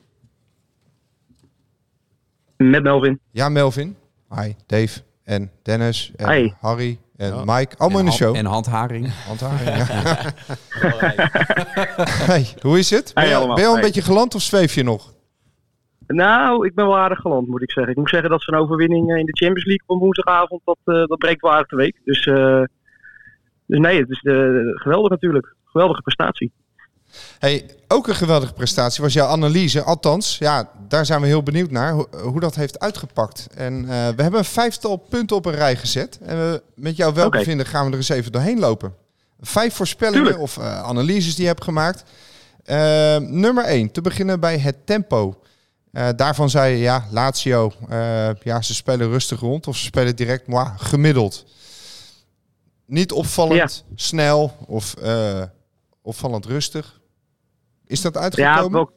Met 2.56 2.82
Melvin. 2.82 3.20
Ja, 3.30 3.48
Melvin. 3.48 3.96
Hi, 4.34 4.52
Dave 4.66 5.00
en 5.24 5.50
Dennis 5.62 6.12
en 6.16 6.30
Hi. 6.32 6.50
Harry 6.60 6.98
en 7.16 7.34
Ja. 7.34 7.42
Mike. 7.44 7.76
Allemaal 7.76 8.00
in 8.00 8.06
de 8.06 8.12
show. 8.12 8.36
En 8.36 8.44
handharing. 8.44 9.12
Handharing, 9.26 9.76
ja. 9.76 9.84
hey, 12.32 12.46
hoe 12.60 12.78
is 12.78 12.90
het? 12.90 13.10
Ben 13.14 13.28
je, 13.28 13.30
ben 13.30 13.38
je 13.38 13.46
al 13.46 13.50
een 13.66 13.72
Hey. 13.72 13.80
beetje 13.82 14.02
geland 14.02 14.34
of 14.34 14.42
zweef 14.42 14.74
je 14.74 14.82
nog? 14.82 15.14
Nou, 16.06 16.66
ik 16.66 16.74
ben 16.74 16.86
wel 16.86 16.98
aardig 16.98 17.18
geland, 17.18 17.48
moet 17.48 17.62
ik 17.62 17.70
zeggen. 17.70 17.92
Ik 17.92 17.98
moet 17.98 18.08
zeggen 18.10 18.30
dat 18.30 18.42
zo'n 18.42 18.54
overwinning 18.54 19.10
eh, 19.12 19.18
in 19.18 19.26
de 19.26 19.36
Champions 19.36 19.64
League 19.66 19.84
op 19.86 20.00
woensdagavond, 20.00 20.60
dat, 20.64 20.78
eh, 20.84 20.94
dat 21.06 21.18
breekt 21.18 21.40
wel 21.40 21.52
aardig 21.52 21.68
de 21.68 21.76
week. 21.76 22.00
Dus, 22.04 22.26
eh, 22.26 22.62
dus 23.68 23.78
nee, 23.78 24.00
het 24.00 24.10
is 24.10 24.20
eh, 24.22 24.34
geweldig 24.74 25.10
natuurlijk. 25.10 25.54
Geweldige 25.64 26.02
prestatie. 26.02 26.52
Hey, 27.38 27.70
ook 27.88 28.08
een 28.08 28.14
geweldige 28.14 28.52
prestatie 28.52 29.02
was 29.02 29.12
jouw 29.12 29.26
analyse. 29.26 29.82
Althans, 29.82 30.38
ja, 30.38 30.70
daar 30.88 31.06
zijn 31.06 31.20
we 31.20 31.26
heel 31.26 31.42
benieuwd 31.42 31.70
naar 31.70 31.92
hoe, 31.92 32.08
hoe 32.22 32.40
dat 32.40 32.54
heeft 32.54 32.78
uitgepakt. 32.78 33.48
En 33.54 33.74
eh, 33.82 33.88
we 33.88 34.22
hebben 34.22 34.38
een 34.38 34.44
vijftal 34.44 34.96
punten 34.96 35.36
op 35.36 35.46
een 35.46 35.54
rij 35.54 35.76
gezet. 35.76 36.18
En 36.22 36.36
we, 36.36 36.62
met 36.74 36.96
jouw 36.96 37.12
welbevinden 37.12 37.66
gaan 37.66 37.84
we 37.84 37.90
er 37.90 37.96
eens 37.96 38.08
even 38.08 38.32
doorheen 38.32 38.58
lopen. 38.58 38.94
Vijf 39.40 39.74
voorspellingen 39.74 40.22
Tuurlijk. 40.22 40.42
of 40.42 40.58
eh, 40.58 40.82
analyses 40.82 41.34
die 41.34 41.42
je 41.42 41.50
hebt 41.50 41.64
gemaakt. 41.64 42.04
Eh, 42.64 43.16
nummer 43.16 43.64
één, 43.64 43.90
te 43.90 44.00
beginnen 44.00 44.40
bij 44.40 44.58
het 44.58 44.86
tempo. 44.86 45.40
Daarvan 46.16 46.50
zei 46.50 46.74
je, 46.74 46.80
ja, 46.80 47.04
Lazio, 47.10 47.72
ja, 48.42 48.62
ze 48.62 48.74
spelen 48.74 49.08
rustig 49.08 49.40
rond 49.40 49.66
of 49.66 49.76
ze 49.76 49.84
spelen 49.84 50.16
direct 50.16 50.44
gemiddeld. 50.76 51.44
Niet 52.88 53.12
opvallend, 53.12 53.84
snel 53.94 54.52
of 54.66 54.94
eh, 54.94 55.42
opvallend 56.02 56.46
rustig. 56.46 57.00
Is 57.86 58.00
dat 58.02 58.14
Ja, 58.14 58.20
uitgekomen? 58.20 58.78
wat, 58.78 58.92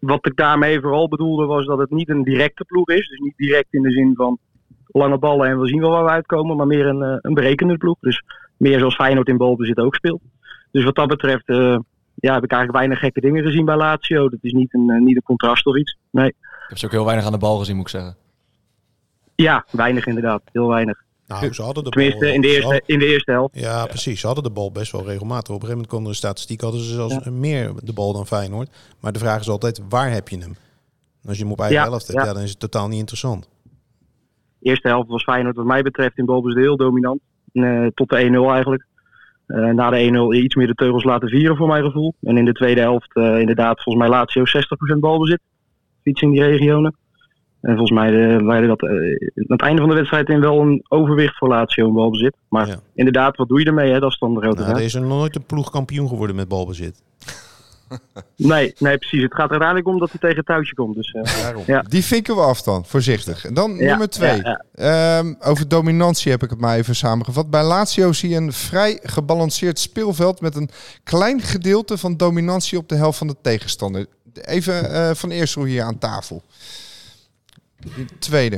wat 0.00 0.26
ik 0.26 0.36
daarmee 0.36 0.80
vooral 0.80 1.08
bedoelde 1.08 1.44
was 1.46 1.66
dat 1.66 1.78
het 1.78 1.90
niet 1.90 2.08
een 2.08 2.22
directe 2.22 2.64
ploeg 2.64 2.88
is. 2.88 3.08
Dus 3.08 3.18
niet 3.18 3.36
direct 3.36 3.66
in 3.74 3.82
de 3.82 3.90
zin 3.90 4.14
van 4.14 4.38
lange 4.86 5.18
ballen 5.18 5.48
en 5.48 5.60
we 5.60 5.68
zien 5.68 5.80
wel 5.80 5.90
waar 5.90 6.04
we 6.04 6.10
uitkomen. 6.10 6.56
Maar 6.56 6.66
meer 6.66 6.86
een, 6.86 7.02
eh, 7.02 7.16
een 7.20 7.34
berekende 7.34 7.76
ploeg. 7.76 7.96
Dus 8.00 8.22
meer 8.56 8.78
zoals 8.78 8.94
Feyenoord 8.94 9.28
in 9.28 9.36
balbezit 9.36 9.78
ook 9.78 9.94
speelt. 9.94 10.22
Dus 10.70 10.84
wat 10.84 10.94
dat 10.94 11.08
betreft 11.08 11.48
eh, 11.48 11.78
ja, 12.14 12.34
heb 12.34 12.44
ik 12.44 12.50
eigenlijk 12.50 12.72
weinig 12.72 12.98
gekke 12.98 13.20
dingen 13.20 13.44
gezien 13.44 13.64
bij 13.64 13.76
Lazio. 13.76 14.28
Dat 14.28 14.38
is 14.42 14.52
niet 14.52 14.74
een, 14.74 15.04
niet 15.04 15.16
een 15.16 15.22
contrast 15.22 15.66
of 15.66 15.76
iets. 15.76 15.96
Nee. 16.10 16.28
Ik 16.28 16.36
heb 16.68 16.78
ze 16.78 16.86
ook 16.86 16.92
heel 16.92 17.04
weinig 17.04 17.26
aan 17.26 17.32
de 17.32 17.38
bal 17.38 17.58
gezien, 17.58 17.76
moet 17.76 17.84
ik 17.84 17.90
zeggen. 17.90 18.16
Ja, 19.34 19.64
weinig 19.70 20.06
inderdaad. 20.06 20.42
Heel 20.52 20.68
weinig. 20.68 21.04
Nou, 21.26 21.54
ze 21.54 21.62
hadden 21.62 21.84
de 21.84 21.90
Tenminste, 21.90 22.24
bal, 22.24 22.34
in 22.34 22.40
de 22.40 22.48
eerste, 22.48 22.82
in 22.86 22.98
de 22.98 23.06
eerste 23.06 23.30
helft. 23.30 23.60
Ja, 23.60 23.86
precies. 23.86 24.20
Ze 24.20 24.26
hadden 24.26 24.44
de 24.44 24.50
bal 24.50 24.72
best 24.72 24.92
wel 24.92 25.04
regelmatig. 25.04 25.54
Op 25.54 25.62
een 25.62 25.66
gegeven 25.66 25.74
moment 25.74 25.92
konden 25.92 26.10
de 26.10 26.18
statistiek 26.18 26.60
hadden 26.60 26.80
ze 26.80 26.94
zelfs 26.94 27.28
meer 27.30 27.72
de 27.82 27.92
bal 27.92 28.12
dan 28.12 28.26
Feyenoord. 28.26 28.70
Maar 29.00 29.12
de 29.12 29.18
vraag 29.18 29.40
is 29.40 29.48
altijd, 29.48 29.80
waar 29.88 30.10
heb 30.10 30.28
je 30.28 30.38
hem? 30.38 30.56
En 31.22 31.28
als 31.28 31.36
je 31.36 31.42
hem 31.42 31.52
op 31.52 31.60
eigen 31.60 31.76
Ja, 31.76 31.88
helft 31.88 32.06
hebt, 32.06 32.18
ja. 32.18 32.26
ja, 32.26 32.32
dan 32.32 32.42
is 32.42 32.50
het 32.50 32.60
totaal 32.60 32.88
niet 32.88 32.98
interessant. 32.98 33.48
De 34.58 34.68
eerste 34.68 34.88
helft 34.88 35.08
was 35.08 35.22
Feyenoord 35.22 35.56
wat 35.56 35.66
mij 35.66 35.82
betreft 35.82 36.18
in 36.18 36.24
balbezit 36.24 36.62
heel 36.62 36.76
dominant. 36.76 37.20
Eh, 37.52 37.86
tot 37.94 38.08
de 38.08 38.16
1-0 38.16 38.50
eigenlijk. 38.50 38.86
Eh, 39.46 39.68
na 39.68 39.90
de 39.90 39.98
1-0 39.98 40.34
iets 40.34 40.54
meer 40.54 40.66
de 40.66 40.74
teugels 40.74 41.04
laten 41.04 41.28
vieren 41.28 41.56
voor 41.56 41.66
mijn 41.66 41.84
gevoel. 41.84 42.14
En 42.22 42.36
in 42.36 42.44
de 42.44 42.52
tweede 42.52 42.80
helft 42.80 43.14
eh, 43.14 43.38
inderdaad 43.38 43.82
volgens 43.82 44.08
mij 44.08 44.18
Lazio 44.18 44.44
60% 44.96 44.98
balbezit. 45.00 45.40
Iets 46.02 46.22
in 46.22 46.30
die 46.30 46.42
regionen. 46.42 46.96
En 47.66 47.76
volgens 47.76 47.90
mij 47.90 48.08
eh, 48.36 48.42
waren 48.42 48.68
dat 48.68 48.82
eh, 48.82 48.90
aan 48.90 49.44
het 49.46 49.60
einde 49.62 49.80
van 49.80 49.88
de 49.90 49.96
wedstrijd 49.96 50.28
in 50.28 50.40
wel 50.40 50.60
een 50.60 50.84
overwicht 50.88 51.36
voor 51.36 51.48
Lazio 51.48 51.86
in 51.86 51.92
balbezit. 51.94 52.34
Maar 52.48 52.66
Ja. 52.68 52.76
inderdaad, 52.94 53.36
wat 53.36 53.48
doe 53.48 53.60
je 53.60 53.66
ermee? 53.66 53.92
Hè? 53.92 53.98
Dat 54.00 54.10
is 54.10 54.18
dan 54.18 54.34
de 54.34 54.40
grote 54.40 54.54
Nou, 54.56 54.66
vraag. 54.68 54.78
er 54.78 54.84
is 54.84 54.94
er 54.94 55.00
nog 55.00 55.08
nooit 55.18 55.36
een 55.36 55.44
ploeg 55.46 55.70
kampioen 55.70 56.08
geworden 56.08 56.36
met 56.36 56.48
balbezit. 56.48 57.02
Nee, 58.36 58.74
nee, 58.78 58.98
precies. 58.98 59.22
Het 59.22 59.34
gaat 59.34 59.44
er 59.44 59.50
uiteindelijk 59.50 59.88
om 59.88 59.98
dat 59.98 60.10
hij 60.10 60.20
tegen 60.20 60.36
het 60.36 60.46
touwtje 60.46 60.74
komt. 60.74 60.94
Dus, 60.94 61.12
eh, 61.12 61.66
ja. 61.66 61.82
Die 61.82 62.04
vinken 62.04 62.34
we 62.34 62.40
af 62.40 62.62
dan, 62.62 62.84
voorzichtig. 62.84 63.44
En 63.44 63.54
dan 63.54 63.70
Ja, 63.76 63.86
nummer 63.88 64.08
twee. 64.10 64.42
ja, 64.42 64.64
Ehm, 64.74 65.34
over 65.40 65.68
dominantie 65.68 66.30
heb 66.30 66.42
ik 66.42 66.50
het 66.50 66.60
maar 66.60 66.76
even 66.76 66.94
samengevat. 66.96 67.50
Bij 67.50 67.62
Lazio 67.64 68.12
zie 68.12 68.28
je 68.30 68.36
een 68.36 68.52
vrij 68.52 68.98
gebalanceerd 69.02 69.78
speelveld 69.78 70.40
met 70.40 70.56
een 70.56 70.68
klein 71.04 71.40
gedeelte 71.40 71.98
van 71.98 72.16
dominantie 72.16 72.78
op 72.78 72.88
de 72.88 72.94
helft 72.96 73.18
van 73.18 73.26
de 73.26 73.36
tegenstander. 73.42 74.06
Even 74.34 74.90
eh, 74.92 75.10
van 75.14 75.30
Eersel 75.30 75.64
hier 75.64 75.82
aan 75.82 75.98
tafel. 75.98 76.42
Tweede. 78.18 78.56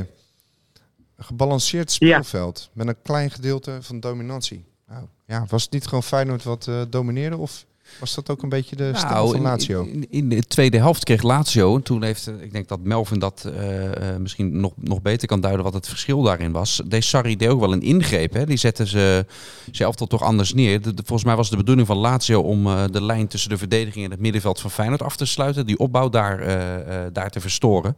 Een 1.15 1.25
gebalanceerd 1.25 1.91
speelveld 1.91 2.69
met 2.73 2.87
een 2.87 3.01
klein 3.03 3.31
gedeelte 3.31 3.77
van 3.81 3.99
dominantie. 3.99 4.63
Nou, 4.87 5.03
ja, 5.27 5.45
was 5.49 5.63
het 5.63 5.71
niet 5.71 5.85
gewoon 5.87 6.03
Feyenoord 6.03 6.43
wat 6.43 6.67
eh, 6.67 6.81
domineerde 6.89 7.37
of 7.37 7.65
was 7.99 8.15
dat 8.15 8.29
ook 8.29 8.41
een 8.43 8.49
beetje 8.49 8.75
de 8.75 8.91
stijl 8.95 9.13
Nou, 9.13 9.27
van 9.27 9.35
in- 9.35 9.41
Lazio? 9.41 9.83
In, 9.83 10.05
in 10.09 10.29
de 10.29 10.41
tweede 10.43 10.77
helft 10.77 11.03
kreeg 11.03 11.21
Lazio. 11.21 11.75
En 11.75 11.81
toen 11.83 12.03
heeft, 12.03 12.27
eh, 12.27 12.41
ik 12.41 12.51
denk 12.51 12.67
dat 12.67 12.79
Melvin 12.79 13.19
dat 13.19 13.43
eh, 13.45 14.09
eh, 14.13 14.19
misschien 14.19 14.59
nog, 14.59 14.71
nog 14.75 15.01
beter 15.01 15.27
kan 15.27 15.41
duiden 15.41 15.63
wat 15.63 15.73
het 15.73 15.87
verschil 15.87 16.21
daarin 16.21 16.51
was. 16.51 16.81
Deze 16.85 17.07
Sarri 17.07 17.35
deed 17.35 17.49
ook 17.49 17.59
wel 17.59 17.73
een 17.73 17.81
ingreep. 17.81 18.33
Hè? 18.33 18.45
Die 18.45 18.57
zette 18.57 18.87
ze 18.87 19.25
zelf 19.71 19.95
tot 19.95 20.09
toch 20.09 20.21
anders 20.23 20.53
neer. 20.53 20.81
De- 20.81 20.93
de- 20.93 21.03
volgens 21.05 21.27
mij 21.27 21.35
was 21.35 21.45
het 21.49 21.53
de 21.57 21.63
bedoeling 21.63 21.87
van 21.87 21.97
Lazio 21.97 22.41
om 22.41 22.67
eh, 22.67 22.83
de 22.91 23.03
lijn 23.03 23.27
tussen 23.27 23.49
de 23.49 23.57
verdediging 23.57 24.05
en 24.05 24.11
het 24.11 24.19
middenveld 24.19 24.59
van 24.59 24.71
Feyenoord 24.71 25.01
af 25.01 25.15
te 25.15 25.25
sluiten. 25.25 25.65
Die 25.65 25.77
opbouw 25.79 26.09
daar, 26.09 26.39
eh, 26.39 27.05
eh, 27.05 27.13
daar 27.13 27.29
te 27.29 27.39
verstoren. 27.39 27.95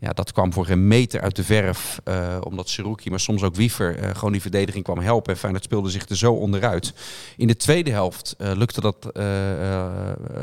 Ja, 0.00 0.10
dat 0.12 0.32
kwam 0.32 0.52
voor 0.52 0.64
geen 0.64 0.88
meter 0.88 1.20
uit 1.20 1.36
de 1.36 1.44
verf. 1.44 2.00
eh, 2.04 2.40
omdat 2.42 2.68
Seruki, 2.68 3.10
maar 3.10 3.20
soms 3.20 3.42
ook 3.42 3.54
Wiever, 3.54 3.96
eh, 3.98 4.10
gewoon 4.10 4.32
die 4.32 4.40
verdediging 4.40 4.84
kwam 4.84 4.98
helpen. 4.98 5.32
En 5.32 5.38
Feyenoord 5.38 5.64
speelde 5.64 5.90
zich 5.90 6.08
er 6.08 6.16
zo 6.16 6.32
onderuit. 6.32 6.94
In 7.36 7.46
de 7.46 7.56
tweede 7.56 7.90
helft 7.90 8.34
eh, 8.38 8.52
lukte 8.56 8.80
dat 8.80 9.10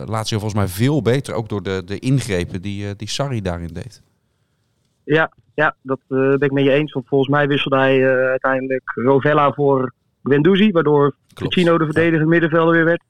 Lazio 0.06 0.40
volgens 0.40 0.54
mij 0.54 0.68
veel 0.68 1.02
beter. 1.02 1.34
Ook 1.34 1.50
door 1.50 1.64
de, 1.64 1.82
de 1.86 2.00
ingrepen 2.00 2.62
die, 2.62 2.96
die 2.96 3.10
Sarri 3.10 3.42
daarin 3.42 3.74
deed. 3.74 4.02
Ja, 5.04 5.32
ja 5.54 5.76
dat 5.82 6.00
ben 6.08 6.42
ik 6.42 6.52
met 6.52 6.64
je 6.64 6.72
eens. 6.72 6.94
Want 6.94 7.08
volgens 7.08 7.30
mij 7.30 7.48
wisselde 7.48 7.78
hij 7.78 8.06
uiteindelijk 8.30 8.92
Rovella 8.96 9.52
voor 9.52 9.94
Guendouzi. 10.24 10.72
Waardoor 10.72 11.16
Ficino 11.34 11.78
de 11.78 11.86
verdedigende 11.86 12.30
middenvelder 12.30 12.74
weer 12.74 12.86
werd. 12.86 13.04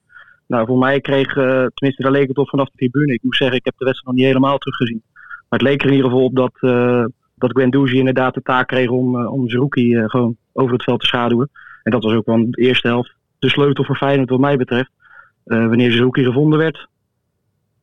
Nou, 0.46 0.66
voor 0.66 0.78
mij 0.78 1.00
kreeg, 1.00 1.32
tenminste 1.32 2.02
daar 2.02 2.10
leek 2.10 2.28
het 2.28 2.38
op 2.38 2.48
vanaf 2.48 2.68
de 2.68 2.76
tribune. 2.76 3.12
Ik 3.12 3.22
moet 3.22 3.36
zeggen, 3.36 3.56
ik 3.56 3.64
heb 3.64 3.74
de 3.78 3.84
wedstrijd 3.84 4.06
nog 4.06 4.24
niet 4.24 4.32
helemaal 4.32 4.58
teruggezien. 4.58 5.02
Maar 5.48 5.58
het 5.58 5.68
leek 5.68 5.80
er 5.82 5.88
in 5.88 5.94
ieder 5.94 6.10
geval 6.10 6.24
op 6.24 6.36
dat, 6.36 6.52
eh 6.60 7.04
dat 7.38 7.50
Guendouzi 7.50 7.98
inderdaad 7.98 8.34
de 8.34 8.42
taak 8.42 8.68
kreeg 8.68 8.88
om, 8.88 9.20
eh, 9.20 9.32
om 9.32 9.48
Zerouki 9.48 9.94
eh, 9.94 10.04
gewoon 10.06 10.36
over 10.52 10.72
het 10.72 10.82
veld 10.82 11.00
te 11.00 11.06
schaduwen. 11.06 11.50
En 11.82 11.92
dat 11.92 12.02
was 12.02 12.12
ook 12.12 12.26
wel 12.26 12.34
in 12.34 12.50
de 12.50 12.62
eerste 12.62 12.88
helft 12.88 13.14
de 13.38 13.48
sleutel 13.48 13.84
voor 13.84 13.96
Feyenoord 13.96 14.30
wat 14.30 14.38
mij 14.38 14.56
betreft. 14.56 14.90
Wanneer 15.44 15.92
Zerouki 15.92 16.24
gevonden 16.24 16.58
werd, 16.58 16.88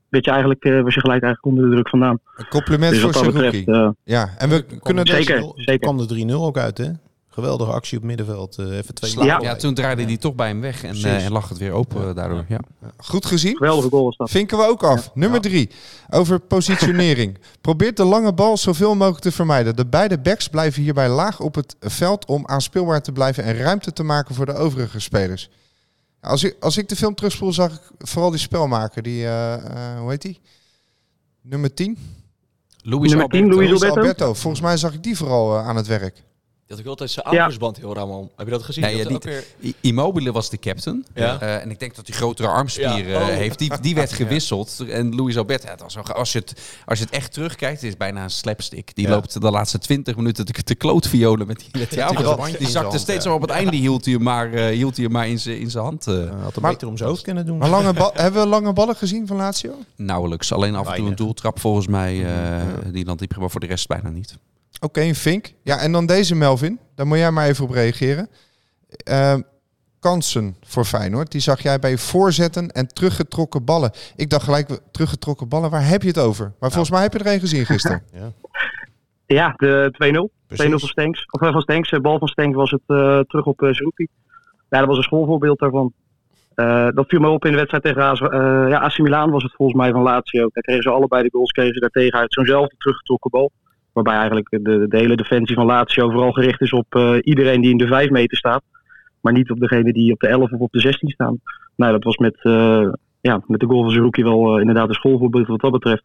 werd 0.10 0.26
je 0.26 0.32
eigenlijk, 0.32 0.64
was 0.64 0.94
je 0.94 1.00
gelijk 1.00 1.24
eigenlijk 1.24 1.46
onder 1.46 1.64
de 1.64 1.72
druk 1.72 1.90
vandaan. 1.90 2.20
Een 2.36 2.48
compliment 2.48 2.92
Dus 2.94 3.02
voor 3.02 3.44
eh, 3.44 3.90
ja, 4.04 4.30
en 4.38 4.50
we 4.50 4.66
kunnen 4.80 5.08
Zeker, 5.08 5.36
deze... 5.36 5.52
Zeker. 5.56 5.80
kwam 5.80 5.98
de 5.98 6.26
3-0 6.28 6.34
ook 6.34 6.58
uit, 6.58 6.78
hè? 6.78 6.90
Geweldige 7.34 7.72
actie 7.72 7.98
op 7.98 8.04
middenveld. 8.04 8.58
eh, 8.58 8.78
even 8.78 8.94
twee 8.94 9.24
Ja, 9.24 9.56
toen 9.56 9.74
draaide 9.74 10.04
hij 10.04 10.18
toch 10.18 10.36
bij 10.36 10.48
hem 10.48 10.62
weg 10.62 10.84
en, 10.84 10.96
eh, 10.96 11.26
en 11.26 11.32
lag 11.32 11.50
het 11.50 11.58
weer 11.58 11.72
open 11.72 12.08
eh, 12.10 12.16
daardoor. 12.16 12.46
Ja. 12.48 12.60
Goed 12.98 13.26
gezien. 13.26 13.56
Geweldige 13.56 13.90
goal 13.90 14.04
was 14.04 14.18
dat. 14.18 14.30
Vinken 14.30 14.58
we 14.58 14.64
ook 14.64 14.84
af. 14.84 15.12
Nummer 15.14 15.42
drie. 15.42 15.70
Over 16.10 16.40
positionering. 16.40 17.38
Probeert 17.62 17.98
de 17.98 18.04
lange 18.04 18.34
bal 18.34 18.58
zoveel 18.58 18.96
mogelijk 18.96 19.22
te 19.22 19.32
vermijden. 19.32 19.76
De 19.76 19.86
beide 19.86 20.20
backs 20.20 20.48
blijven 20.48 20.82
hierbij 20.82 21.10
laag 21.10 21.40
op 21.40 21.56
het 21.56 21.76
veld 21.80 22.26
om 22.26 22.48
aanspeelbaar 22.48 23.02
te 23.02 23.12
blijven 23.12 23.44
en 23.44 23.58
ruimte 23.58 23.94
te 23.94 24.04
maken 24.04 24.36
voor 24.36 24.46
de 24.46 24.54
overige 24.54 25.00
spelers. 25.00 25.50
Als 26.22 26.44
ik, 26.44 26.56
als 26.60 26.78
ik 26.78 26.90
de 26.90 26.96
film 26.96 27.16
terugspoel, 27.16 27.54
zag 27.54 27.74
ik 27.74 27.82
vooral 27.98 28.30
die 28.30 28.40
spelmaker. 28.40 29.02
Die, 29.02 29.24
eh, 29.24 29.54
eh, 29.54 30.00
hoe 30.00 30.10
heet 30.10 30.22
die? 30.22 30.40
Nummer 31.42 31.74
10? 31.74 31.98
Luis 32.82 33.10
Nummer 33.10 33.30
10, 33.30 33.44
Alberto. 33.44 33.70
Luis 33.70 33.84
Alberto. 33.84 34.34
Volgens 34.34 34.62
mij 34.62 34.78
zag 34.78 34.94
ik 34.94 35.04
die 35.04 35.18
vooral 35.18 35.58
aan 35.58 35.76
het 35.76 35.88
werk. 35.88 36.24
Dat 36.76 36.82
ik 36.82 36.90
altijd 36.90 37.12
zijn 37.12 37.26
aanvoersband 37.26 37.78
heel 37.78 37.94
raar 37.96 38.08
man. 38.08 38.30
Heb 38.36 38.46
je 38.46 38.52
dat 38.52 38.64
gezien? 38.64 38.84
Nee, 38.84 38.98
Dat 38.98 39.08
ja, 39.08 39.16
ook 39.16 39.24
niet. 39.26 39.34
weer- 39.34 39.46
I- 39.64 39.76
Immobile 39.82 40.32
was 40.32 40.50
de 40.50 40.60
captain. 40.60 41.06
Ja. 41.14 41.40
Eh, 41.40 41.62
en 41.62 41.72
ik 41.72 41.80
denk 41.80 41.96
dat 41.96 42.08
hij 42.08 42.16
grotere 42.16 42.48
armspieren 42.48 43.08
Ja. 43.08 43.22
Oh. 43.22 43.28
eh, 43.30 43.36
heeft. 43.36 43.60
Die, 43.60 43.72
die 43.82 43.96
werd 43.96 44.14
gewisseld. 44.24 44.84
En 44.90 45.16
Luis 45.16 45.38
Alberto, 45.38 45.66
ja, 45.66 45.72
het 45.72 45.82
was 45.82 45.98
als, 46.14 46.32
je 46.32 46.40
het, 46.40 46.62
als 46.86 47.00
je 47.00 47.06
het 47.06 47.14
echt 47.14 47.34
terugkijkt, 47.34 47.82
het 47.82 47.90
is 47.90 47.98
bijna 47.98 48.24
een 48.24 48.30
slapstick. 48.30 48.96
Die 48.96 49.06
Ja. 49.08 49.12
loopt 49.14 49.42
de 49.42 49.52
laatste 49.52 49.78
20 49.80 50.16
minuten 50.16 50.46
te, 50.46 50.64
te 50.64 50.76
klootviolen 50.76 51.48
met 51.48 51.58
die, 51.58 51.68
met 51.72 51.90
die 51.90 52.00
die 52.00 52.58
Die, 52.58 52.68
zakte 52.70 52.88
hand, 52.90 53.00
steeds 53.00 53.24
ja. 53.24 53.30
zo 53.30 53.36
op 53.36 53.42
het 53.42 53.50
einde, 53.52 53.76
hield 53.76 54.06
hij 54.06 54.14
hem 54.14 54.24
maar, 54.24 54.54
eh, 54.54 54.66
hield 54.76 54.96
hij 54.96 55.04
hem 55.06 55.14
maar 55.14 55.28
in 55.28 55.40
zijn 55.40 55.60
in 55.60 55.70
zijn 55.72 55.84
hand. 55.84 56.08
eh. 56.08 56.14
Hij 56.14 56.24
had 56.26 56.54
hem 56.54 56.62
Maar- 56.62 56.72
beter 56.72 56.88
om 56.88 56.98
zijn 56.98 57.10
hoofd 57.10 57.22
kunnen 57.22 57.46
doen. 57.46 57.58
Maar 57.58 57.70
lange 57.70 57.94
hebben 58.14 58.42
we 58.42 58.48
lange 58.48 58.74
ballen 58.74 58.96
gezien 58.96 59.28
van 59.28 59.38
Lazio? 59.38 59.74
Nauwelijks. 59.96 60.52
Alleen 60.52 60.76
af 60.76 60.88
en 60.90 60.96
toe 60.96 61.08
een 61.08 61.16
doeltrap 61.16 61.60
volgens 61.60 61.88
mij. 61.88 62.26
eh, 62.26 62.62
Die 62.92 63.06
dan 63.06 63.18
die 63.18 63.28
maar 63.40 63.50
voor 63.50 63.60
de 63.60 63.66
rest 63.68 63.88
bijna 63.88 64.10
niet. 64.10 64.38
Oké, 64.84 65.02
een 65.02 65.16
vink. 65.16 65.54
Ja, 65.64 65.78
en 65.80 65.92
dan 65.92 66.06
deze 66.06 66.36
Melvin. 66.36 66.80
Daar 66.96 67.08
moet 67.08 67.18
jij 67.18 67.32
maar 67.32 67.48
even 67.48 67.64
op 67.66 67.72
reageren. 67.72 68.30
Ehm, 68.90 69.42
kansen 70.00 70.56
voor 70.62 70.86
Feyenoord. 70.86 71.32
Die 71.32 71.42
zag 71.42 71.62
jij 71.62 71.80
bij 71.80 71.98
voorzetten 71.98 72.70
en 72.70 72.88
teruggetrokken 72.88 73.66
ballen. 73.66 73.92
Ik 74.16 74.30
dacht 74.30 74.44
gelijk, 74.44 74.80
teruggetrokken 74.92 75.48
ballen, 75.50 75.70
waar 75.70 75.88
heb 75.88 76.02
je 76.02 76.08
het 76.08 76.20
over? 76.20 76.52
Maar 76.60 76.70
volgens 76.72 76.92
mij 76.92 77.02
heb 77.02 77.14
je 77.14 77.20
er 77.20 77.34
een 77.34 77.40
gezien 77.40 77.66
gisteren. 77.66 78.04
Ja, 79.26 79.54
de 79.58 79.90
2-0. 79.92 80.32
2-0 80.48 80.48
Precies. 80.48 80.70
van 80.70 80.80
Stenks. 80.90 81.26
Of 81.26 81.42
eh, 81.42 81.52
van 81.52 81.62
Stenks. 81.62 81.92
eh, 81.92 82.00
Bal 82.00 82.20
van 82.20 82.28
Stenks 82.28 82.56
was 82.56 82.72
het 82.72 82.82
eh, 82.88 83.20
terug 83.20 83.46
op 83.46 83.62
uh, 83.62 83.74
Zerouki. 83.74 84.08
Ja, 84.70 84.80
dat 84.80 84.88
was 84.88 84.98
een 84.98 85.04
schoolvoorbeeld 85.04 85.60
daarvan. 85.60 85.94
Eh, 86.56 86.88
dat 86.94 87.08
viel 87.08 87.20
me 87.20 87.28
op 87.30 87.46
in 87.46 87.52
de 87.52 87.58
wedstrijd 87.58 87.84
tegen 87.84 88.02
AS, 88.04 88.20
eh, 88.20 88.30
ja, 88.70 88.80
AC 88.80 88.98
Milan 88.98 89.32
was 89.32 89.44
het 89.44 89.54
volgens 89.56 89.78
mij 89.78 89.92
van 89.92 90.02
Lazio. 90.02 90.50
Daar 90.54 90.64
kregen 90.64 90.84
ze 90.84 90.90
allebei 90.90 91.24
de 91.24 91.30
goals 91.32 91.52
kregen 91.52 91.74
ze 91.74 91.80
daar 91.80 91.90
tegen 91.90 92.20
uit 92.20 92.34
zo'nzelfde 92.34 92.76
teruggetrokken 92.78 93.32
bal. 93.32 93.52
Waarbij 93.94 94.16
eigenlijk 94.16 94.50
de, 94.50 94.86
de 94.90 94.98
hele 94.98 95.16
defensie 95.16 95.56
van 95.56 95.66
Lazio 95.66 96.10
vooral 96.10 96.32
gericht 96.32 96.62
is 96.62 96.74
op 96.74 96.96
eh, 96.96 97.16
iedereen 97.22 97.62
die 97.62 97.72
in 97.72 97.78
de 97.78 97.88
5 97.88 98.10
meter 98.10 98.38
staat. 98.38 98.64
Maar 99.22 99.34
niet 99.34 99.52
op 99.52 99.60
degene 99.60 99.94
die 99.94 100.14
op 100.14 100.20
de 100.20 100.28
11 100.28 100.52
of 100.52 100.60
op 100.60 100.72
de 100.72 100.80
16 100.80 101.10
staan. 101.10 101.40
Nou, 101.76 101.92
dat 101.92 102.04
was 102.04 102.18
met, 102.18 102.36
eh, 102.42 102.88
ja, 103.22 103.44
met 103.48 103.60
de 103.60 103.66
goal 103.66 103.84
van 103.84 103.92
Zerouki 103.92 104.24
wel 104.24 104.54
eh, 104.54 104.60
inderdaad 104.60 104.88
een 104.88 104.94
schoolvoorbeeld 104.94 105.48
wat 105.48 105.62
dat 105.62 105.72
betreft. 105.72 106.04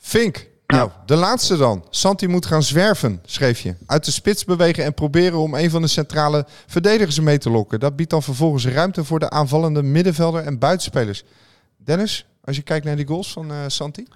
Vink. 0.00 0.48
Nou, 0.66 0.90
de 1.06 1.16
laatste 1.16 1.56
dan. 1.56 1.84
Santi 1.90 2.26
moet 2.26 2.46
gaan 2.46 2.62
zwerven, 2.62 3.20
schreef 3.24 3.60
je. 3.60 3.74
Uit 3.86 4.04
de 4.04 4.10
spits 4.10 4.44
bewegen 4.44 4.84
en 4.84 4.94
proberen 4.94 5.38
om 5.38 5.54
een 5.54 5.70
van 5.70 5.82
de 5.82 5.88
centrale 5.88 6.44
verdedigers 6.66 7.20
mee 7.20 7.38
te 7.38 7.50
lokken. 7.50 7.80
Dat 7.80 7.96
biedt 7.96 8.10
dan 8.10 8.22
vervolgens 8.22 8.66
ruimte 8.66 9.04
voor 9.04 9.18
de 9.18 9.30
aanvallende 9.30 9.82
middenvelder 9.82 10.42
en 10.42 10.58
buitenspelers. 10.58 11.24
Dennis, 11.76 12.26
als 12.44 12.56
je 12.56 12.62
kijkt 12.62 12.84
naar 12.84 12.96
die 12.96 13.06
goals 13.06 13.32
van 13.32 13.50
eh, 13.50 13.56
Santi. 13.66 14.06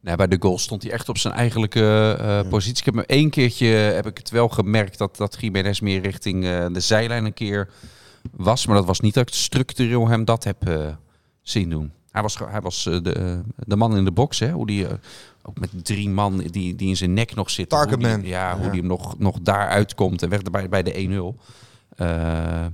Nee, 0.00 0.16
bij 0.16 0.26
de 0.28 0.36
goal 0.40 0.58
stond 0.58 0.82
hij 0.82 0.92
echt 0.92 1.08
op 1.08 1.18
zijn 1.18 1.34
eigenlijke 1.34 2.16
eh, 2.20 2.48
positie. 2.48 2.78
Ik 2.78 2.84
heb 2.84 2.94
me 2.94 3.06
één 3.06 3.30
keertje 3.30 3.66
heb 3.66 4.06
ik 4.06 4.18
het 4.18 4.30
wel 4.30 4.48
gemerkt 4.48 4.98
dat, 4.98 5.16
dat 5.16 5.36
Jiménez 5.40 5.80
meer 5.80 6.00
richting 6.00 6.44
eh, 6.44 6.66
de 6.72 6.80
zijlijn 6.80 7.24
een 7.24 7.34
keer 7.34 7.68
was. 8.32 8.66
Maar 8.66 8.76
dat 8.76 8.86
was 8.86 9.00
niet 9.00 9.14
dat 9.14 9.28
ik 9.28 9.34
structureel 9.34 10.08
hem 10.08 10.24
dat 10.24 10.44
heb 10.44 10.68
eh, 10.68 10.86
zien 11.42 11.70
doen. 11.70 11.92
Hij 12.10 12.22
was, 12.22 12.38
hij 12.38 12.60
was 12.60 12.82
de, 12.84 13.42
de 13.56 13.76
man 13.76 13.96
in 13.96 14.04
de 14.04 14.12
box, 14.12 14.38
hè? 14.38 14.50
Hoe 14.50 14.66
die 14.66 14.86
ook 15.42 15.58
met 15.60 15.70
drie 15.84 16.08
man 16.08 16.38
die, 16.38 16.74
die 16.74 16.88
in 16.88 16.96
zijn 16.96 17.14
nek 17.14 17.34
nog 17.34 17.50
zitten. 17.50 17.78
Target 17.78 17.94
hoe 17.94 18.04
die, 18.04 18.16
man. 18.16 18.26
Ja, 18.26 18.54
hoe 18.56 18.64
Ja. 18.64 18.70
die 18.70 18.80
hem 18.80 18.88
nog, 18.88 19.18
nog 19.18 19.38
daar 19.42 19.68
uitkomt 19.68 20.22
en 20.22 20.28
weg 20.28 20.42
bij, 20.42 20.68
bij 20.68 20.82
de 20.82 21.34
1-0. 21.36 21.42
Eh, 21.96 22.66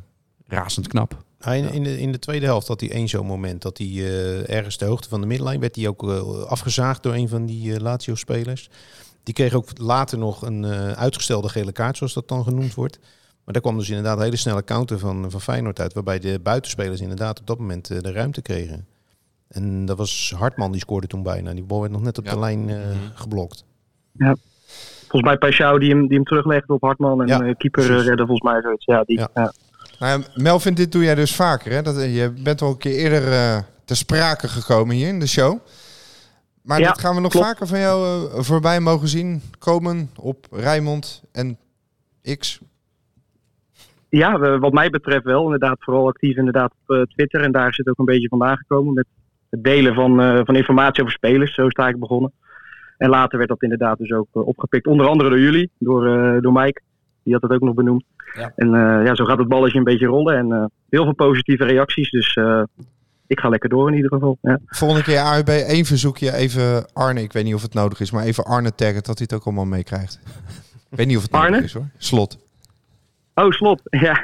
razend 0.46 0.88
knap. 0.88 1.24
Hij, 1.44 1.60
in, 1.60 1.82
de, 1.82 2.00
in 2.00 2.12
de 2.12 2.18
tweede 2.18 2.46
helft 2.46 2.68
had 2.68 2.80
hij 2.80 2.90
één 2.90 3.08
zo'n 3.08 3.26
moment 3.26 3.62
dat 3.62 3.78
hij 3.78 3.86
eh, 3.86 4.48
ergens 4.56 4.78
de 4.78 4.84
hoogte 4.84 5.08
van 5.08 5.20
de 5.20 5.26
middenlijn 5.26 5.60
werd 5.60 5.76
hij 5.76 5.88
ook 5.88 6.02
eh, 6.10 6.42
afgezaagd 6.44 7.02
door 7.02 7.14
een 7.14 7.28
van 7.28 7.46
die 7.46 7.74
eh, 7.74 7.80
Lazio-spelers. 7.80 8.68
Die 9.22 9.34
kreeg 9.34 9.54
ook 9.54 9.68
later 9.78 10.18
nog 10.18 10.42
een 10.42 10.64
eh, 10.64 10.90
uitgestelde 10.90 11.48
gele 11.48 11.72
kaart, 11.72 11.96
zoals 11.96 12.14
dat 12.14 12.28
dan 12.28 12.42
genoemd 12.44 12.74
wordt. 12.74 12.98
Maar 13.44 13.54
daar 13.54 13.62
kwam 13.62 13.78
dus 13.78 13.88
inderdaad 13.88 14.16
een 14.16 14.22
hele 14.22 14.36
snelle 14.36 14.64
counter 14.64 14.98
van, 14.98 15.30
van 15.30 15.40
Feyenoord 15.40 15.80
uit, 15.80 15.92
waarbij 15.94 16.18
de 16.18 16.40
buitenspelers 16.42 17.00
inderdaad 17.00 17.40
op 17.40 17.46
dat 17.46 17.58
moment 17.58 17.86
de 17.86 18.12
ruimte 18.12 18.42
kregen. 18.42 18.86
En 19.48 19.84
dat 19.86 19.96
was 19.98 20.34
Hartman 20.38 20.72
die 20.72 20.80
scoorde 20.80 21.06
toen 21.06 21.22
bijna. 21.22 21.52
Die 21.54 21.64
bal 21.64 21.80
werd 21.80 21.92
nog 21.92 22.02
net 22.02 22.18
op 22.18 22.24
Ja. 22.24 22.32
de 22.32 22.38
lijn 22.38 22.68
eh, 22.70 22.76
geblokt. 23.14 23.64
Volgens 25.08 25.22
mij 25.22 25.36
Paixão 25.36 25.78
die 25.78 25.90
hem, 25.90 26.06
die 26.06 26.16
hem 26.16 26.24
teruglegde 26.24 26.72
op 26.72 26.82
Hartman. 26.82 27.20
En 27.22 27.26
Ja, 27.28 27.52
keeper 27.52 27.86
redde 28.02 28.26
volgens 28.26 28.52
mij 28.52 28.60
zoiets. 28.60 28.84
Ja, 28.84 29.02
die, 29.04 29.18
Ja. 29.18 29.52
Nou 29.98 30.20
ja, 30.20 30.26
Melvin, 30.34 30.74
dit 30.74 30.92
doe 30.92 31.02
jij 31.04 31.14
dus 31.14 31.34
vaker. 31.36 31.72
Hè? 31.72 31.82
Dat, 31.82 31.94
je 31.96 32.32
bent 32.42 32.62
al 32.62 32.70
een 32.70 32.78
keer 32.78 32.92
eerder 32.96 33.32
eh 33.32 33.58
ter 33.84 33.96
sprake 33.96 34.48
gekomen 34.48 34.96
hier 34.96 35.08
in 35.08 35.18
de 35.20 35.26
show. 35.28 35.58
Maar 36.62 36.80
Ja, 36.80 36.86
dit 36.92 37.00
gaan 37.00 37.14
we 37.14 37.20
nog 37.20 37.30
klopt. 37.30 37.46
vaker 37.46 37.66
van 37.66 37.78
jou 37.78 38.04
eh, 38.30 38.40
voorbij 38.42 38.80
mogen 38.80 39.08
zien 39.08 39.42
komen 39.58 40.10
op 40.16 40.46
Rijmond 40.50 41.22
en 41.32 41.58
X. 42.38 42.60
Ja, 44.08 44.38
we- 44.38 44.58
wat 44.58 44.72
mij 44.72 44.90
betreft 44.90 45.24
wel. 45.24 45.44
Inderdaad, 45.44 45.76
vooral 45.80 46.08
actief 46.08 46.36
inderdaad 46.36 46.72
op 46.86 46.96
eh, 46.96 47.02
Twitter. 47.02 47.40
En 47.42 47.52
daar 47.52 47.68
is 47.68 47.76
het 47.76 47.88
ook 47.88 47.98
een 47.98 48.04
beetje 48.04 48.28
vandaan 48.28 48.56
gekomen 48.56 48.94
met 48.94 49.06
het 49.50 49.64
delen 49.64 49.94
van, 49.94 50.20
eh, 50.20 50.40
van 50.44 50.56
informatie 50.56 51.02
over 51.02 51.14
spelers. 51.14 51.54
Zo 51.54 51.68
sta 51.68 51.88
ik 51.88 51.98
begonnen. 51.98 52.32
En 52.98 53.08
later 53.08 53.38
werd 53.38 53.50
dat 53.50 53.62
inderdaad 53.62 53.98
dus 53.98 54.12
ook 54.12 54.28
eh, 54.32 54.46
opgepikt. 54.46 54.86
Onder 54.86 55.06
andere 55.06 55.28
door 55.28 55.40
jullie, 55.40 55.70
door, 55.78 56.06
eh, 56.06 56.42
door 56.42 56.52
Mike. 56.52 56.80
Die 57.22 57.32
had 57.32 57.42
het 57.42 57.52
ook 57.52 57.60
nog 57.60 57.74
benoemd. 57.74 58.04
Ja. 58.34 58.52
En 58.56 58.74
eh, 58.74 59.04
ja, 59.06 59.14
zo 59.14 59.24
gaat 59.24 59.38
het 59.38 59.48
balletje 59.48 59.78
een 59.78 59.84
beetje 59.84 60.06
rollen. 60.06 60.36
En 60.36 60.52
eh, 60.52 60.64
heel 60.88 61.04
veel 61.04 61.14
positieve 61.14 61.64
reacties. 61.64 62.10
Dus 62.10 62.34
eh, 62.34 62.62
ik 63.26 63.40
ga 63.40 63.48
lekker 63.48 63.68
door 63.68 63.88
in 63.88 63.94
ieder 63.96 64.10
geval. 64.12 64.38
Ja. 64.42 64.58
Volgende 64.66 65.02
keer 65.04 65.18
AUB 65.18 65.48
één 65.48 65.84
verzoekje 65.84 66.32
even 66.34 66.86
Arne. 66.92 67.22
Ik 67.22 67.32
weet 67.32 67.44
niet 67.44 67.54
of 67.54 67.62
het 67.62 67.74
nodig 67.74 68.00
is, 68.00 68.10
maar 68.10 68.24
even 68.24 68.44
Arne 68.44 68.74
taggen 68.74 69.02
dat 69.02 69.18
hij 69.18 69.26
het 69.30 69.32
ook 69.34 69.44
allemaal 69.44 69.64
meekrijgt. 69.64 70.18
ik 70.90 70.96
weet 70.96 71.06
niet 71.06 71.16
of 71.16 71.22
het 71.22 71.32
Arne? 71.32 71.50
nodig 71.50 71.64
is 71.64 71.72
hoor. 71.72 71.86
Slot. 71.98 72.38
Oh, 73.34 73.50
slot. 73.50 73.80
Ja, 73.90 74.20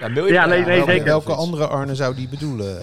Ja, 0.00 0.12
wil 0.12 0.26
je- 0.26 0.32
ja 0.32 0.46
nee, 0.46 0.64
nee, 0.64 0.84
zeker. 0.84 1.04
welke 1.04 1.32
andere 1.32 1.66
Arne 1.66 1.94
zou 1.94 2.14
die 2.14 2.28
bedoelen? 2.28 2.80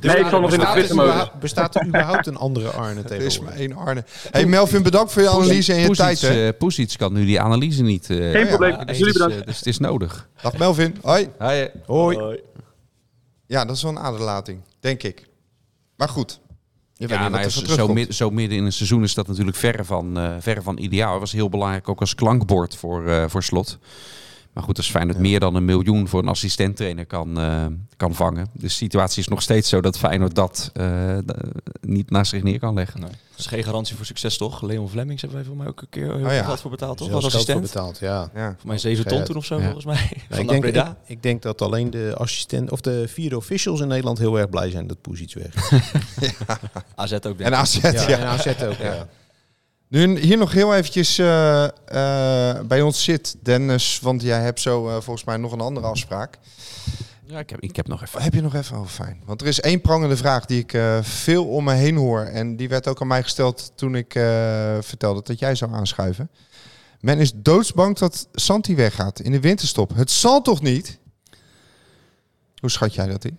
Nee, 0.00 0.16
ik 0.16 0.26
zal 0.28 0.40
nog 0.40 0.52
in 0.52 0.58
de 0.58 0.64
bestaat, 0.64 0.66
er 0.66 0.72
Twitter 0.72 0.96
mode. 0.96 1.08
überhaupt, 1.08 1.38
bestaat 1.40 1.74
er 1.74 1.86
überhaupt 1.86 2.26
een 2.26 2.36
andere 2.36 2.70
Arne 2.70 3.02
Er 3.08 3.20
is 3.20 3.38
maar 3.40 3.52
tegenwoordig? 3.52 3.58
één 3.58 3.76
Arne. 3.76 4.04
Hey 4.30 4.46
Melvin, 4.46 4.82
bedankt 4.82 5.12
voor 5.12 5.22
je 5.22 5.28
analyse 5.30 5.72
en 5.72 5.80
je 5.80 5.90
tijd. 5.90 6.22
Eh, 6.22 6.48
Poesiets 6.58 6.96
kan 6.96 7.12
nu 7.12 7.24
die 7.24 7.40
analyse 7.40 7.82
niet. 7.82 8.10
eh, 8.10 8.30
Geen 8.30 8.46
probleem. 8.48 8.70
ja, 8.72 8.84
Jullie 8.84 9.04
dus, 9.04 9.12
bedankt. 9.12 9.36
eh, 9.40 9.46
dus 9.46 9.56
het 9.56 9.66
is 9.66 9.78
nodig. 9.78 10.28
Dag 10.42 10.56
Melvin. 10.58 10.96
Hoi. 11.02 11.28
Hoi. 11.38 11.68
Hoi. 11.86 12.40
Ja, 13.46 13.64
dat 13.64 13.76
is 13.76 13.82
wel 13.82 13.90
een 13.90 13.98
aderlating, 13.98 14.60
denk 14.80 15.02
ik. 15.02 15.26
Maar 15.96 16.08
goed. 16.08 16.40
Ja, 16.94 17.06
nou 17.28 17.32
ja, 17.32 17.42
er 17.42 17.50
zo, 17.50 17.58
zo, 17.60 17.64
terugkomt. 17.66 17.94
mid- 17.94 18.14
zo 18.14 18.30
midden 18.30 18.58
in 18.58 18.64
een 18.64 18.72
seizoen 18.72 19.02
is 19.02 19.14
dat 19.14 19.26
natuurlijk 19.28 19.56
verre 19.56 19.84
van, 19.84 20.18
eh, 20.18 20.32
verre 20.38 20.62
van 20.62 20.78
ideaal. 20.78 21.10
Het 21.10 21.20
was 21.20 21.32
heel 21.32 21.48
belangrijk 21.48 21.88
ook 21.88 22.00
als 22.00 22.14
klankbord 22.14 22.76
voor, 22.76 23.06
eh, 23.08 23.24
voor 23.28 23.42
slot. 23.42 23.78
Maar 24.58 24.66
goed, 24.66 24.76
als 24.76 24.90
Feyenoord 24.90 25.18
meer 25.18 25.40
dan 25.40 25.54
een 25.54 25.64
miljoen 25.64 26.08
voor 26.08 26.22
een 26.22 26.28
assistenttrainer 26.28 27.06
kan, 27.06 27.40
eh, 27.40 27.66
kan 27.96 28.14
vangen. 28.14 28.48
De 28.52 28.68
situatie 28.68 29.20
is 29.20 29.28
nog 29.28 29.42
steeds 29.42 29.68
zo 29.68 29.80
dat 29.80 29.98
Feyenoord 29.98 30.34
dat 30.34 30.70
eh, 30.72 31.18
niet 31.80 32.10
naast 32.10 32.30
zich 32.30 32.42
neer 32.42 32.58
kan 32.58 32.74
leggen. 32.74 33.00
Nee. 33.00 33.10
Dat 33.10 33.38
is 33.38 33.46
geen 33.46 33.64
garantie 33.64 33.96
voor 33.96 34.06
succes, 34.06 34.36
toch? 34.36 34.62
Leon 34.62 34.88
Flemings 34.88 35.20
hebben 35.22 35.38
wij 35.38 35.48
voor 35.48 35.56
mij 35.56 35.66
ook 35.66 35.80
een 35.80 35.88
keer 35.90 36.16
heel 36.16 36.30
ja. 36.30 36.44
geld 36.44 36.60
voor 36.60 36.70
betaald, 36.70 36.96
toch? 36.98 37.10
Als 37.12 37.20
geld 37.20 37.32
voor 37.32 37.40
assistent. 37.40 37.60
betaald, 37.60 37.98
ja. 37.98 38.30
Ja. 38.34 38.54
Voor 38.58 38.68
mij 38.68 38.78
7 38.78 39.06
ton 39.06 39.24
toen 39.24 39.36
of 39.36 39.44
zo, 39.44 39.56
Ja. 39.56 39.62
volgens 39.64 39.84
mij. 39.84 39.96
Van 40.30 40.38
ik, 40.38 40.48
denk, 40.48 40.60
Breda. 40.60 40.88
ik, 40.88 40.96
ik 41.16 41.22
denk 41.22 41.42
dat 41.42 41.62
alleen 41.62 41.90
de 41.90 42.14
assistent 42.16 42.70
of 42.70 42.80
de 42.80 43.08
vierde 43.08 43.36
officials 43.36 43.80
in 43.80 43.88
Nederland 43.88 44.18
heel 44.18 44.38
erg 44.38 44.48
blij 44.48 44.70
zijn 44.70 44.86
dat 44.86 45.00
Poes 45.00 45.20
iets 45.20 45.34
weg 45.34 45.54
is. 45.70 45.82
AZ 46.94 47.12
ook, 47.14 47.22
denk 47.22 47.40
En. 47.40 47.54
AZ, 47.54 47.80
Ja, 47.80 47.90
ja. 47.90 48.18
en 48.18 48.26
AZ 48.26 48.46
ook, 48.46 48.76
ja. 48.78 49.06
Nu 49.88 50.18
hier 50.18 50.36
nog 50.36 50.52
heel 50.52 50.74
eventjes 50.74 51.18
eh, 51.18 51.64
eh, 51.64 52.66
bij 52.66 52.82
ons 52.82 53.04
zit, 53.04 53.36
Dennis. 53.42 54.00
Want 54.02 54.22
jij 54.22 54.40
hebt 54.40 54.60
zo 54.60 54.88
eh, 54.88 54.92
volgens 54.92 55.24
mij 55.24 55.36
nog 55.36 55.52
een 55.52 55.60
andere 55.60 55.86
afspraak. 55.86 56.38
Ja, 57.24 57.38
ik 57.38 57.50
heb, 57.50 57.60
ik 57.60 57.76
heb 57.76 57.88
nog 57.88 58.02
even. 58.02 58.22
Heb 58.22 58.34
je 58.34 58.40
nog 58.40 58.54
even 58.54 58.76
over 58.76 58.90
fijn? 58.90 59.22
Want 59.24 59.40
er 59.40 59.46
is 59.46 59.60
één 59.60 59.80
prangende 59.80 60.16
vraag 60.16 60.44
die 60.46 60.58
ik 60.66 60.78
veel 61.02 61.46
om 61.46 61.64
me 61.64 61.72
heen 61.72 61.96
hoor. 61.96 62.20
En 62.20 62.56
die 62.56 62.68
werd 62.68 62.88
ook 62.88 63.00
aan 63.00 63.06
mij 63.06 63.22
gesteld 63.22 63.72
toen 63.74 63.94
ik 63.94 64.12
vertelde 64.80 65.22
dat 65.22 65.38
jij 65.38 65.54
zou 65.54 65.72
aanschuiven. 65.72 66.30
Men 67.00 67.18
is 67.18 67.32
doodsbang 67.34 67.98
dat 67.98 68.28
Santi 68.32 68.76
weggaat 68.76 69.20
in 69.20 69.32
de 69.32 69.40
winterstop. 69.40 69.94
Het 69.94 70.10
zal 70.10 70.42
toch 70.42 70.62
niet? 70.62 70.98
Hoe 72.60 72.70
schat 72.70 72.94
jij 72.94 73.06
dat 73.06 73.24
in? 73.24 73.38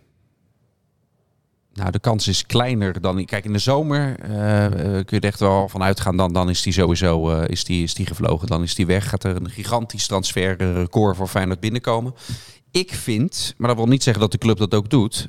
Nou, 1.79 1.91
de 1.91 1.99
kans 1.99 2.27
is 2.27 2.45
kleiner 2.45 3.01
dan... 3.01 3.25
Kijk, 3.25 3.45
in 3.45 3.53
de 3.53 3.59
zomer 3.59 4.19
eh, 4.19 4.65
eh, 4.65 4.71
kun 5.05 5.17
je 5.17 5.19
er 5.19 5.23
echt 5.23 5.39
wel 5.39 5.69
van 5.69 5.83
uitgaan. 5.83 6.17
Dan, 6.17 6.33
dan 6.33 6.49
is 6.49 6.61
die 6.61 6.73
sowieso 6.73 7.29
eh, 7.29 7.47
is 7.47 7.63
die, 7.63 7.83
is 7.83 7.93
die 7.93 8.05
gevlogen. 8.05 8.47
Dan 8.47 8.63
is 8.63 8.75
die 8.75 8.85
weg. 8.85 9.09
Gaat 9.09 9.23
er 9.23 9.35
een 9.35 9.49
gigantisch 9.49 10.07
transferrecord 10.07 11.15
voor 11.15 11.27
Feyenoord 11.27 11.59
binnenkomen. 11.59 12.13
Ik 12.71 12.93
vind, 12.93 13.53
maar 13.57 13.67
dat 13.67 13.77
wil 13.77 13.87
niet 13.87 14.03
zeggen 14.03 14.21
dat 14.21 14.31
de 14.31 14.37
club 14.37 14.57
dat 14.57 14.73
ook 14.73 14.89
doet... 14.89 15.27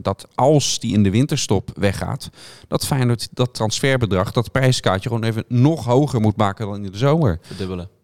dat 0.00 0.28
als 0.34 0.78
die 0.78 0.92
in 0.92 1.02
de 1.02 1.10
winterstop 1.10 1.70
weggaat... 1.74 2.30
dat 2.68 2.86
Feyenoord 2.86 3.28
dat 3.32 3.54
transferbedrag, 3.54 4.32
dat 4.32 4.52
prijskaartje... 4.52 5.08
gewoon 5.08 5.24
even 5.24 5.44
nog 5.48 5.84
hoger 5.84 6.20
moet 6.20 6.36
maken 6.36 6.66
dan 6.66 6.84
in 6.84 6.92
de 6.92 6.98
zomer. 6.98 7.38
Verdubbelen. 7.42 7.99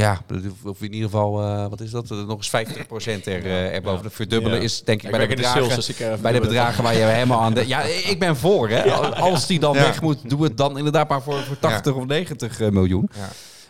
Ja, 0.00 0.20
of 0.64 0.82
in 0.82 0.92
ieder 0.92 1.10
geval, 1.10 1.42
eh, 1.42 1.66
wat 1.68 1.80
is 1.80 1.90
dat? 1.90 2.08
Nog 2.08 2.36
eens 2.36 2.48
50% 2.48 3.26
er, 3.26 3.44
eh 3.44 3.74
erboven. 3.74 4.10
Verdubbelen 4.10 4.58
Ja. 4.58 4.64
is 4.64 4.82
denk 4.84 4.98
ik 5.02 5.04
Ik 5.04 5.10
bij 5.16 5.26
de 5.26 5.34
bedragen, 5.34 5.62
sales, 5.62 5.74
dus 5.74 5.88
ik, 5.88 6.00
eh, 6.00 6.14
bij 6.14 6.32
de 6.32 6.40
bedragen 6.40 6.82
waar 6.82 6.96
je 6.96 7.04
helemaal 7.04 7.40
aan... 7.40 7.54
De, 7.54 7.66
ja, 7.66 7.82
ik 7.82 8.16
ben 8.18 8.36
voor, 8.36 8.68
hè. 8.68 8.92
Als 9.14 9.46
die 9.46 9.58
dan 9.58 9.74
Ja. 9.74 9.80
weg 9.82 10.00
moet, 10.00 10.30
doe 10.30 10.42
het 10.44 10.56
dan 10.56 10.76
inderdaad 10.78 11.08
maar 11.08 11.22
voor, 11.22 11.38
voor 11.42 11.58
80 11.58 11.94
of 11.94 12.06
90 12.06 12.58
miljoen. 12.70 13.10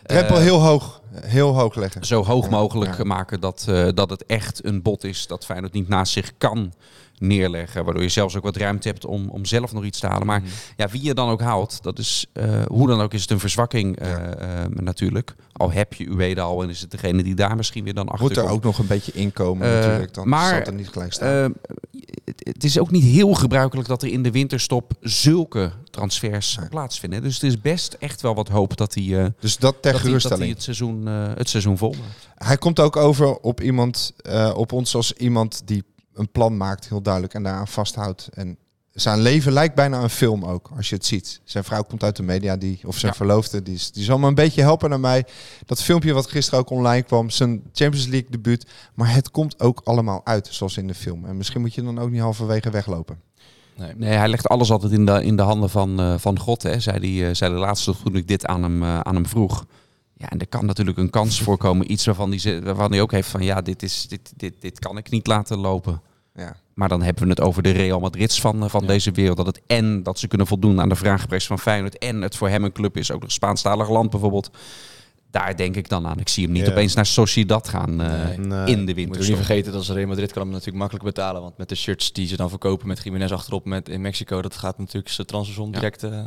Drempel 0.03 0.37
heel 0.37 0.59
hoog, 0.61 1.01
heel 1.25 1.53
hoog 1.55 1.75
leggen. 1.75 2.05
Zo 2.05 2.23
hoog 2.25 2.49
mogelijk 2.49 2.97
Ja. 2.97 3.03
maken 3.03 3.39
dat, 3.39 3.65
eh, 3.69 3.87
dat 3.93 4.09
het 4.09 4.25
echt 4.25 4.65
een 4.65 4.81
bot 4.81 5.03
is 5.03 5.27
dat 5.27 5.45
Feyenoord 5.45 5.73
niet 5.73 5.87
naast 5.87 6.13
zich 6.13 6.31
kan 6.37 6.73
neerleggen. 7.19 7.85
Waardoor 7.85 8.03
je 8.03 8.09
zelfs 8.09 8.35
ook 8.37 8.43
wat 8.43 8.55
ruimte 8.55 8.87
hebt 8.87 9.05
om, 9.05 9.29
om 9.29 9.45
zelf 9.45 9.73
nog 9.73 9.83
iets 9.83 9.99
te 9.99 10.07
halen. 10.07 10.27
Maar 10.27 10.41
ja, 10.75 10.87
wie 10.87 11.03
je 11.03 11.13
dan 11.13 11.29
ook 11.29 11.41
haalt, 11.41 11.83
dat 11.83 11.99
is 11.99 12.25
eh, 12.33 12.61
hoe 12.67 12.87
dan 12.87 13.01
ook 13.01 13.13
is 13.13 13.21
het 13.21 13.31
een 13.31 13.39
verzwakking 13.39 13.99
eh, 13.99 14.63
eh, 14.63 14.69
natuurlijk. 14.69 15.35
Al 15.51 15.71
heb 15.71 15.93
je 15.93 16.09
Ueda 16.09 16.41
al 16.41 16.63
en 16.63 16.69
is 16.69 16.81
het 16.81 16.91
degene 16.91 17.23
die 17.23 17.35
daar 17.35 17.55
misschien 17.55 17.83
weer 17.83 17.93
dan 17.93 18.07
achter 18.07 18.27
Moet 18.27 18.37
er 18.37 18.43
komt. 18.43 18.55
ook 18.55 18.63
nog 18.63 18.77
een 18.77 18.87
beetje 18.87 19.11
inkomen 19.11 19.73
natuurlijk. 19.73 20.13
Dan 20.13 20.29
maar, 20.29 20.47
zal 20.47 20.57
het 20.57 20.67
er 20.67 20.73
niet 20.73 20.89
gelijk 20.89 21.13
staan. 21.13 21.53
Het, 22.25 22.41
het 22.43 22.63
is 22.63 22.79
ook 22.79 22.91
niet 22.91 23.03
heel 23.03 23.33
gebruikelijk 23.33 23.87
dat 23.87 24.03
er 24.03 24.09
in 24.09 24.23
de 24.23 24.31
winterstop 24.31 24.93
zulke 25.01 25.71
transfers 25.91 26.59
plaatsvinden. 26.69 27.21
Dus 27.21 27.33
het 27.33 27.43
is 27.43 27.61
best 27.61 27.95
echt 27.99 28.21
wel 28.21 28.35
wat 28.35 28.47
hoop 28.47 28.77
dat 28.77 28.93
hij, 28.93 29.33
dus 29.39 29.57
dat 29.57 29.75
ter 29.81 29.91
dat 29.91 30.01
hij, 30.01 30.11
dat 30.11 30.37
hij 30.37 30.47
het, 30.47 30.63
seizoen, 30.63 31.05
het 31.05 31.49
seizoen 31.49 31.77
vol 31.77 31.95
maakt. 31.99 32.47
Hij 32.47 32.57
komt 32.57 32.79
ook 32.79 32.95
over 32.95 33.35
op 33.35 33.61
iemand, 33.61 34.13
op 34.53 34.71
ons 34.71 34.95
als 34.95 35.13
iemand 35.13 35.61
die 35.65 35.83
een 36.13 36.31
plan 36.31 36.57
maakt, 36.57 36.89
heel 36.89 37.01
duidelijk, 37.01 37.33
en 37.33 37.43
daaraan 37.43 37.67
vasthoudt. 37.67 38.29
En 38.33 38.57
zijn 38.91 39.19
leven 39.19 39.51
lijkt 39.51 39.75
bijna 39.75 40.01
een 40.01 40.09
film 40.09 40.45
ook, 40.45 40.71
als 40.75 40.89
je 40.89 40.95
het 40.95 41.05
ziet. 41.05 41.41
Zijn 41.43 41.63
vrouw 41.63 41.81
komt 41.83 42.03
uit 42.03 42.15
de 42.15 42.23
media, 42.23 42.57
die, 42.57 42.79
of 42.85 42.97
zijn 42.97 43.11
Ja. 43.11 43.17
verloofde, 43.17 43.63
die, 43.63 43.73
is- 43.75 43.91
die 43.91 44.03
zal 44.03 44.19
me 44.19 44.27
een 44.27 44.35
beetje 44.35 44.61
helpen 44.61 44.89
naar 44.89 44.99
mij. 44.99 45.25
Dat 45.65 45.81
filmpje 45.81 46.13
wat 46.13 46.27
gisteren 46.29 46.59
ook 46.59 46.69
online 46.69 47.03
kwam, 47.03 47.29
zijn 47.29 47.61
Champions 47.73 48.07
League 48.07 48.29
debuut. 48.29 48.65
Maar 48.93 49.13
het 49.13 49.31
komt 49.31 49.59
ook 49.61 49.81
allemaal 49.83 50.21
uit, 50.23 50.47
zoals 50.51 50.77
in 50.77 50.87
de 50.87 50.93
film. 50.93 51.25
En 51.25 51.37
misschien 51.37 51.61
moet 51.61 51.73
je 51.73 51.81
dan 51.83 51.99
ook 51.99 52.09
niet 52.09 52.21
halverwege 52.21 52.69
weglopen. 52.69 53.19
Nee. 53.77 53.93
Nee, 53.95 54.13
hij 54.17 54.27
legt 54.27 54.47
alles 54.47 54.71
altijd 54.71 54.91
in 54.91 55.05
de, 55.05 55.23
in 55.23 55.35
de 55.35 55.41
handen 55.41 55.69
van, 55.69 55.99
eh, 55.99 56.13
van 56.17 56.39
God, 56.39 56.63
hè, 56.63 56.79
zei, 56.79 56.99
die, 56.99 57.27
eh, 57.27 57.33
zei 57.33 57.53
de 57.53 57.59
laatste 57.59 57.93
toen 58.03 58.15
ik 58.15 58.27
dit 58.27 58.45
aan 58.45 58.63
hem, 58.63 58.83
eh, 58.83 58.99
aan 58.99 59.15
hem 59.15 59.25
vroeg. 59.27 59.65
Ja, 60.21 60.29
en 60.29 60.39
er 60.39 60.47
kan 60.47 60.65
natuurlijk 60.65 60.97
een 60.97 61.09
kans 61.09 61.41
voorkomen, 61.41 61.91
iets 61.91 62.05
waarvan 62.05 62.29
hij, 62.29 62.39
ze- 62.39 62.61
waarvan 62.63 62.91
hij 62.91 63.01
ook 63.01 63.11
heeft 63.11 63.29
van 63.29 63.41
ja, 63.43 63.61
dit, 63.61 63.83
is, 63.83 64.07
dit, 64.07 64.33
dit, 64.35 64.53
dit 64.61 64.79
kan 64.79 64.97
ik 64.97 65.09
niet 65.09 65.27
laten 65.27 65.57
lopen. 65.57 66.01
Ja. 66.35 66.55
Maar 66.73 66.89
dan 66.89 67.01
hebben 67.01 67.23
we 67.23 67.29
het 67.29 67.41
over 67.41 67.63
de 67.63 67.69
Real 67.71 67.99
Madrids 67.99 68.41
van, 68.41 68.63
eh, 68.63 68.69
van 68.69 68.85
deze 68.87 69.11
wereld. 69.11 69.37
Dat 69.37 69.45
het 69.45 69.61
en 69.67 70.03
dat 70.03 70.19
ze 70.19 70.27
kunnen 70.27 70.47
voldoen 70.47 70.81
aan 70.81 70.89
de 70.89 70.95
vraagprijs 70.95 71.47
van 71.47 71.59
Feyenoord. 71.59 71.97
En 71.97 72.21
het 72.21 72.35
voor 72.35 72.49
hem 72.49 72.63
een 72.63 72.71
club 72.71 72.97
is, 72.97 73.11
ook 73.11 73.21
nog 73.21 73.31
Spaanstalig 73.31 73.89
land 73.89 74.09
bijvoorbeeld. 74.09 74.49
Daar 75.31 75.55
denk 75.57 75.75
ik 75.75 75.89
dan 75.89 76.07
aan. 76.07 76.19
Ik 76.19 76.29
zie 76.29 76.43
hem 76.43 76.53
niet 76.53 76.65
Ja. 76.65 76.71
opeens 76.71 76.93
naar 76.93 77.05
Sociedad 77.05 77.67
gaan 77.67 78.01
eh, 78.01 78.37
Nee. 78.37 78.37
in 78.37 78.49
de 78.49 78.55
Je 78.65 78.75
moet 78.75 78.95
winter. 78.95 79.19
niet 79.27 79.35
vergeten 79.35 79.71
dat 79.73 79.83
ze 79.85 79.93
Real 79.93 80.07
Madrid 80.07 80.31
kan 80.31 80.41
hem 80.41 80.51
natuurlijk 80.51 80.77
makkelijk 80.77 81.05
betalen. 81.05 81.41
Want 81.41 81.57
met 81.57 81.69
de 81.69 81.75
shirts 81.75 82.13
die 82.13 82.27
ze 82.27 82.35
dan 82.35 82.49
verkopen 82.49 82.87
met 82.87 83.03
Jiménez 83.03 83.31
achterop 83.31 83.65
met, 83.65 83.89
in 83.89 84.01
Mexico, 84.01 84.41
dat 84.41 84.55
gaat 84.55 84.77
natuurlijk 84.77 85.13
zijn 85.13 85.27
transfersom 85.27 85.65
Ja. 85.65 85.71
direct... 85.71 86.03
eh, 86.03 86.23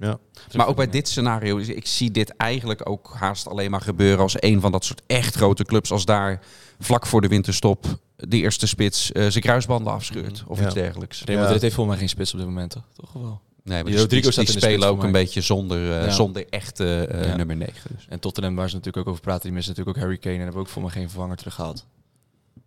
Ja. 0.00 0.18
Maar 0.56 0.66
ook 0.66 0.76
bij 0.76 0.90
dit 0.90 1.08
scenario, 1.08 1.58
ik 1.58 1.86
zie 1.86 2.10
dit 2.10 2.36
eigenlijk 2.36 2.88
ook 2.88 3.14
haast 3.18 3.48
alleen 3.48 3.70
maar 3.70 3.80
gebeuren 3.80 4.18
als 4.22 4.34
een 4.42 4.60
van 4.60 4.72
dat 4.72 4.84
soort 4.84 5.02
echt 5.06 5.34
grote 5.34 5.64
clubs. 5.64 5.92
Als 5.92 6.04
daar 6.04 6.40
vlak 6.78 7.06
voor 7.06 7.20
de 7.20 7.28
winterstop 7.28 7.86
de 8.16 8.36
eerste 8.36 8.66
spits 8.66 9.12
eh, 9.12 9.26
zijn 9.28 9.44
kruisbanden 9.44 9.92
afscheurt 9.92 10.44
of 10.46 10.58
Ja. 10.58 10.64
iets 10.64 10.74
dergelijks. 10.74 11.24
Real 11.24 11.40
Madrid 11.42 11.62
heeft 11.62 11.74
voor 11.74 11.86
mij 11.86 11.96
geen 11.96 12.08
spits 12.08 12.32
op 12.32 12.38
dit 12.38 12.48
moment, 12.48 12.70
toch? 12.70 12.84
Toch 12.94 13.12
wel? 13.12 13.40
Nee, 13.64 13.82
maar 13.82 13.92
Die 13.92 14.06
die, 14.06 14.20
die, 14.30 14.46
spelen 14.50 14.88
ook 14.88 15.02
een 15.02 15.12
beetje 15.12 15.40
zonder, 15.40 15.92
eh, 15.98 16.04
Ja. 16.04 16.10
zonder 16.10 16.46
echte 16.48 17.06
eh, 17.06 17.24
Ja. 17.28 17.36
nummer 17.36 17.56
9. 17.56 17.74
Dus. 17.96 18.06
En 18.08 18.20
Tottenham, 18.20 18.54
waar 18.56 18.68
ze 18.68 18.74
natuurlijk 18.76 19.06
ook 19.06 19.12
over 19.12 19.22
praten, 19.24 19.42
die 19.42 19.52
missen 19.52 19.72
natuurlijk 19.74 19.96
ook 19.98 20.04
Harry 20.04 20.18
Kane 20.20 20.34
en 20.36 20.42
hebben 20.42 20.60
ook 20.60 20.68
voor 20.68 20.82
mij 20.82 20.90
geen 20.90 21.08
vervanger 21.10 21.36
teruggehaald. 21.36 21.86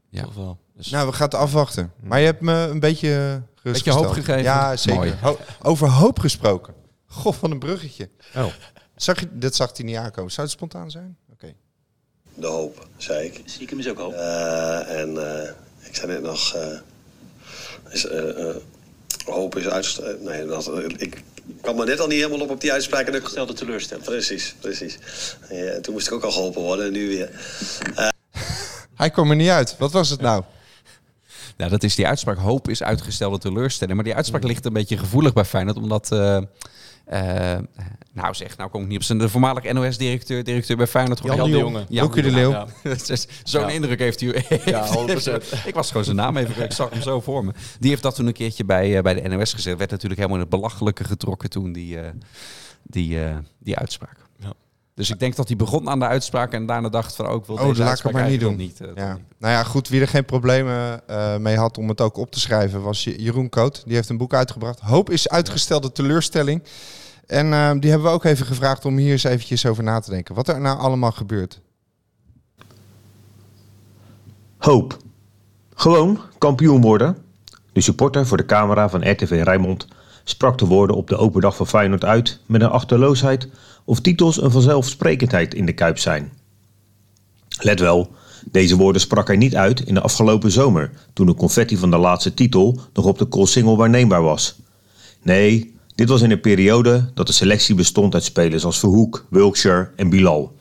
Ja. 0.10 0.24
Toch 0.24 0.34
wel. 0.36 0.58
Dus 0.76 0.90
Nou, 0.90 1.08
we 1.08 1.14
gaan 1.14 1.26
het 1.26 1.36
afwachten. 1.36 1.92
Maar 2.04 2.20
je 2.20 2.26
hebt 2.26 2.42
me 2.42 2.54
een 2.54 2.80
beetje 2.80 3.42
gerustgesteld. 3.56 3.74
Beetje 3.74 3.92
hoop 3.92 4.14
gegeven? 4.26 4.44
Ja, 4.44 4.76
zeker. 4.76 5.18
Ho- 5.22 5.38
over 5.62 5.90
hoop 5.90 6.20
gesproken. 6.20 6.74
Goh, 7.14 7.34
van 7.34 7.52
een 7.52 7.60
bruggetje. 7.60 8.10
Oh. 8.36 8.46
Zag 8.96 9.20
je, 9.20 9.28
dit 9.32 9.56
zag 9.56 9.78
hij 9.78 9.86
niet 9.86 9.96
aankomen. 9.96 10.32
Zou 10.32 10.48
het 10.48 10.56
spontaan 10.56 10.92
zijn? 10.92 11.18
Oké. 11.32 11.54
De 12.36 12.48
hoop, 12.48 12.88
zei 12.98 13.26
ik. 13.26 13.42
Stiekem 13.46 13.80
is 13.80 13.88
ook 13.90 13.98
hoop. 13.98 14.14
Eh, 14.14 15.00
en 15.02 15.42
eh, 15.44 15.50
ik 15.88 15.96
zei 15.96 16.08
net 16.12 16.22
nog... 16.22 16.56
eh, 16.56 16.68
is, 17.90 18.08
hoop 19.26 19.58
is 19.58 19.68
uitgesteld. 19.68 20.22
Nee, 20.22 20.46
dat, 20.46 20.72
ik 20.98 21.24
kwam 21.62 21.80
er 21.80 21.86
net 21.86 22.00
al 22.00 22.08
niet 22.08 22.18
helemaal 22.22 22.42
op 22.42 22.50
op 22.50 22.62
die 22.62 22.72
uitspraak. 22.72 23.08
En 23.08 23.14
ik- 23.14 23.28
Stelde 23.28 23.54
teleurstellend. 23.54 24.06
Precies, 24.06 24.56
precies. 24.60 24.98
Ja, 25.50 25.80
toen 25.82 25.94
moest 25.94 26.08
ik 26.08 26.14
ook 26.14 26.24
al 26.24 26.32
geholpen 26.32 26.62
worden 26.62 26.86
en 26.86 26.92
nu 26.92 27.08
weer. 27.08 27.30
Hij 28.96 29.10
kwam 29.10 29.30
er 29.30 29.36
niet 29.36 29.50
uit. 29.50 29.78
Wat 29.78 29.92
was 29.92 30.10
het 30.10 30.22
nou? 30.22 30.44
Ja, 31.58 31.70
dat 31.70 31.84
is 31.84 31.96
die 31.96 32.08
uitspraak. 32.08 32.38
Hoop 32.38 32.70
is 32.70 32.84
uitgestelde 32.84 33.38
teleurstelling. 33.38 33.96
Maar 33.96 34.06
die 34.06 34.16
uitspraak 34.16 34.44
ligt 34.44 34.66
een 34.66 34.74
beetje 34.74 34.98
gevoelig 34.98 35.34
bij 35.34 35.46
Feyenoord. 35.46 35.78
Omdat, 35.78 36.12
nou 38.14 38.34
zeg, 38.34 38.58
nou 38.58 38.70
kom 38.70 38.82
ik 38.82 38.88
niet 38.88 38.98
op 38.98 39.04
zijn... 39.04 39.18
De 39.18 39.30
voormalig 39.30 39.74
NOS-directeur 39.74 40.44
directeur 40.44 40.78
bij 40.78 40.88
Feyenoord. 40.88 41.20
Jan 41.24 41.52
de 41.52 41.58
Jonge. 41.58 41.86
Jan 41.90 42.04
Hoekie 42.06 42.24
de 42.24 42.32
Leeuw. 42.32 42.66
Zo'n 43.44 43.62
Ja. 43.62 43.70
indruk 43.70 44.00
heeft 44.00 44.20
hij. 44.20 44.46
Ja, 44.66 44.88
100%. 44.88 45.66
ik 45.66 45.74
was 45.74 45.88
gewoon 45.88 46.04
zijn 46.04 46.16
naam 46.16 46.38
even. 46.38 46.64
Ik 46.64 46.72
zag 46.72 46.90
hem 46.90 47.02
zo 47.02 47.22
voor 47.22 47.46
me. 47.46 47.52
Die 47.80 47.90
heeft 47.90 48.04
dat 48.04 48.16
toen 48.16 48.28
een 48.28 48.34
keertje 48.34 48.66
bij, 48.66 48.98
eh, 48.98 49.02
bij 49.04 49.14
de 49.22 49.28
NOS 49.28 49.54
gezegd. 49.54 49.78
Werd 49.78 49.92
natuurlijk 49.92 50.20
helemaal 50.20 50.42
in 50.42 50.50
het 50.50 50.60
belachelijke 50.60 51.04
getrokken 51.04 51.50
toen 51.50 51.72
die, 51.74 52.00
eh, 52.00 52.10
die, 52.84 53.24
eh, 53.26 53.38
die 53.60 53.78
uitspraak. 53.78 54.18
Dus 54.96 55.10
ik 55.10 55.20
denk 55.20 55.36
dat 55.36 55.48
hij 55.48 55.58
begon 55.58 55.90
aan 55.90 56.00
de 56.00 56.06
uitspraak 56.08 56.52
en 56.54 56.66
daarna 56.66 56.90
dacht 56.90 57.16
van... 57.16 57.26
ook 57.28 57.42
oh, 57.42 57.48
wil 57.48 57.56
Oh, 57.56 57.62
deze 57.68 57.68
laat 57.68 57.78
ik 57.78 57.78
het 57.80 57.88
uitspraak 57.90 58.14
maar 58.14 58.30
niet 58.30 58.40
doen. 58.40 58.50
eigenlijk 58.58 58.80
wel 58.80 58.88
niet. 58.88 58.98
eh, 58.98 59.04
Ja. 59.06 59.18
Nou 59.38 59.54
ja, 59.54 59.64
goed. 59.64 59.88
Wie 59.90 60.02
er 60.02 60.08
geen 60.08 60.26
problemen 60.26 61.08
eh, 61.08 61.38
mee 61.38 61.58
had 61.58 61.78
om 61.78 61.88
het 61.90 62.02
ook 62.02 62.18
op 62.18 62.32
te 62.32 62.40
schrijven 62.40 62.82
was 62.82 63.04
Je- 63.04 63.22
Jeroen 63.24 63.50
Koot. 63.50 63.84
Die 63.86 63.96
heeft 63.96 64.10
een 64.10 64.18
boek 64.18 64.34
uitgebracht. 64.34 64.80
Hoop 64.80 65.10
is 65.10 65.30
uitgestelde 65.30 65.92
teleurstelling. 65.92 66.64
En 67.28 67.54
eh, 67.54 67.72
die 67.80 67.90
hebben 67.90 68.08
we 68.10 68.14
ook 68.14 68.24
even 68.24 68.46
gevraagd 68.46 68.86
om 68.86 68.98
hier 68.98 69.12
eens 69.12 69.24
eventjes 69.24 69.66
over 69.66 69.84
na 69.84 70.00
te 70.00 70.10
denken. 70.10 70.36
Wat 70.36 70.48
er 70.48 70.62
nou 70.62 70.80
allemaal 70.80 71.12
gebeurt. 71.12 71.62
Hoop. 74.58 74.98
Gewoon 75.76 76.20
kampioen 76.38 76.82
worden. 76.82 77.18
De 77.74 77.82
supporter 77.82 78.28
voor 78.28 78.38
de 78.38 78.46
camera 78.46 78.90
van 78.90 79.10
RTV 79.12 79.42
Rijnmond 79.44 79.88
sprak 80.24 80.58
de 80.58 80.66
woorden 80.66 80.96
op 80.96 81.08
de 81.08 81.18
open 81.18 81.42
dag 81.42 81.56
van 81.56 81.68
Feyenoord 81.68 82.04
uit 82.06 82.40
met 82.46 82.62
een 82.62 82.70
achterloosheid 82.70 83.48
of 83.86 84.00
titels 84.00 84.42
een 84.42 84.52
vanzelfsprekendheid 84.52 85.54
in 85.54 85.66
de 85.66 85.74
Kuip 85.74 85.98
zijn. 85.98 86.32
Let 87.60 87.80
wel, 87.80 88.12
deze 88.52 88.76
woorden 88.76 89.02
sprak 89.02 89.28
hij 89.28 89.36
niet 89.36 89.56
uit 89.56 89.80
in 89.80 89.94
de 89.94 90.02
afgelopen 90.02 90.52
zomer, 90.52 90.92
toen 91.14 91.26
de 91.26 91.36
confetti 91.36 91.78
van 91.78 91.92
de 91.92 91.98
laatste 91.98 92.34
titel 92.34 92.80
nog 92.94 93.06
op 93.06 93.18
de 93.18 93.26
Koolsingel 93.26 93.78
waarneembaar 93.78 94.22
was. 94.22 94.56
Nee, 95.22 95.76
dit 95.96 96.10
was 96.10 96.22
in 96.22 96.32
een 96.32 96.42
periode 96.42 97.12
dat 97.14 97.28
de 97.28 97.34
selectie 97.34 97.76
bestond 97.76 98.14
uit 98.14 98.24
spelers 98.24 98.66
als 98.66 98.80
Verhoek, 98.80 99.26
Wilkshire 99.30 99.90
en 99.96 100.10
Bilal. 100.10 100.56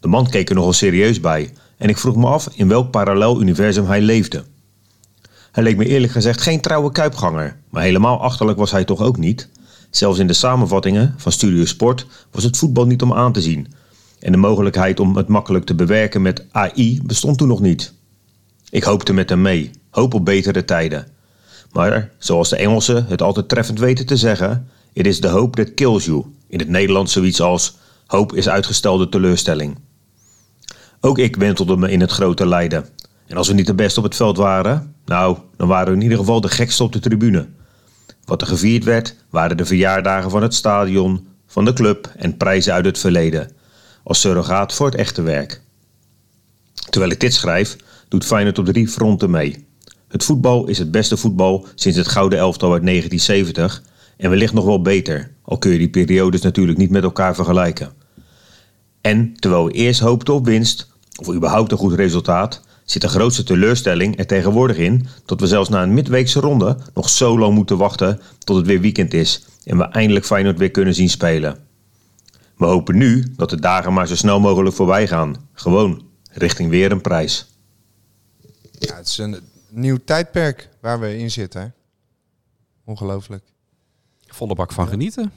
De 0.00 0.08
man 0.08 0.28
keek 0.30 0.48
er 0.48 0.54
nogal 0.54 0.72
serieus 0.72 1.20
bij 1.20 1.52
en 1.76 1.88
ik 1.88 1.98
vroeg 1.98 2.16
me 2.16 2.26
af 2.26 2.48
in 2.54 2.68
welk 2.68 2.90
parallel 2.90 3.40
universum 3.40 3.86
hij 3.86 4.00
leefde. 4.00 4.44
Hij 5.52 5.62
leek 5.62 5.76
me 5.76 5.86
eerlijk 5.86 6.12
gezegd 6.12 6.40
geen 6.40 6.60
trouwe 6.60 6.92
kuipganger, 6.92 7.56
maar 7.70 7.82
helemaal 7.82 8.20
achterlijk 8.20 8.58
was 8.58 8.70
hij 8.70 8.84
toch 8.84 9.00
ook 9.00 9.16
niet. 9.16 9.48
Zelfs 9.92 10.18
in 10.18 10.26
de 10.26 10.32
samenvattingen 10.32 11.14
van 11.16 11.32
Studio 11.32 11.64
Sport 11.64 12.06
was 12.30 12.44
het 12.44 12.56
voetbal 12.56 12.86
niet 12.86 13.02
om 13.02 13.12
aan 13.12 13.32
te 13.32 13.40
zien. 13.40 13.72
En 14.18 14.32
de 14.32 14.38
mogelijkheid 14.38 15.00
om 15.00 15.16
het 15.16 15.28
makkelijk 15.28 15.64
te 15.64 15.74
bewerken 15.74 16.22
met 16.22 16.44
AI 16.50 17.00
bestond 17.04 17.38
toen 17.38 17.48
nog 17.48 17.60
niet. 17.60 17.92
Ik 18.70 18.82
hoopte 18.82 19.12
met 19.12 19.28
hem 19.28 19.42
mee, 19.42 19.70
hoop 19.90 20.14
op 20.14 20.24
betere 20.24 20.64
tijden. 20.64 21.06
Maar, 21.72 22.10
zoals 22.18 22.48
de 22.48 22.56
Engelsen 22.56 23.06
het 23.06 23.22
altijd 23.22 23.48
treffend 23.48 23.78
weten 23.78 24.06
te 24.06 24.16
zeggen, 24.16 24.68
it 24.92 25.06
is 25.06 25.20
the 25.20 25.28
hope 25.28 25.64
that 25.64 25.74
kills 25.74 26.04
you. 26.04 26.24
In 26.48 26.58
het 26.58 26.68
Nederlands 26.68 27.12
zoiets 27.12 27.40
als 27.40 27.76
hoop 28.06 28.34
is 28.34 28.48
uitgestelde 28.48 29.08
teleurstelling. 29.08 29.78
Ook 31.00 31.18
ik 31.18 31.36
wentelde 31.36 31.76
me 31.76 31.90
in 31.90 32.00
het 32.00 32.10
grote 32.10 32.46
lijden. 32.46 32.86
En 33.26 33.36
als 33.36 33.48
we 33.48 33.54
niet 33.54 33.66
de 33.66 33.74
beste 33.74 33.98
op 33.98 34.04
het 34.04 34.16
veld 34.16 34.36
waren, 34.36 34.94
nou, 35.04 35.38
dan 35.56 35.68
waren 35.68 35.88
we 35.88 35.96
in 35.96 36.02
ieder 36.02 36.18
geval 36.18 36.40
de 36.40 36.48
gekste 36.48 36.82
op 36.82 36.92
de 36.92 37.00
tribune. 37.00 37.48
Wat 38.24 38.40
er 38.40 38.46
gevierd 38.46 38.84
werd, 38.84 39.16
waren 39.30 39.56
de 39.56 39.64
verjaardagen 39.64 40.30
van 40.30 40.42
het 40.42 40.54
stadion, 40.54 41.26
van 41.46 41.64
de 41.64 41.72
club 41.72 42.12
en 42.16 42.36
prijzen 42.36 42.72
uit 42.72 42.84
het 42.84 42.98
verleden. 42.98 43.50
Als 44.02 44.20
surrogaat 44.20 44.72
voor 44.74 44.86
het 44.86 44.94
echte 44.94 45.22
werk. 45.22 45.60
Terwijl 46.90 47.12
ik 47.12 47.20
dit 47.20 47.34
schrijf, 47.34 47.76
doet 48.08 48.24
Feyenoord 48.24 48.58
op 48.58 48.66
drie 48.66 48.88
fronten 48.88 49.30
mee. 49.30 49.66
Het 50.08 50.24
voetbal 50.24 50.66
is 50.66 50.78
het 50.78 50.90
beste 50.90 51.16
voetbal 51.16 51.66
sinds 51.74 51.98
het 51.98 52.08
gouden 52.08 52.38
elftal 52.38 52.72
uit 52.72 52.86
1970 52.86 53.82
en 54.16 54.30
wellicht 54.30 54.52
nog 54.52 54.64
wel 54.64 54.82
beter, 54.82 55.34
al 55.42 55.58
kun 55.58 55.72
je 55.72 55.78
die 55.78 55.90
periodes 55.90 56.40
natuurlijk 56.40 56.78
niet 56.78 56.90
met 56.90 57.02
elkaar 57.02 57.34
vergelijken. 57.34 57.92
En 59.00 59.34
terwijl 59.36 59.64
we 59.64 59.72
eerst 59.72 60.00
hoopten 60.00 60.34
op 60.34 60.44
winst, 60.44 60.90
of 61.20 61.34
überhaupt 61.34 61.72
een 61.72 61.78
goed 61.78 61.94
resultaat, 61.94 62.62
zit 62.92 63.02
de 63.02 63.08
grootste 63.08 63.42
teleurstelling 63.42 64.18
er 64.18 64.26
tegenwoordig 64.26 64.76
in 64.76 65.06
dat 65.24 65.40
we 65.40 65.46
zelfs 65.46 65.68
na 65.68 65.82
een 65.82 65.94
midweekse 65.94 66.40
ronde 66.40 66.76
nog 66.94 67.08
zo 67.08 67.38
lang 67.38 67.54
moeten 67.54 67.76
wachten 67.76 68.20
tot 68.38 68.56
het 68.56 68.66
weer 68.66 68.80
weekend 68.80 69.14
is 69.14 69.44
en 69.64 69.78
we 69.78 69.84
eindelijk 69.84 70.24
Feyenoord 70.24 70.58
weer 70.58 70.70
kunnen 70.70 70.94
zien 70.94 71.10
spelen. 71.10 71.58
We 72.56 72.66
hopen 72.66 72.96
nu 72.96 73.32
dat 73.36 73.50
de 73.50 73.60
dagen 73.60 73.92
maar 73.92 74.06
zo 74.06 74.16
snel 74.16 74.40
mogelijk 74.40 74.74
voorbij 74.74 75.06
gaan. 75.06 75.48
Gewoon, 75.52 76.06
richting 76.30 76.70
weer 76.70 76.92
een 76.92 77.00
prijs. 77.00 77.46
Ja, 78.78 78.96
het 78.96 79.06
is 79.06 79.18
een 79.18 79.40
nieuw 79.68 79.98
tijdperk 80.04 80.68
waar 80.80 81.00
we 81.00 81.18
in 81.18 81.30
zitten. 81.30 81.60
Hè? 81.60 81.68
Ongelooflijk. 82.84 83.44
Volle 84.26 84.54
bak 84.54 84.72
van 84.72 84.88
genieten. 84.88 85.32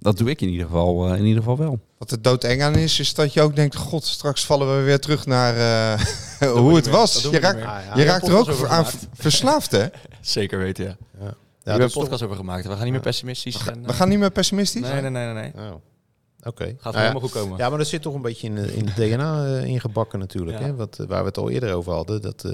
Dat 0.00 0.18
doe 0.18 0.30
ik 0.30 0.40
in 0.40 0.48
ieder 0.48 0.66
geval, 0.66 1.06
eh, 1.08 1.18
in 1.18 1.24
ieder 1.24 1.42
geval 1.42 1.56
wel. 1.58 1.78
Wat 1.98 2.10
er 2.10 2.22
doodeng 2.22 2.62
aan 2.62 2.74
is, 2.74 3.00
is 3.00 3.14
dat 3.14 3.32
je 3.32 3.40
ook 3.40 3.56
denkt... 3.56 3.76
God, 3.76 4.04
straks 4.04 4.44
vallen 4.44 4.76
we 4.76 4.82
weer 4.82 5.00
terug 5.00 5.26
naar 5.26 5.56
eh, 5.56 6.00
hoe 6.56 6.76
het 6.76 6.88
was. 6.88 7.22
Je 7.22 7.38
raakt, 7.38 7.96
je 7.96 8.04
raakt 8.04 8.28
er 8.28 8.36
ook 8.36 8.64
aan 8.66 8.86
verslaafd, 9.12 9.70
hè? 9.70 9.86
Zeker 10.20 10.58
weten, 10.58 10.84
ja. 10.84 10.96
Ja. 11.20 11.34
We 11.62 11.70
hebben 11.70 11.86
een 11.86 11.92
podcast 12.02 12.22
over 12.22 12.36
gemaakt. 12.36 12.66
We 12.66 12.72
gaan 12.72 12.82
niet 12.82 12.92
meer 12.92 13.00
pessimistisch. 13.00 13.56
We, 13.56 13.62
ga- 13.62 13.70
en, 13.72 13.82
we 13.82 13.88
eh, 13.88 13.94
gaan 13.94 14.08
niet 14.08 14.18
meer 14.18 14.30
pessimistisch? 14.30 14.82
Nee, 14.82 15.00
nee, 15.00 15.10
nee, 15.10 15.32
nee. 15.32 15.52
nee. 15.54 15.70
Oh. 15.70 15.74
Oké. 16.42 16.64
Gaat 16.64 16.82
Nou 16.82 16.96
helemaal 16.96 17.20
goed 17.20 17.30
komen. 17.30 17.58
Ja, 17.58 17.68
maar 17.68 17.78
dat 17.78 17.86
zit 17.86 18.02
toch 18.02 18.14
een 18.14 18.22
beetje 18.22 18.46
in, 18.46 18.54
de- 18.54 18.74
in 18.74 18.86
het 18.86 18.96
DNA 18.96 19.44
eh, 19.46 19.64
ingebakken 19.64 20.18
natuurlijk. 20.18 20.58
Ja. 20.58 20.64
Hè? 20.64 20.74
Wat, 20.74 20.98
eh, 21.00 21.06
waar 21.06 21.20
we 21.20 21.28
het 21.28 21.38
al 21.38 21.50
eerder 21.50 21.72
over 21.74 21.92
hadden. 21.92 22.22
Dat, 22.22 22.44
eh, 22.44 22.52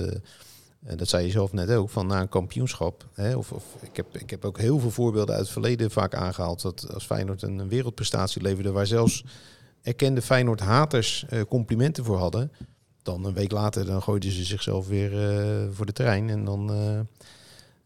en 0.87 0.97
dat 0.97 1.09
zei 1.09 1.25
je 1.27 1.31
zelf 1.31 1.53
net 1.53 1.71
ook, 1.71 1.91
van 1.91 2.07
na 2.07 2.21
een 2.21 2.29
kampioenschap. 2.29 3.09
Hè, 3.13 3.37
of, 3.37 3.53
of, 3.53 3.65
ik, 3.81 3.97
heb, 3.97 4.19
ik 4.19 4.31
heb 4.31 4.45
ook 4.45 4.59
heel 4.59 4.79
veel 4.79 4.91
voorbeelden 4.91 5.35
uit 5.35 5.45
het 5.45 5.53
verleden 5.53 5.91
vaak 5.91 6.15
aangehaald. 6.15 6.63
Dat 6.63 6.95
als 6.95 7.07
Feyenoord 7.07 7.43
een, 7.43 7.69
wereldprestatie 7.69 8.43
leverde... 8.43 8.73
waar 8.73 8.87
zelfs 8.87 9.25
erkende 9.83 10.23
Feyenoord-haters 10.23 11.25
eh, 11.29 11.41
complimenten 11.49 12.05
voor 12.05 12.19
hadden... 12.19 12.53
dan 13.03 13.25
een 13.25 13.35
week 13.35 13.51
later 13.53 13.87
dan 13.87 14.03
gooiden 14.03 14.31
ze 14.33 14.45
zichzelf 14.45 14.89
weer 14.89 15.13
eh, 15.13 15.67
voor 15.73 15.87
de 15.87 15.93
trein. 15.93 16.31
En 16.31 16.45
dan... 16.45 16.71
eh, 16.71 16.99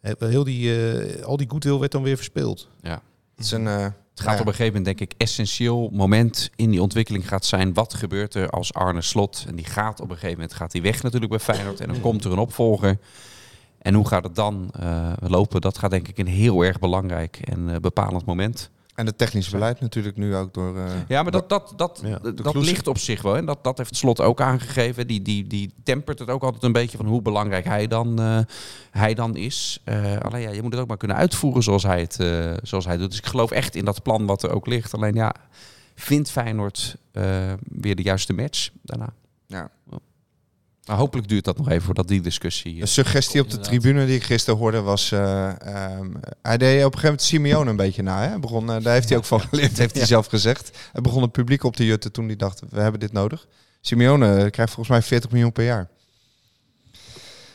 eh, 0.01 0.13
heel 0.19 0.45
die, 0.45 0.89
eh, 0.91 1.25
al 1.25 1.37
die 1.37 1.51
goodwill 1.51 1.79
werd 1.79 1.93
dan 1.93 2.03
weer 2.03 2.17
verspeeld. 2.17 2.69
Ja. 2.81 3.03
Het 3.41 3.49
is 3.49 3.55
een... 3.55 3.67
eh, 3.67 3.83
Het 4.11 4.21
gaat 4.21 4.41
op 4.41 4.47
een 4.47 4.55
gegeven 4.55 4.77
moment, 4.79 4.99
denk 4.99 5.11
ik, 5.11 5.19
essentieel 5.19 5.89
moment 5.93 6.51
in 6.57 6.71
die 6.71 6.83
ontwikkeling 6.83 7.29
gaat 7.29 7.45
zijn. 7.45 7.75
Wat 7.75 7.95
gebeurt 7.95 8.35
er 8.35 8.51
als 8.51 8.75
Arne 8.75 9.03
Slot? 9.03 9.45
En 9.49 9.57
die 9.57 9.65
gaat 9.65 10.01
op 10.01 10.09
een 10.11 10.15
gegeven 10.15 10.35
moment 10.35 10.55
gaat 10.55 10.73
hij 10.73 10.83
weg 10.83 11.03
natuurlijk 11.03 11.31
bij 11.31 11.41
Feyenoord. 11.41 11.81
En 11.81 11.89
dan 11.89 12.01
komt 12.01 12.25
er 12.25 12.33
een 12.33 12.39
opvolger. 12.39 12.99
En 13.79 13.95
hoe 13.95 14.09
gaat 14.09 14.25
het 14.25 14.35
dan 14.35 14.71
eh, 14.81 15.13
lopen? 15.21 15.61
Dat 15.61 15.79
gaat 15.79 15.91
denk 15.91 16.09
ik 16.09 16.19
een 16.19 16.27
heel 16.27 16.63
erg 16.63 16.79
belangrijk 16.79 17.37
en 17.45 17.69
eh, 17.75 17.77
bepalend 17.81 18.25
moment. 18.27 18.71
En 19.01 19.07
het 19.07 19.19
technisch 19.19 19.49
beleid 19.49 19.81
natuurlijk 19.81 20.17
nu 20.17 20.37
ook 20.37 20.55
door... 20.55 20.77
eh, 20.77 20.85
Ja, 21.09 21.23
maar 21.23 21.33
dat, 21.33 21.49
dat, 21.49 21.73
dat, 21.77 22.01
Ja. 22.05 22.19
dat 22.19 22.55
ligt 22.55 22.87
op 22.87 22.99
zich 22.99 23.23
wel. 23.23 23.37
En 23.37 23.45
dat, 23.47 23.65
dat 23.65 23.79
heeft 23.79 23.97
Slot 23.97 24.21
ook 24.21 24.41
aangegeven. 24.41 25.07
Die, 25.07 25.23
die, 25.23 25.47
die 25.47 25.75
tempert 25.83 26.19
het 26.19 26.29
ook 26.31 26.43
altijd 26.43 26.63
een 26.63 26.73
beetje 26.73 26.97
van 26.97 27.07
hoe 27.07 27.23
belangrijk 27.23 27.65
hij 27.65 27.87
dan, 27.87 28.21
eh, 28.21 28.39
hij 28.91 29.15
dan 29.15 29.37
is. 29.37 29.81
Eh, 29.85 30.17
alleen 30.17 30.41
ja, 30.43 30.51
je 30.51 30.63
moet 30.63 30.73
het 30.73 30.81
ook 30.81 30.89
maar 30.89 30.97
kunnen 30.97 31.17
uitvoeren 31.17 31.63
zoals 31.63 31.83
hij 31.83 32.01
het 32.01 32.15
zoals 32.63 32.85
hij 32.85 32.97
doet. 32.97 33.09
Dus 33.11 33.19
ik 33.19 33.27
geloof 33.27 33.51
echt 33.51 33.75
in 33.75 33.85
dat 33.85 34.03
plan 34.03 34.27
wat 34.27 34.43
er 34.43 34.51
ook 34.55 34.67
ligt. 34.67 34.95
Alleen 34.95 35.15
ja, 35.15 35.35
vindt 35.95 36.31
Feyenoord 36.31 36.97
weer 37.63 37.97
de 37.97 38.03
juiste 38.03 38.33
match 38.33 38.69
daarna? 38.83 39.13
Ja. 39.47 39.71
Maar 40.87 40.97
hopelijk 40.97 41.29
duurt 41.29 41.45
dat 41.45 41.57
nog 41.57 41.69
even 41.69 41.83
voordat 41.83 42.09
die 42.09 42.21
discussie... 42.21 42.75
eh, 42.75 42.81
Een 42.81 42.89
suggestie 42.89 43.41
op 43.41 43.47
de 43.51 43.57
Inderdaad. 43.57 43.81
tribune 43.81 44.07
die 44.07 44.15
ik 44.17 44.23
gisteren 44.25 44.59
hoorde 44.59 44.81
was... 44.81 45.13
eh, 45.13 45.49
ehm, 45.67 46.07
hij 46.43 46.59
deed 46.59 46.85
op 46.85 46.93
een 46.95 46.99
gegeven 46.99 47.03
moment 47.03 47.23
Simeone 47.23 47.71
een 47.71 47.77
beetje 47.77 48.03
na. 48.03 48.21
Hè? 48.23 48.29
Hij 48.29 48.39
Begon, 48.41 48.71
eh, 48.73 48.83
daar 48.83 48.93
heeft 48.95 49.09
hij 49.09 49.19
ook 49.19 49.25
van 49.25 49.41
geleerd, 49.41 49.79
heeft 49.79 49.97
hij 49.97 50.07
zelf 50.07 50.27
gezegd. 50.27 50.79
Hij 50.93 51.03
begon 51.03 51.23
het 51.23 51.33
publiek 51.33 51.65
op 51.65 51.77
te 51.77 51.85
jutten 51.85 52.13
toen 52.13 52.27
hij 52.27 52.37
dacht, 52.37 52.63
we 52.71 52.81
hebben 52.81 53.01
dit 53.01 53.13
nodig. 53.13 53.47
Simeone 53.81 54.51
krijgt 54.51 54.73
volgens 54.73 54.89
mij 54.99 55.03
40 55.07 55.31
miljoen 55.31 55.53
per 55.53 55.65
jaar. 55.65 55.89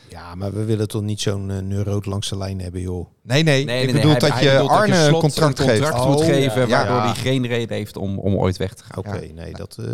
Ja, 0.08 0.34
maar 0.34 0.52
we 0.52 0.64
willen 0.64 0.88
toch 0.88 1.02
niet 1.02 1.20
zo'n 1.20 1.50
uh, 1.50 1.58
neuroot 1.58 2.06
langs 2.06 2.28
de 2.28 2.36
lijn 2.36 2.60
hebben, 2.60 2.80
joh. 2.80 3.06
Nee, 3.22 3.42
nee, 3.42 3.64
Nee, 3.64 3.78
ik 3.80 3.84
nee, 3.84 3.94
bedoel 3.94 4.10
hij- 4.10 4.20
dat 4.20 4.30
hij 4.32 4.42
je 4.44 4.50
bedoelt 4.50 4.68
dat 4.70 4.78
Arne 4.78 4.96
een 5.06 5.12
contract, 5.12 5.58
een 5.58 5.66
contract 5.66 5.94
geeft. 5.94 6.06
moet 6.06 6.16
Oh, 6.20 6.24
geven, 6.24 6.60
ja, 6.60 6.68
waardoor 6.68 6.96
ja. 6.96 7.04
hij 7.04 7.14
geen 7.14 7.46
reden 7.46 7.76
heeft 7.76 7.96
om, 7.96 8.18
om 8.18 8.34
ooit 8.34 8.56
weg 8.56 8.74
te 8.74 8.84
gaan. 8.84 8.98
Oké, 8.98 9.26
nee, 9.34 9.52
dat, 9.52 9.76
eh, 9.80 9.86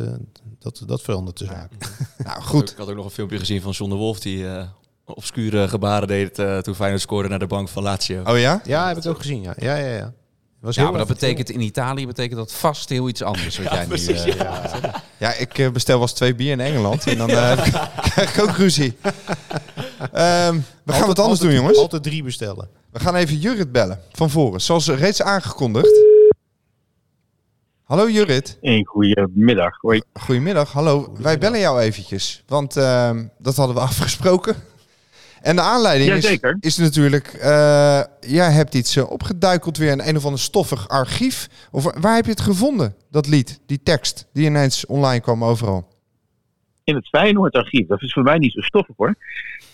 dat, 0.63 0.83
dat 0.87 1.03
verandert 1.03 1.39
de 1.39 1.45
zaak. 1.45 1.71
Nou, 2.25 2.43
goed. 2.43 2.71
Ik 2.71 2.77
had 2.77 2.89
ook 2.89 2.97
nog 2.97 3.05
een 3.05 3.11
filmpje 3.11 3.39
gezien 3.39 3.61
van 3.63 3.73
John 3.73 3.91
de 3.91 3.97
Wolf 3.97 4.21
die 4.21 4.49
eh, 4.49 4.65
obscure 5.05 5.69
gebaren 5.69 6.09
deed 6.09 6.39
eh, 6.39 6.59
toen 6.59 6.75
Feyenoord 6.75 7.01
scoorde 7.03 7.29
naar 7.29 7.39
de 7.39 7.47
bank 7.47 7.69
van 7.69 7.83
Lazio. 7.83 8.23
Oh 8.25 8.39
ja? 8.39 8.61
Ja, 8.65 8.89
heb 8.89 8.97
ik 8.97 9.07
ook 9.07 9.19
gezien, 9.19 9.43
ja. 9.43 9.55
Ja, 9.59 9.77
ja, 9.77 9.95
ja. 9.97 10.13
Was 10.61 10.75
Ja, 10.75 10.89
maar 10.91 10.99
dat 10.99 11.09
betekent 11.09 11.51
in 11.51 11.61
Italië 11.61 12.07
betekent 12.07 12.39
dat 12.39 12.53
vast 12.53 12.89
heel 12.89 13.09
iets 13.09 13.23
anders. 13.23 13.59
Wat 13.59 13.73
jij 13.73 13.87
nu, 13.87 13.95
eh, 13.95 14.95
Ja, 15.19 15.33
ik 15.35 15.59
eh, 15.59 15.71
bestel 15.71 15.95
wel 15.95 16.03
eens 16.03 16.13
twee 16.17 16.35
bier 16.35 16.51
in 16.53 16.61
Engeland 16.61 17.07
en 17.07 17.19
dan 17.19 17.31
eh, 17.31 17.63
krijg 18.11 18.37
ik 18.37 18.43
ook 18.43 18.57
ruzie. 18.57 18.97
Ehm, 20.13 20.61
we 20.85 20.93
gaan 20.93 21.07
wat 21.07 21.19
anders 21.19 21.19
Altijd- 21.19 21.41
doen, 21.41 21.53
jongens. 21.53 21.79
Altijd 21.79 22.03
drie 22.03 22.23
bestellen. 22.23 22.69
We 22.91 23.01
gaan 23.01 23.15
even 23.15 23.39
Jurrit 23.39 23.73
bellen 23.73 24.01
van 24.13 24.31
voren. 24.31 24.61
Zoals 24.61 24.89
reeds 24.89 25.23
aangekondigd. 25.23 26.01
Hallo 27.93 28.11
Jurrit. 28.11 28.59
Een 28.61 28.87
goede 28.87 29.29
middag. 29.33 29.77
Hoi. 29.81 30.03
Goedemiddag, 30.13 30.73
hallo. 30.73 31.13
Wij 31.21 31.39
bellen 31.39 31.59
jou 31.59 31.81
eventjes, 31.81 32.43
want 32.47 32.77
ehm, 32.77 33.27
dat 33.39 33.57
hadden 33.57 33.77
we 33.77 33.83
afgesproken. 33.91 34.55
En 35.43 35.57
de 35.57 35.63
aanleiding 35.63 36.11
is, 36.11 36.23
Jazeker. 36.23 36.57
is 36.61 36.77
natuurlijk, 36.77 37.27
eh, 37.27 38.03
jij 38.21 38.53
hebt 38.53 38.75
iets 38.75 38.97
eh, 38.97 39.11
opgeduikeld 39.11 39.77
weer 39.77 39.91
in 39.91 40.01
een 40.01 40.17
of 40.17 40.25
ander 40.25 40.41
stoffig 40.41 40.89
archief. 40.89 41.69
Of 41.71 42.01
waar 42.01 42.15
heb 42.15 42.25
je 42.25 42.31
het 42.31 42.41
gevonden, 42.41 42.95
dat 43.11 43.29
lied, 43.29 43.61
die 43.67 43.83
tekst, 43.83 44.29
die 44.33 44.47
ineens 44.47 44.87
online 44.87 45.21
kwam 45.21 45.45
overal? 45.45 45.89
In 46.85 46.95
het 46.95 47.09
Feyenoord-archief. 47.09 47.87
Dat 47.87 48.03
is 48.03 48.13
voor 48.13 48.23
mij 48.23 48.39
niet 48.39 48.53
zo 48.53 48.61
stoffig 48.61 48.97
hoor. 48.97 49.15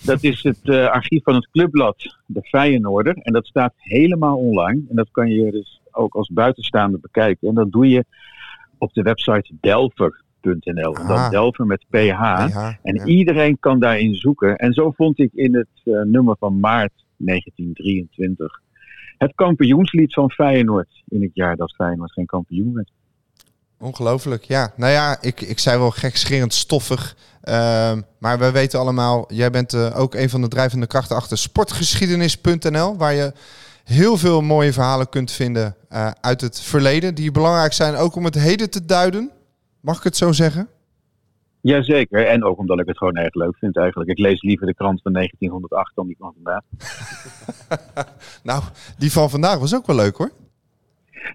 Dat 0.00 0.22
is 0.22 0.42
het 0.42 0.60
eh, 0.62 0.86
archief 0.86 1.22
van 1.22 1.34
het 1.34 1.48
clubblad 1.50 2.16
De 2.26 2.42
Feyenoorder. 2.42 3.16
En 3.16 3.32
dat 3.32 3.46
staat 3.46 3.72
helemaal 3.76 4.36
online. 4.36 4.82
En 4.88 4.96
dat 4.96 5.08
kan 5.10 5.30
je 5.30 5.50
dus 5.50 5.80
ook 5.90 6.14
als 6.14 6.28
buitenstaander 6.28 7.00
bekijken. 7.00 7.48
En 7.48 7.54
dat 7.54 7.72
doe 7.72 7.88
je 7.88 8.04
op 8.78 8.92
de 8.92 9.02
website 9.02 9.52
Delver. 9.60 10.26
Delver.nl. 10.40 10.96
Ah. 10.96 11.08
Dan 11.08 11.30
Delver 11.30 11.66
met 11.66 11.84
PH. 11.90 11.96
PH, 11.96 12.56
En 12.82 12.94
ja. 12.94 13.04
iedereen 13.04 13.58
kan 13.60 13.80
daarin 13.80 14.14
zoeken. 14.14 14.56
En 14.56 14.72
zo 14.72 14.90
vond 14.90 15.18
ik 15.18 15.30
in 15.32 15.54
het 15.54 15.68
eh, 15.84 15.92
nummer 16.02 16.36
van 16.38 16.60
maart 16.60 16.92
1923 17.16 18.60
het 19.18 19.32
kampioenslied 19.34 20.14
van 20.14 20.30
Feyenoord. 20.30 21.02
In 21.08 21.22
het 21.22 21.30
jaar 21.34 21.56
dat 21.56 21.74
Feyenoord 21.74 22.12
geen 22.12 22.26
kampioen 22.26 22.74
werd. 22.74 22.90
Ongelooflijk, 23.78 24.44
ja. 24.44 24.72
Nou 24.76 24.92
ja, 24.92 25.18
ik, 25.20 25.40
ik 25.40 25.58
zei 25.58 25.78
wel 25.78 25.90
gekscherend 25.90 26.54
stoffig. 26.54 27.16
Ehm, 27.42 28.00
maar 28.18 28.38
we 28.38 28.50
weten 28.50 28.78
allemaal, 28.78 29.32
jij 29.32 29.50
bent 29.50 29.72
eh, 29.72 29.98
ook 29.98 30.14
een 30.14 30.28
van 30.28 30.40
de 30.40 30.48
drijvende 30.48 30.86
krachten 30.86 31.16
achter 31.16 31.38
sportgeschiedenis.nl. 31.38 32.96
Waar 32.96 33.14
je 33.14 33.32
heel 33.88 34.16
veel 34.16 34.40
mooie 34.40 34.72
verhalen 34.72 35.08
kunt 35.08 35.32
vinden 35.32 35.76
eh, 35.88 36.10
uit 36.20 36.40
het 36.40 36.60
verleden. 36.60 37.14
Die 37.14 37.30
belangrijk 37.30 37.72
zijn 37.72 37.94
ook 37.94 38.14
om 38.14 38.24
het 38.24 38.34
heden 38.34 38.70
te 38.70 38.84
duiden. 38.84 39.30
Mag 39.80 39.96
ik 39.96 40.02
het 40.02 40.16
zo 40.16 40.32
zeggen? 40.32 40.68
Jazeker, 41.60 42.26
en 42.26 42.44
ook 42.44 42.58
omdat 42.58 42.80
ik 42.80 42.86
het 42.86 42.98
gewoon 42.98 43.16
erg 43.16 43.34
leuk 43.34 43.56
vind 43.56 43.76
eigenlijk. 43.76 44.10
Ik 44.10 44.18
lees 44.18 44.42
liever 44.42 44.66
de 44.66 44.74
krant 44.74 45.02
van 45.02 45.12
1908 45.12 45.92
dan 45.94 46.06
die 46.06 46.16
van 46.18 46.34
vandaag. 46.34 46.62
Nou, 48.42 48.62
die 48.98 49.12
van 49.12 49.30
vandaag 49.30 49.58
was 49.58 49.74
ook 49.74 49.86
wel 49.86 49.96
leuk 49.96 50.16
hoor. 50.16 50.30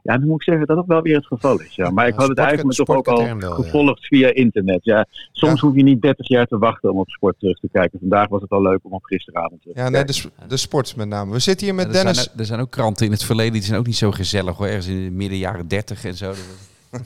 Ja, 0.03 0.17
dan 0.17 0.27
moet 0.27 0.35
ik 0.35 0.43
zeggen 0.43 0.65
dat 0.67 0.75
dat 0.75 0.85
wel 0.85 1.01
weer 1.01 1.15
het 1.15 1.25
geval 1.25 1.59
is. 1.59 1.75
Ja. 1.75 1.89
Maar 1.89 2.07
ik 2.07 2.13
Ja, 2.13 2.19
had 2.19 2.29
het 2.29 2.37
eigenlijk 2.37 2.75
toch 2.77 2.87
ook 2.95 3.07
al 3.07 3.17
wel, 3.25 3.37
ja. 3.39 3.49
gevolgd 3.49 4.05
via 4.07 4.33
internet. 4.33 4.79
Ja, 4.83 5.05
soms 5.31 5.61
Ja. 5.61 5.67
hoef 5.67 5.75
je 5.75 5.83
niet 5.83 6.01
30 6.01 6.27
jaar 6.27 6.45
te 6.47 6.57
wachten 6.57 6.91
om 6.91 6.99
op 6.99 7.09
sport 7.09 7.39
terug 7.39 7.59
te 7.59 7.69
kijken. 7.71 7.99
Vandaag 7.99 8.27
was 8.27 8.41
het 8.41 8.49
al 8.49 8.61
leuk 8.61 8.79
om 8.83 8.91
op 8.91 9.03
gisteravond 9.03 9.61
terug 9.61 9.75
te 9.75 9.81
Ja, 9.81 9.89
nee, 9.89 10.03
kijken. 10.03 10.21
de, 10.23 10.29
sp- 10.45 10.49
de 10.49 10.57
sport 10.57 10.95
met 10.95 11.07
name. 11.07 11.31
We 11.31 11.39
zitten 11.39 11.65
hier 11.67 11.75
met 11.75 11.85
er, 11.85 11.91
Dennis. 11.93 12.23
zijn, 12.23 12.37
er 12.37 12.45
zijn 12.45 12.59
ook 12.59 12.71
kranten 12.71 13.05
in 13.05 13.11
het 13.11 13.23
verleden, 13.23 13.53
die 13.53 13.61
zijn 13.61 13.79
ook 13.79 13.85
niet 13.85 13.95
zo 13.97 14.11
gezellig 14.11 14.57
hoor. 14.57 14.67
Ergens 14.67 14.87
in 14.87 15.03
de 15.03 15.11
midden 15.11 15.37
jaren 15.37 15.67
30 15.67 16.05
en 16.05 16.15
zo. 16.15 16.33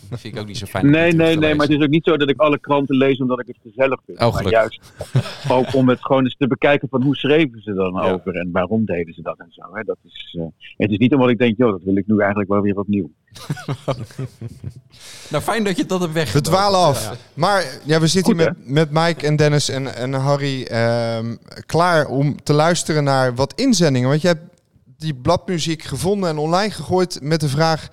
Dat, 0.10 0.20
vind 0.20 0.36
ik 0.36 0.40
ook 0.40 0.48
niet 0.48 0.58
zo 0.58 0.66
fijn. 0.66 0.90
Nee, 0.90 1.14
nee, 1.14 1.38
nee, 1.38 1.56
maar 1.56 1.68
het 1.68 1.76
is 1.76 1.84
ook 1.84 1.90
niet 1.90 2.04
zo 2.04 2.18
dat 2.18 2.30
ik 2.30 2.40
alle 2.40 2.60
kranten 2.60 2.96
lees 2.98 3.20
omdat 3.20 3.40
ik 3.40 3.48
het 3.48 3.58
gezellig 3.64 4.00
vind. 4.06 4.20
Oh, 4.20 4.34
maar 4.34 4.50
juist 4.50 4.94
ook 5.50 5.74
om 5.74 5.90
het 5.90 6.00
gewoon 6.02 6.24
eens 6.24 6.36
te 6.38 6.48
bekijken 6.48 6.90
van 6.90 7.04
hoe 7.04 7.16
schreven 7.16 7.62
ze 7.62 7.74
dan 7.74 7.94
Ja. 7.94 8.12
over 8.12 8.36
en 8.36 8.50
waarom 8.52 8.86
deden 8.86 9.14
ze 9.14 9.22
dat 9.22 9.38
en 9.38 9.48
zo. 9.50 9.62
Hè. 9.74 9.84
Dat 9.84 9.98
is, 10.04 10.36
eh, 10.40 10.46
het 10.78 10.92
is 10.92 10.98
niet 10.98 11.14
omdat 11.14 11.30
ik 11.30 11.38
denk, 11.38 11.58
joh, 11.58 11.72
dat 11.72 11.82
wil 11.84 11.98
ik 11.98 12.08
nu 12.08 12.20
eigenlijk 12.20 12.50
wel 12.50 12.62
weer 12.62 12.78
opnieuw. 12.80 13.10
Nou, 15.30 15.44
fijn 15.44 15.64
dat 15.64 15.78
je 15.78 15.86
dat 15.86 16.02
hebt 16.02 16.14
weg. 16.14 16.34
We 16.34 16.42
dwalen 16.42 16.80
af. 16.80 17.18
Maar 17.34 17.66
ja, 17.84 18.00
we 18.00 18.08
zitten 18.08 18.34
Goed, 18.34 18.44
hier 18.44 18.56
met, 18.58 18.92
met 18.92 19.06
Mike 19.06 19.26
en 19.26 19.36
Dennis 19.36 19.70
en, 19.70 19.96
en 19.96 20.14
Harry 20.14 20.64
ehm, 20.64 21.36
klaar 21.66 22.08
om 22.08 22.44
te 22.44 22.54
luisteren 22.54 23.04
naar 23.04 23.36
wat 23.36 23.54
inzendingen. 23.54 24.10
Want 24.10 24.22
je 24.22 24.28
hebt 24.28 24.42
die 24.98 25.16
bladmuziek 25.16 25.84
gevonden 25.84 26.30
en 26.30 26.38
online 26.38 26.72
gegooid 26.72 27.20
met 27.22 27.40
de 27.40 27.50
vraag... 27.50 27.90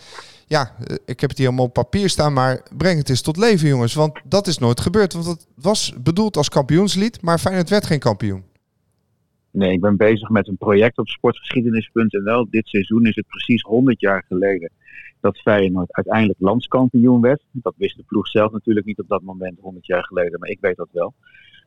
Ja, 0.47 0.71
eh, 0.87 0.97
ik 1.07 1.21
heb 1.21 1.31
het 1.31 1.39
hier 1.39 1.47
allemaal 1.47 1.67
op 1.67 1.73
papier 1.73 2.09
staan, 2.09 2.33
maar 2.33 2.63
breng 2.77 2.99
het 2.99 3.09
eens 3.09 3.23
tot 3.23 3.37
leven, 3.37 3.69
jongens. 3.69 3.95
Want 3.95 4.21
dat 4.25 4.47
is 4.47 4.59
nooit 4.59 4.81
gebeurd. 4.81 5.13
Want 5.13 5.27
het 5.27 5.47
was 5.55 5.95
bedoeld 6.03 6.37
als 6.37 6.49
kampioenslied, 6.49 7.23
maar 7.23 7.39
Feyenoord 7.39 7.71
werd 7.71 7.87
geen 7.87 7.99
kampioen. 7.99 8.45
Nee, 9.51 9.73
ik 9.73 9.81
ben 9.81 9.97
bezig 9.97 10.29
met 10.29 10.49
een 10.49 10.57
project 10.57 10.99
op 10.99 11.09
sportgeschiedenis.nl. 11.09 12.47
Dit 12.51 12.69
seizoen 12.69 13.07
is 13.07 13.17
het 13.17 13.27
precies 13.27 13.63
100 13.63 14.01
jaar 14.01 14.25
geleden 14.29 14.71
dat 15.21 15.39
Feyenoord 15.39 15.93
uiteindelijk 15.93 16.41
landskampioen 16.41 17.21
werd. 17.21 17.43
Dat 17.51 17.75
wist 17.77 17.97
de 17.97 18.03
ploeg 18.07 18.29
zelf 18.29 18.53
natuurlijk 18.53 18.87
niet 18.87 19.01
op 19.01 19.09
dat 19.09 19.23
moment, 19.23 19.59
100 19.61 19.87
jaar 19.87 20.05
geleden, 20.05 20.41
maar 20.41 20.49
ik 20.49 20.61
weet 20.61 20.77
dat 20.77 20.89
wel. 20.93 21.15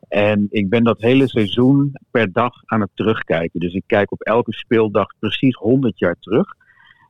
En 0.07 0.47
ik 0.49 0.69
ben 0.69 0.83
dat 0.83 1.01
hele 1.01 1.27
seizoen 1.27 1.91
per 2.11 2.31
dag 2.31 2.53
aan 2.65 2.81
het 2.81 2.89
terugkijken. 2.93 3.59
Dus 3.59 3.73
ik 3.73 3.83
kijk 3.85 4.11
op 4.11 4.21
elke 4.21 4.53
speeldag 4.53 5.07
precies 5.19 5.55
100 5.55 5.99
jaar 5.99 6.15
terug. 6.19 6.55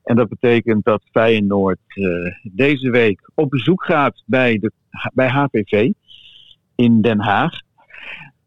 En 0.08 0.16
dat 0.16 0.30
betekent 0.30 0.86
dat 0.86 1.04
Feyenoord 1.12 1.80
eh, 1.88 2.06
deze 2.44 2.90
week 2.90 3.32
op 3.36 3.50
bezoek 3.50 3.84
gaat 3.84 4.24
bij, 4.26 4.58
de, 4.58 4.72
bij 5.14 5.28
HPV 5.28 5.92
in 6.76 7.02
Den 7.02 7.20
Haag. 7.20 7.60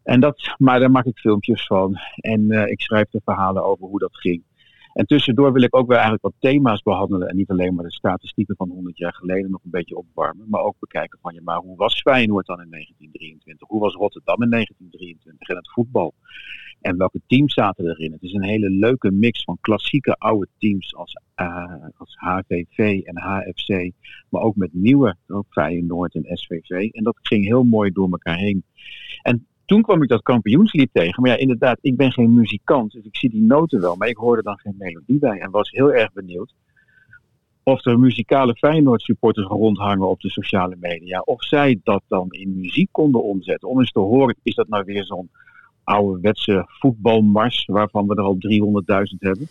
En 0.03 0.19
dat, 0.19 0.55
maar 0.57 0.79
daar 0.79 0.91
maak 0.91 1.05
ik 1.05 1.17
filmpjes 1.17 1.65
van. 1.65 1.97
En 2.15 2.51
eh, 2.51 2.71
ik 2.71 2.81
schrijf 2.81 3.09
de 3.09 3.21
verhalen 3.23 3.63
over 3.63 3.87
hoe 3.87 3.99
dat 3.99 4.17
ging. 4.17 4.43
En 4.93 5.05
tussendoor 5.05 5.53
wil 5.53 5.61
ik 5.61 5.75
ook 5.75 5.87
wel 5.87 5.95
eigenlijk 5.95 6.23
wat 6.23 6.33
thema's 6.39 6.81
behandelen. 6.81 7.27
En 7.27 7.35
niet 7.35 7.49
alleen 7.49 7.73
maar 7.73 7.85
de 7.85 7.91
statistieken 7.91 8.55
van 8.55 8.69
100 8.69 8.97
jaar 8.97 9.13
geleden 9.13 9.51
nog 9.51 9.63
een 9.63 9.71
beetje 9.71 9.97
opwarmen. 9.97 10.49
Maar 10.49 10.61
ook 10.61 10.75
bekijken 10.79 11.19
van, 11.21 11.33
ja, 11.33 11.41
maar 11.43 11.57
hoe 11.57 11.75
was 11.75 12.01
Feyenoord 12.01 12.45
dan 12.45 12.61
in 12.61 12.69
1923? 12.69 13.67
Hoe 13.67 13.79
was 13.79 13.93
Rotterdam 13.93 14.41
in 14.43 14.49
1923 14.49 15.49
en 15.49 15.55
het 15.55 15.71
voetbal? 15.71 16.13
En 16.81 16.97
welke 16.97 17.21
teams 17.27 17.53
zaten 17.53 17.85
erin? 17.85 18.11
Het 18.11 18.21
is 18.21 18.33
een 18.33 18.43
hele 18.43 18.69
leuke 18.69 19.11
mix 19.11 19.43
van 19.43 19.57
klassieke 19.61 20.15
oude 20.17 20.47
teams 20.57 20.95
als, 20.95 21.13
eh, 21.35 21.85
als 21.97 22.15
HVV 22.15 23.01
en 23.03 23.17
HFC. 23.17 23.91
Maar 24.29 24.41
ook 24.41 24.55
met 24.55 24.73
nieuwe, 24.73 25.15
ook 25.27 25.45
Feyenoord 25.49 26.15
en 26.15 26.37
SVV. 26.37 26.69
En 26.69 27.03
dat 27.03 27.17
ging 27.21 27.45
heel 27.45 27.63
mooi 27.63 27.91
door 27.91 28.11
elkaar 28.11 28.37
heen. 28.37 28.63
En 29.21 29.47
toen 29.71 29.81
kwam 29.81 30.03
ik 30.03 30.09
dat 30.09 30.21
kampioenslied 30.21 30.89
tegen. 30.93 31.21
Maar 31.21 31.31
ja, 31.31 31.37
inderdaad, 31.37 31.77
ik 31.81 31.95
ben 31.95 32.11
geen 32.11 32.33
muzikant. 32.33 32.91
Dus 32.91 33.03
ik 33.03 33.15
zie 33.17 33.29
die 33.29 33.41
noten 33.41 33.81
wel. 33.81 33.95
Maar 33.95 34.07
ik 34.07 34.17
hoorde 34.17 34.41
dan 34.41 34.57
geen 34.59 34.75
melodie 34.77 35.19
bij. 35.19 35.39
En 35.39 35.51
was 35.51 35.71
heel 35.71 35.93
erg 35.93 36.13
benieuwd 36.13 36.53
of 37.63 37.85
er 37.85 37.99
muzikale 37.99 38.55
Feyenoord 38.55 39.01
supporters 39.01 39.47
rondhangen 39.47 40.07
op 40.09 40.19
de 40.19 40.29
sociale 40.29 40.75
media. 40.79 41.19
Of 41.19 41.43
zij 41.43 41.79
dat 41.83 42.01
dan 42.07 42.27
in 42.29 42.59
muziek 42.59 42.87
konden 42.91 43.23
omzetten. 43.23 43.69
Om 43.69 43.79
eens 43.79 43.91
te 43.91 43.99
horen, 43.99 44.35
is 44.43 44.55
dat 44.55 44.67
nou 44.67 44.83
weer 44.85 45.05
zo'n 45.05 45.29
ouderwetse 45.83 46.65
voetbalmars 46.67 47.65
waarvan 47.65 48.07
we 48.07 48.15
er 48.15 48.23
al 48.23 48.37
300.000 49.13 49.17
hebben? 49.19 49.47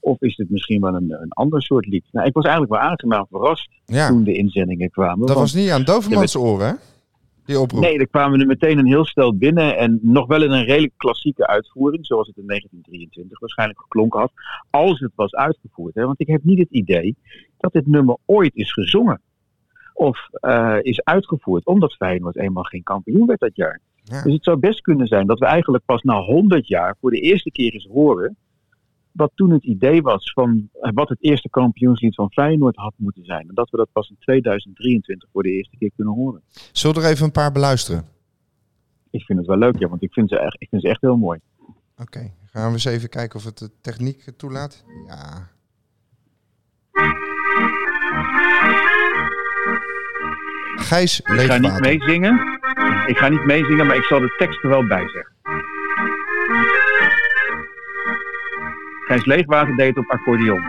Of 0.00 0.20
is 0.20 0.36
het 0.36 0.50
misschien 0.50 0.80
wel 0.80 0.94
een, 0.94 1.10
een 1.20 1.32
ander 1.32 1.62
soort 1.62 1.86
lied? 1.86 2.04
Nou, 2.12 2.26
ik 2.26 2.34
was 2.34 2.44
eigenlijk 2.44 2.74
wel 2.74 2.90
aangenaam 2.90 3.26
verrast 3.30 3.68
Ja. 3.86 4.08
toen 4.08 4.24
de 4.24 4.34
inzendingen 4.34 4.90
kwamen. 4.90 5.26
Dat 5.26 5.36
was 5.36 5.54
niet 5.54 5.70
aan 5.70 5.84
Dovermans 5.84 6.36
oren, 6.36 6.66
hè? 6.66 6.74
Die 7.44 7.60
oproep. 7.60 7.80
Nee, 7.80 7.98
er 7.98 8.08
kwamen 8.08 8.40
er 8.40 8.46
meteen 8.46 8.78
een 8.78 8.86
heel 8.86 9.04
stel 9.04 9.36
binnen. 9.36 9.76
En 9.76 9.98
nog 10.02 10.26
wel 10.26 10.42
in 10.42 10.50
een 10.50 10.64
redelijk 10.64 10.92
klassieke 10.96 11.46
uitvoering. 11.46 12.06
Zoals 12.06 12.26
het 12.26 12.36
in 12.36 12.46
1923 12.46 13.40
waarschijnlijk 13.40 13.80
geklonken 13.80 14.20
had. 14.20 14.32
Als 14.70 15.00
het 15.00 15.12
was 15.14 15.34
uitgevoerd. 15.34 15.94
Hè? 15.94 16.04
Want 16.04 16.20
ik 16.20 16.26
heb 16.26 16.44
niet 16.44 16.58
het 16.58 16.70
idee 16.70 17.16
dat 17.58 17.72
dit 17.72 17.86
nummer 17.86 18.16
ooit 18.26 18.54
is 18.54 18.72
gezongen. 18.72 19.20
Of 19.94 20.28
eh, 20.32 20.78
is 20.80 21.04
uitgevoerd. 21.04 21.66
Omdat 21.66 21.94
Feyenoord 21.94 22.36
eenmaal 22.36 22.62
geen 22.62 22.82
kampioen 22.82 23.26
werd 23.26 23.40
dat 23.40 23.56
jaar. 23.56 23.80
Ja. 24.04 24.22
Dus 24.22 24.32
het 24.32 24.44
zou 24.44 24.56
best 24.56 24.80
kunnen 24.80 25.06
zijn 25.06 25.26
dat 25.26 25.38
we 25.38 25.46
eigenlijk 25.46 25.84
pas 25.84 26.02
na 26.02 26.20
100 26.20 26.68
jaar 26.68 26.96
voor 27.00 27.10
de 27.10 27.20
eerste 27.20 27.50
keer 27.50 27.72
eens 27.72 27.88
horen. 27.92 28.36
Wat 29.12 29.32
toen 29.34 29.50
het 29.50 29.64
idee 29.64 30.02
was 30.02 30.32
van 30.32 30.68
eh, 30.80 30.90
wat 30.94 31.08
het 31.08 31.22
eerste 31.22 31.48
kampioenslied 31.48 32.14
van 32.14 32.32
Feyenoord 32.32 32.76
had 32.76 32.94
moeten 32.96 33.24
zijn. 33.24 33.48
En 33.48 33.54
dat 33.54 33.70
we 33.70 33.76
dat 33.76 33.88
pas 33.92 34.08
in 34.08 34.16
2023 34.18 35.28
voor 35.32 35.42
de 35.42 35.50
eerste 35.50 35.76
keer 35.76 35.90
kunnen 35.96 36.14
horen. 36.14 36.42
Zullen 36.72 36.96
we 36.96 37.02
er 37.02 37.10
even 37.10 37.24
een 37.24 37.32
paar 37.32 37.52
beluisteren? 37.52 38.04
Ik 39.10 39.22
vind 39.22 39.38
het 39.38 39.48
wel 39.48 39.58
leuk, 39.58 39.78
ja, 39.78 39.88
want 39.88 40.02
ik 40.02 40.12
vind 40.12 40.28
ze 40.28 40.38
echt, 40.38 40.56
ik 40.58 40.68
vind 40.68 40.82
ze 40.82 40.88
echt 40.88 41.00
heel 41.00 41.16
mooi. 41.16 41.40
Oké, 41.98 42.32
gaan 42.44 42.66
we 42.66 42.72
eens 42.72 42.84
even 42.84 43.08
kijken 43.08 43.38
of 43.38 43.44
het 43.44 43.58
de 43.58 43.70
techniek 43.80 44.30
toelaat. 44.36 44.84
Ja. 45.06 45.50
Gijs 50.76 51.20
Ik 51.20 51.40
ga 51.40 51.58
niet 51.58 51.80
meezingen. 51.80 52.60
Ik 53.06 53.16
ga 53.16 53.28
niet 53.28 53.44
meezingen, 53.44 53.86
maar 53.86 53.96
ik 53.96 54.02
zal 54.02 54.20
de 54.20 54.34
tekst 54.38 54.62
er 54.62 54.68
wel 54.68 54.86
bij 54.86 55.06
Gijs 59.12 59.24
Leegwater 59.24 59.76
deed 59.76 59.98
op 59.98 60.10
accordeon. 60.10 60.60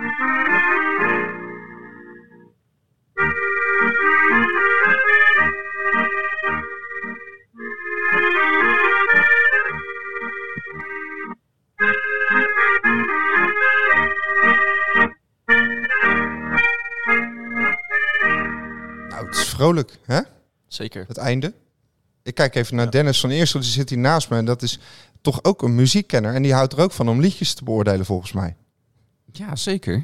Nou, 19.10 19.26
het 19.26 19.36
is 19.36 19.50
vrolijk, 19.50 19.98
hè? 20.06 20.20
Zeker. 20.68 21.06
Het 21.08 21.18
einde. 21.18 21.54
Ik 22.24 22.36
kijk 22.36 22.56
even 22.56 22.76
naar 22.76 22.92
Dennis 22.92 23.20
van 23.20 23.30
Eersel, 23.30 23.60
die 23.60 23.70
zit 23.70 23.90
hier 23.90 24.00
naast 24.00 24.30
me. 24.30 24.38
En 24.38 24.46
dat 24.46 24.62
is 24.62 24.80
toch 25.24 25.44
ook 25.44 25.62
een 25.62 25.76
muziekkenner. 25.76 26.34
En 26.34 26.42
die 26.42 26.54
houdt 26.54 26.74
er 26.74 26.80
ook 26.80 26.92
van 26.92 27.10
om 27.10 27.20
liedjes 27.20 27.54
te 27.54 27.64
beoordelen, 27.64 28.06
volgens 28.06 28.32
mij. 28.32 28.56
Ja, 29.32 29.56
zeker. 29.56 30.04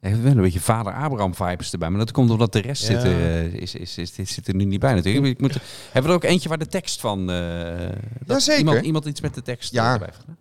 Hij 0.00 0.10
heeft 0.10 0.22
wel 0.22 0.32
een 0.36 0.42
beetje 0.42 0.60
vader 0.60 0.92
Abraham 0.92 1.34
vibes 1.34 1.72
erbij. 1.72 1.88
Maar 1.90 1.98
dat 1.98 2.10
komt 2.12 2.30
omdat 2.30 2.52
de 2.52 2.58
rest 2.60 2.88
Ja. 2.88 3.00
zit, 3.00 3.12
eh, 3.12 3.44
is, 3.44 3.74
is, 3.74 3.98
is, 3.98 4.12
dit 4.14 4.28
zit 4.28 4.48
er 4.48 4.54
nu 4.54 4.64
niet 4.64 4.80
bij 4.80 4.94
natuurlijk. 4.94 5.26
Ik 5.26 5.40
moet, 5.40 5.52
hebben 5.84 6.02
we 6.02 6.08
er 6.08 6.14
ook 6.14 6.24
eentje 6.30 6.48
waar 6.48 6.58
de 6.58 6.66
tekst 6.66 7.00
van... 7.00 7.30
eh 7.30 7.88
dat 8.24 8.26
Jazeker. 8.26 8.58
Iemand, 8.58 8.84
iemand 8.84 9.04
iets 9.04 9.20
met 9.20 9.34
de 9.34 9.42
tekst 9.42 9.72
Ja. 9.72 9.92
erbij 9.92 10.08
heeft 10.10 10.20
gedaan? 10.20 10.36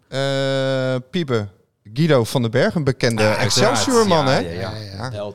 Eh 0.96 1.02
Piepe, 1.12 1.48
Guido 1.94 2.24
van 2.24 2.42
den 2.42 2.52
Berg, 2.52 2.76
een 2.76 2.84
bekende 2.84 3.24
Ah, 3.36 3.42
Excelsior-man, 3.44 4.26
hè? 4.26 4.38
Ja, 4.40 4.72
ja, 4.76 5.10
ja. 5.12 5.32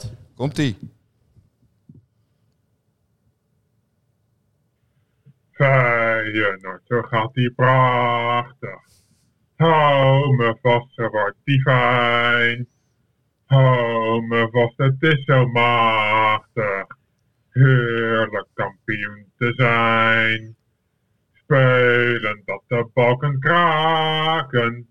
Held. 5.61 6.20
Komt-ie. 6.20 6.40
Feyenoord, 6.40 6.82
zo 6.86 7.02
gaat 7.02 7.34
die 7.34 7.50
prachtig. 7.50 8.80
Hou 9.56 10.36
me 10.36 10.56
vast, 10.62 10.94
zo 10.94 11.08
wordt 11.08 11.36
die 11.44 11.61
fijn. 11.62 12.68
Hou 13.46 14.22
me 14.22 14.48
vast, 14.50 14.76
het 14.76 15.02
is 15.02 15.24
zo 15.24 15.46
machtig. 15.46 16.86
Heerlijk 17.50 18.46
kampioen 18.54 19.32
te 19.36 19.52
zijn. 19.56 20.56
Spelen 21.32 22.42
dat 22.44 22.62
de 22.66 22.90
balken 22.94 23.38
kraken. 23.40 24.88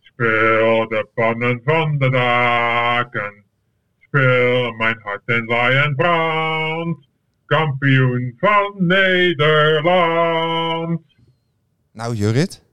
Speel 0.00 0.88
de 0.88 1.08
pannen 1.14 1.60
van 1.64 1.98
de 1.98 2.10
daken. 2.10 3.44
Speel 3.98 4.72
mijn 4.72 5.00
hart 5.02 5.22
en 5.24 5.44
laai 5.44 5.76
en 5.76 5.94
brand. 5.94 7.07
Kampioen 7.48 8.34
van 8.36 8.74
Nederland. 8.76 9.90
Nou, 11.92 12.14
Jurit. 12.14 12.64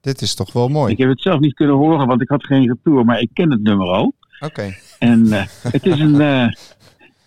Dit 0.00 0.20
is 0.20 0.34
toch 0.34 0.52
wel 0.52 0.68
mooi. 0.68 0.92
Ik 0.92 0.98
heb 0.98 1.08
het 1.08 1.20
zelf 1.20 1.40
niet 1.40 1.54
kunnen 1.54 1.76
horen, 1.76 2.06
want 2.06 2.20
ik 2.20 2.28
had 2.28 2.44
geen 2.44 2.66
retour, 2.66 3.04
maar 3.04 3.20
ik 3.20 3.30
ken 3.32 3.50
het 3.50 3.62
nummer 3.62 3.86
al. 3.86 4.14
Oké. 4.40 4.74
En 4.98 5.32
eh, 5.32 5.46
het, 5.62 5.86
is 5.86 6.00
een, 6.00 6.20
eh, 6.20 6.48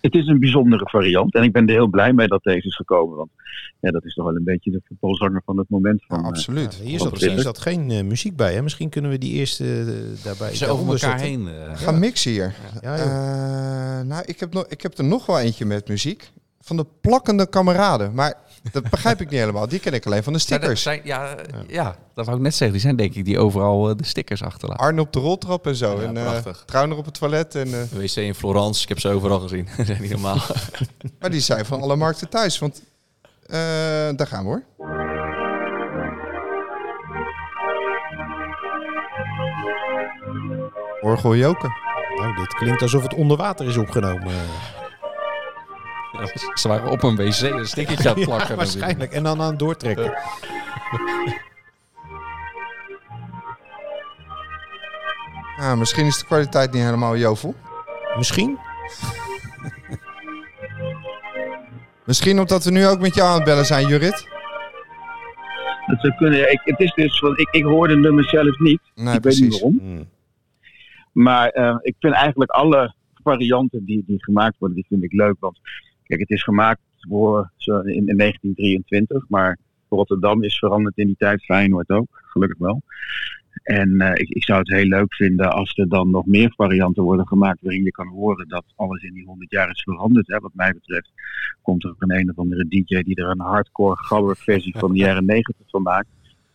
het 0.00 0.14
is 0.14 0.26
een 0.26 0.38
bijzondere 0.38 0.88
variant. 0.88 1.34
En 1.34 1.42
ik 1.42 1.52
ben 1.52 1.66
er 1.66 1.74
heel 1.74 1.88
blij 1.88 2.12
mee 2.12 2.28
dat 2.28 2.42
deze 2.42 2.66
is 2.66 2.76
gekomen. 2.76 3.16
Want 3.16 3.30
ja, 3.80 3.90
dat 3.90 4.04
is 4.04 4.14
toch 4.14 4.24
wel 4.24 4.36
een 4.36 4.44
beetje 4.44 4.70
de 4.70 4.80
voetbalzanger 4.84 5.42
van 5.44 5.58
het 5.58 5.68
moment. 5.68 6.04
Van, 6.06 6.22
absoluut. 6.24 6.74
Hier 6.74 6.98
zat, 6.98 7.20
hier 7.20 7.38
zat 7.38 7.58
geen 7.58 7.90
eh, 7.90 8.04
muziek 8.04 8.36
bij, 8.36 8.54
hè? 8.54 8.62
Misschien 8.62 8.88
kunnen 8.88 9.10
we 9.10 9.18
die 9.18 9.32
eerste 9.32 9.64
eh, 9.64 10.24
daarbij... 10.24 10.54
Ze 10.54 10.66
over 10.66 10.84
elkaar 10.84 10.98
zetten. 10.98 11.26
heen, 11.26 11.48
eh. 11.48 11.76
Ga 11.76 11.90
mixen 11.90 12.30
hier. 12.30 12.54
Ja. 12.80 12.96
Eh, 12.96 14.06
nou, 14.06 14.22
ik 14.26 14.40
heb, 14.40 14.52
nog, 14.52 14.66
ik 14.66 14.82
heb 14.82 14.98
er 14.98 15.04
nog 15.04 15.26
wel 15.26 15.38
eentje 15.38 15.64
met 15.64 15.88
muziek. 15.88 16.30
Van 16.70 16.78
de 16.78 16.86
plakkende 17.00 17.46
kameraden. 17.46 18.14
Maar 18.14 18.34
dat 18.72 18.90
begrijp 18.90 19.20
ik 19.20 19.30
niet 19.30 19.38
helemaal. 19.38 19.68
Die 19.68 19.78
ken 19.78 19.92
ik 19.92 20.06
alleen 20.06 20.22
van 20.22 20.32
de 20.32 20.38
stickers. 20.38 20.82
zijn, 20.82 21.00
ja, 21.04 21.34
ja. 21.66 21.96
dat 22.14 22.24
wou 22.24 22.36
ik 22.36 22.42
net 22.42 22.54
zeggen. 22.54 22.72
Die 22.72 22.80
zijn 22.80 22.96
denk 22.96 23.14
ik 23.14 23.24
die 23.24 23.38
overal 23.38 23.90
eh, 23.90 23.96
de 23.96 24.04
stickers 24.04 24.42
achterlaten. 24.42 24.84
Arne 24.84 25.00
op 25.00 25.12
de 25.12 25.18
roltrap 25.18 25.66
en 25.66 25.76
zo. 25.76 25.98
en 25.98 26.16
eh 26.16 26.22
prachtig. 26.22 26.62
Trouwner 26.66 26.96
op 26.98 27.04
het 27.04 27.14
toilet. 27.14 27.54
En, 27.54 27.66
eh, 27.66 27.98
WC 27.98 28.16
in 28.16 28.34
Florence, 28.34 28.82
ik 28.82 28.88
heb 28.88 28.98
ze 28.98 29.08
overal 29.08 29.40
gezien. 29.40 29.68
dat 29.76 29.88
is 29.88 29.98
niet 29.98 30.10
normaal. 30.10 30.38
maar 31.20 31.30
die 31.30 31.40
zijn 31.40 31.66
van 31.66 31.80
alle 31.82 31.96
markten 31.96 32.28
thuis. 32.28 32.58
Want 32.58 32.82
eh, 33.46 33.58
daar 34.16 34.26
gaan 34.26 34.44
we 34.44 34.48
hoor. 34.48 34.64
Orgel 41.00 41.36
Joken. 41.36 41.72
Nou, 42.16 42.36
dit 42.36 42.54
klinkt 42.54 42.82
alsof 42.82 43.02
het 43.02 43.14
onder 43.14 43.36
water 43.36 43.68
is 43.68 43.76
opgenomen. 43.76 44.32
Ze 46.54 46.68
waren 46.68 46.90
op 46.90 47.02
een 47.02 47.16
wc 47.16 47.40
een 47.40 47.66
stickertje 47.66 48.08
aan 48.08 48.14
het 48.16 48.24
plakken. 48.28 48.48
Ja, 48.48 48.54
waarschijnlijk. 48.54 49.12
En 49.12 49.22
dan 49.22 49.40
aan 49.40 49.50
het 49.50 49.58
doortrekken. 49.58 50.12
Ah, 55.60 55.78
misschien 55.78 56.06
is 56.06 56.18
de 56.18 56.24
kwaliteit 56.24 56.72
niet 56.72 56.82
helemaal 56.82 57.16
jovel. 57.16 57.54
Misschien? 58.16 58.58
Misschien 62.04 62.38
omdat 62.38 62.64
we 62.64 62.70
nu 62.70 62.86
ook 62.86 63.00
met 63.00 63.14
jou 63.14 63.28
aan 63.28 63.34
het 63.34 63.44
bellen 63.44 63.66
zijn, 63.66 63.86
Jurit. 63.86 64.28
Dat 65.86 66.00
zou 66.00 66.14
kunnen. 66.14 66.38
Ja, 66.38 66.46
Ik, 66.46 66.60
het 66.64 66.80
is 66.80 66.92
dus, 66.94 67.20
want 67.20 67.38
ik, 67.38 67.48
ik 67.50 67.64
hoor 67.64 67.88
de 67.88 67.96
nummer 67.96 68.24
zelf 68.24 68.58
niet. 68.58 68.80
Nee, 68.94 69.14
ik 69.14 69.22
weet 69.22 69.40
niet 69.40 69.52
waarom. 69.52 70.08
Maar 71.12 71.48
eh, 71.48 71.76
ik 71.80 71.94
vind 71.98 72.14
eigenlijk 72.14 72.50
alle 72.50 72.94
varianten 73.22 73.84
die, 73.84 74.04
die 74.06 74.24
gemaakt 74.24 74.58
worden, 74.58 74.76
die 74.76 74.86
vind 74.88 75.02
ik 75.02 75.12
leuk. 75.12 75.36
Want 75.38 75.58
kijk, 76.10 76.20
het 76.20 76.30
is 76.30 76.42
gemaakt 76.42 76.80
voor, 76.98 77.50
in, 77.56 78.08
in 78.08 78.16
1923, 78.16 79.28
maar 79.28 79.58
Rotterdam 79.88 80.42
is 80.42 80.58
veranderd 80.58 80.96
in 80.96 81.06
die 81.06 81.16
tijd, 81.18 81.44
Feyenoord 81.44 81.90
ook, 81.90 82.08
gelukkig 82.10 82.58
wel. 82.58 82.82
En 83.62 84.00
eh, 84.00 84.20
ik, 84.20 84.28
ik 84.28 84.44
zou 84.44 84.58
het 84.58 84.68
heel 84.68 84.84
leuk 84.84 85.14
vinden 85.14 85.52
als 85.52 85.72
er 85.76 85.88
dan 85.88 86.10
nog 86.10 86.26
meer 86.26 86.52
varianten 86.56 87.02
worden 87.02 87.26
gemaakt 87.26 87.60
waarin 87.60 87.84
je 87.84 87.90
kan 87.90 88.08
horen 88.08 88.48
dat 88.48 88.64
alles 88.76 89.02
in 89.02 89.12
die 89.12 89.24
100 89.24 89.50
jaar 89.50 89.70
is 89.70 89.82
veranderd. 89.82 90.26
Hè. 90.26 90.38
Wat 90.38 90.54
mij 90.54 90.72
betreft 90.72 91.10
komt 91.62 91.84
er 91.84 91.94
een 91.98 92.14
een 92.14 92.30
of 92.30 92.38
andere 92.38 92.68
DJ 92.68 93.02
die 93.02 93.16
er 93.16 93.30
een 93.30 93.40
hardcore 93.40 93.96
gabber 93.96 94.36
versie 94.36 94.78
van 94.78 94.92
de 94.92 94.98
jaren 94.98 95.24
90 95.24 95.66
van 95.66 95.82
maakt. 95.82 96.08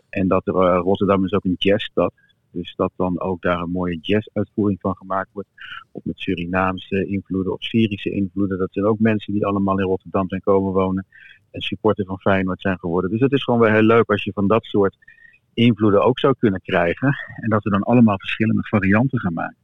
En 0.09 0.27
dat 0.27 0.47
er, 0.47 0.55
eh, 0.55 0.79
Rotterdam 0.81 1.25
is 1.25 1.33
ook 1.33 1.45
een 1.45 1.55
jazzstad. 1.57 2.13
Dus 2.55 2.75
dat 2.75 2.91
dan 2.95 3.21
ook 3.21 3.41
daar 3.41 3.59
een 3.59 3.71
mooie 3.71 3.97
jazz-uitvoering 4.01 4.79
van 4.81 4.95
gemaakt 4.95 5.29
wordt. 5.33 5.49
Of 5.91 6.03
met 6.03 6.19
Surinaamse 6.19 7.05
invloeden 7.05 7.53
of 7.53 7.63
Syrische 7.63 8.11
invloeden. 8.11 8.57
Dat 8.57 8.73
zijn 8.73 8.85
ook 8.85 8.99
mensen 8.99 9.33
die 9.33 9.45
allemaal 9.45 9.79
in 9.79 9.85
Rotterdam 9.85 10.29
zijn 10.29 10.41
komen 10.41 10.73
wonen. 10.73 11.05
En 11.51 11.61
supporter 11.61 12.05
van 12.05 12.19
Feyenoord 12.19 12.61
zijn 12.61 12.79
geworden. 12.79 13.11
Dus 13.11 13.19
het 13.19 13.31
is 13.31 13.43
gewoon 13.43 13.59
wel 13.59 13.71
heel 13.71 13.81
leuk 13.81 14.09
als 14.09 14.23
je 14.23 14.31
van 14.33 14.47
dat 14.47 14.63
soort 14.63 14.97
invloeden 15.53 16.03
ook 16.03 16.19
zou 16.19 16.35
kunnen 16.39 16.61
krijgen. 16.61 17.15
En 17.35 17.49
dat 17.49 17.63
we 17.63 17.69
dan 17.69 17.83
allemaal 17.83 18.19
verschillende 18.19 18.67
varianten 18.67 19.19
gaan 19.19 19.33
maken. 19.33 19.57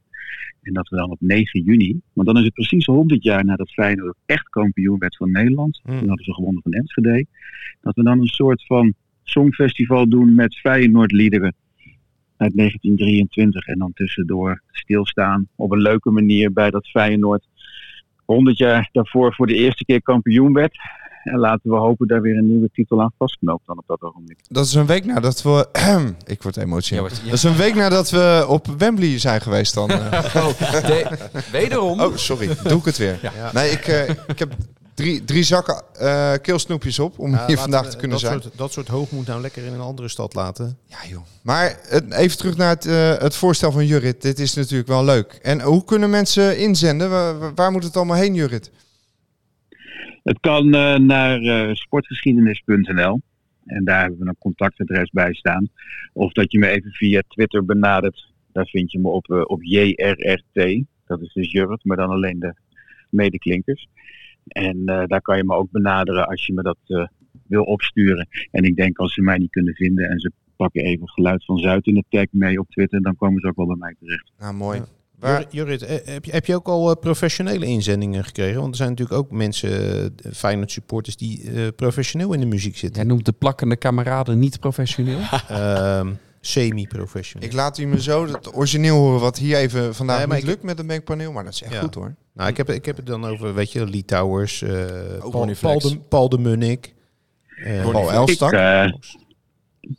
En 0.62 0.72
dat 0.72 0.88
we 0.88 0.96
dan 0.96 1.10
op 1.10 1.20
9 1.20 1.62
juni, 1.62 2.00
want 2.12 2.26
dan 2.26 2.36
is 2.36 2.44
het 2.44 2.54
precies 2.54 2.86
100 2.86 3.22
jaar 3.22 3.44
nadat 3.44 3.70
Feyenoord 3.70 4.16
echt 4.26 4.48
kampioen 4.48 4.98
werd 4.98 5.16
van 5.16 5.30
Nederland. 5.30 5.80
Toen 5.84 6.08
hadden 6.08 6.24
ze 6.24 6.34
gewonnen 6.34 6.62
van 6.62 6.72
Enschede. 6.72 7.26
Dat 7.80 7.94
we 7.94 8.02
dan 8.02 8.20
een 8.20 8.26
soort 8.26 8.66
van 8.66 8.94
songfestival 9.22 10.08
doen 10.08 10.34
met 10.34 10.58
Feyenoord 10.58 11.12
liederen 11.12 11.54
uit 12.42 12.56
1923 12.56 13.66
en 13.66 13.78
dan 13.78 13.92
tussendoor 13.94 14.62
stilstaan 14.70 15.48
op 15.56 15.70
een 15.72 15.80
leuke 15.82 16.10
manier 16.10 16.52
bij 16.52 16.70
dat 16.70 16.86
Feyenoord 16.88 17.46
100 18.24 18.58
jaar 18.58 18.88
daarvoor 18.92 19.34
voor 19.34 19.46
de 19.46 19.54
eerste 19.54 19.84
keer 19.84 20.02
kampioen 20.02 20.52
werd. 20.52 20.76
En 21.22 21.38
laten 21.38 21.70
we 21.70 21.76
hopen 21.76 22.06
daar 22.06 22.20
weer 22.20 22.36
een 22.36 22.48
nieuwe 22.48 22.70
titel 22.72 23.02
aan 23.02 23.12
vastknoopt 23.18 23.66
dan 23.66 23.78
op 23.78 23.84
dat 23.86 24.02
ogenblik. 24.02 24.38
Dat 24.48 24.64
is 24.66 24.74
een 24.74 24.86
week 24.86 25.04
nadat 25.04 25.42
we... 25.42 25.68
ik 26.26 26.42
word 26.42 26.56
emotioneel. 26.56 27.02
Ja, 27.04 27.08
wordt- 27.08 27.22
ja. 27.24 27.30
Dat 27.30 27.38
is 27.38 27.42
een 27.42 27.56
week 27.56 27.74
nadat 27.74 28.10
we 28.10 28.44
op 28.48 28.66
Wembley 28.78 29.18
zijn 29.18 29.40
geweest 29.40 29.74
dan. 29.74 29.90
eh. 29.90 30.36
Oh, 30.36 30.58
de- 30.86 31.18
wederom. 31.52 32.00
Oh, 32.00 32.16
sorry. 32.16 32.48
Doe 32.64 32.78
ik 32.78 32.84
het 32.84 32.98
weer. 32.98 33.18
Ja. 33.22 33.50
Nee, 33.52 33.70
ik, 33.70 33.86
eh, 33.86 34.08
ik 34.08 34.38
heb 34.38 34.52
drie, 34.94 35.24
drie 35.24 35.42
zakken 35.42 35.82
eh 35.94 36.32
keelsnoepjes 36.42 36.98
op 36.98 37.18
om 37.18 37.30
Ja, 37.30 37.46
hier 37.46 37.58
vandaag 37.58 37.84
we 37.84 37.90
te 37.90 37.96
kunnen 37.96 38.20
dat 38.20 38.26
zijn. 38.26 38.42
Soort, 38.42 38.58
dat 38.58 38.72
soort 38.72 38.88
hoogmoed 38.88 39.26
nou 39.26 39.40
lekker 39.40 39.64
in 39.64 39.72
een 39.72 39.80
andere 39.80 40.08
stad 40.08 40.34
laten. 40.34 40.78
Ja, 40.86 41.08
joh. 41.08 41.22
Maar 41.42 41.78
even 42.10 42.38
terug 42.38 42.56
naar 42.56 42.68
het, 42.68 42.86
eh, 42.86 43.18
het 43.18 43.36
voorstel 43.36 43.72
van 43.72 43.86
Jurrit. 43.86 44.22
Dit 44.22 44.38
is 44.38 44.54
natuurlijk 44.54 44.88
wel 44.88 45.04
leuk. 45.04 45.38
En 45.42 45.60
hoe 45.60 45.84
kunnen 45.84 46.10
mensen 46.10 46.58
inzenden? 46.58 47.10
Waar, 47.54 47.72
moet 47.72 47.84
het 47.84 47.96
allemaal 47.96 48.16
heen, 48.16 48.34
Jurrit? 48.34 48.72
Het 50.22 50.40
kan 50.40 50.74
eh, 50.74 50.94
naar 50.94 51.40
sportgeschiedenis.nl. 51.76 53.20
En 53.66 53.84
daar 53.84 54.00
hebben 54.00 54.18
we 54.18 54.26
een 54.26 54.36
contactadres 54.38 55.10
bij 55.10 55.34
staan. 55.34 55.68
Of 56.12 56.32
dat 56.32 56.52
je 56.52 56.58
me 56.58 56.68
even 56.68 56.90
via 56.90 57.22
Twitter 57.28 57.64
benadert. 57.64 58.30
Daar 58.52 58.66
vind 58.66 58.92
je 58.92 58.98
me 58.98 59.08
op, 59.08 59.44
op 59.46 59.62
JRRT. 59.62 60.84
Dat 61.06 61.20
is 61.20 61.32
dus 61.32 61.52
Jurrit, 61.52 61.84
maar 61.84 61.96
dan 61.96 62.10
alleen 62.10 62.38
de 62.38 62.54
medeklinkers. 63.10 63.88
En 64.46 64.82
eh, 64.86 65.06
daar 65.06 65.20
kan 65.20 65.36
je 65.36 65.44
me 65.44 65.54
ook 65.54 65.70
benaderen 65.70 66.26
als 66.28 66.46
je 66.46 66.52
me 66.52 66.62
dat 66.62 66.78
eh, 66.86 67.06
wil 67.46 67.62
opsturen. 67.62 68.28
En 68.50 68.64
ik 68.64 68.76
denk 68.76 68.98
als 68.98 69.14
ze 69.14 69.22
mij 69.22 69.38
niet 69.38 69.50
kunnen 69.50 69.74
vinden 69.74 70.08
en 70.08 70.20
ze 70.20 70.32
pakken 70.56 70.84
even 70.84 71.08
geluid 71.08 71.44
van 71.44 71.58
Zuid 71.58 71.86
in 71.86 71.94
de 71.94 72.04
tag 72.08 72.26
mee 72.30 72.58
op 72.58 72.68
Twitter, 72.70 73.02
dan 73.02 73.16
komen 73.16 73.40
ze 73.40 73.46
ook 73.46 73.56
wel 73.56 73.66
bij 73.66 73.76
mij 73.76 73.94
terecht. 73.98 74.32
Nou, 74.38 74.54
mooi. 74.54 74.82
Jur- 75.20 75.46
Jurrit, 75.50 75.82
eh, 75.82 75.96
heb 76.04 76.24
je, 76.24 76.32
heb 76.32 76.46
je 76.46 76.54
ook 76.54 76.66
al 76.68 76.98
professionele 76.98 77.66
inzendingen 77.66 78.24
gekregen? 78.24 78.60
Want 78.60 78.70
er 78.70 78.76
zijn 78.76 78.88
natuurlijk 78.88 79.18
ook 79.18 79.30
mensen, 79.30 79.70
Feyenoord 80.32 80.70
supporters, 80.70 81.16
die 81.16 81.50
eh, 81.50 81.66
professioneel 81.76 82.32
in 82.32 82.40
de 82.40 82.46
muziek 82.46 82.76
zitten. 82.76 83.00
Jij 83.00 83.10
noemt 83.10 83.24
de 83.24 83.32
plakkende 83.32 83.76
kameraden 83.76 84.38
niet 84.38 84.60
professioneel? 84.60 85.18
Ehm, 85.48 86.12
Semi-professioneel. 86.44 87.48
Ik 87.48 87.54
laat 87.54 87.78
u 87.78 87.86
me 87.86 88.00
zo 88.02 88.26
het 88.26 88.56
origineel 88.56 88.96
horen 88.96 89.20
wat 89.20 89.38
hier 89.38 89.56
even 89.56 89.94
vandaag 89.94 90.18
Nee, 90.18 90.26
maar 90.26 90.36
niet 90.36 90.44
ik- 90.44 90.50
lukt 90.50 90.62
met 90.62 90.78
een 90.78 90.86
mengpaneel. 90.86 91.32
Maar 91.32 91.44
dat 91.44 91.52
is 91.52 91.62
echt 91.62 91.72
Ja. 91.72 91.80
goed 91.80 91.94
hoor. 91.94 92.14
Nou, 92.34 92.50
ik 92.50 92.56
heb, 92.56 92.70
ik 92.70 92.84
heb 92.84 92.96
het 92.96 93.06
dan 93.06 93.24
over, 93.24 93.54
weet 93.54 93.72
je, 93.72 93.90
Lee 93.90 94.04
Towers, 94.04 94.62
eh, 94.62 94.70
Paul, 95.60 95.78
de, 95.80 95.98
Paul 96.08 96.28
de 96.28 96.38
Munnik. 96.38 96.94
eh, 97.64 97.90
Paul 97.90 98.10
Elstak. 98.12 98.52
Ik, 98.52 98.58
eh, 98.58 98.92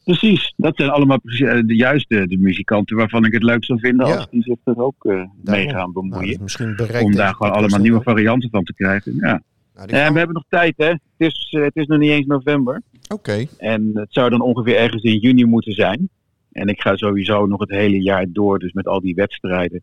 precies, 0.04 0.54
dat 0.58 0.76
zijn 0.76 0.90
allemaal 0.90 1.20
precies, 1.22 1.48
de 1.66 1.76
juiste 1.76 2.28
de 2.28 2.38
muzikanten 2.38 2.96
waarvan 2.98 3.26
ik 3.26 3.34
het 3.34 3.44
leuk 3.44 3.66
zou 3.66 3.80
vinden 3.80 4.08
Ja. 4.08 4.16
als 4.16 4.28
die 4.32 4.42
zich 4.44 4.58
er 4.64 4.78
ook 4.84 5.06
eh, 5.06 5.24
mee 5.44 5.70
gaan 5.70 5.76
Nou, 5.76 5.94
bemoeien. 5.94 6.40
misschien 6.42 6.76
bereikt 6.76 7.06
om 7.06 7.16
daar 7.16 7.34
gewoon 7.36 7.52
allemaal 7.54 7.80
nieuwe 7.80 8.02
wel. 8.04 8.14
varianten 8.14 8.50
van 8.50 8.64
te 8.64 8.74
krijgen. 8.74 9.16
Ja. 9.16 9.42
Nou, 9.76 9.90
gaan- 9.90 10.12
we 10.14 10.18
hebben 10.18 10.36
nog 10.36 10.46
tijd, 10.50 10.74
hè? 10.78 10.88
Het 10.88 11.00
is, 11.18 11.48
het 11.60 11.76
is 11.76 11.86
nog 11.88 12.00
niet 12.00 12.10
eens 12.10 12.26
november. 12.26 12.82
Oké. 13.14 13.46
En 13.58 13.92
het 13.94 14.08
zou 14.10 14.30
dan 14.30 14.42
ongeveer 14.42 14.76
ergens 14.78 15.04
in 15.04 15.18
juni 15.20 15.46
moeten 15.46 15.74
zijn. 15.74 16.10
En 16.54 16.68
ik 16.68 16.82
ga 16.82 16.96
sowieso 16.96 17.46
nog 17.46 17.60
het 17.60 17.70
hele 17.70 18.02
jaar 18.02 18.26
door, 18.30 18.60
dus 18.60 18.72
met 18.72 18.88
al 18.88 19.02
die 19.02 19.16
wedstrijden 19.16 19.82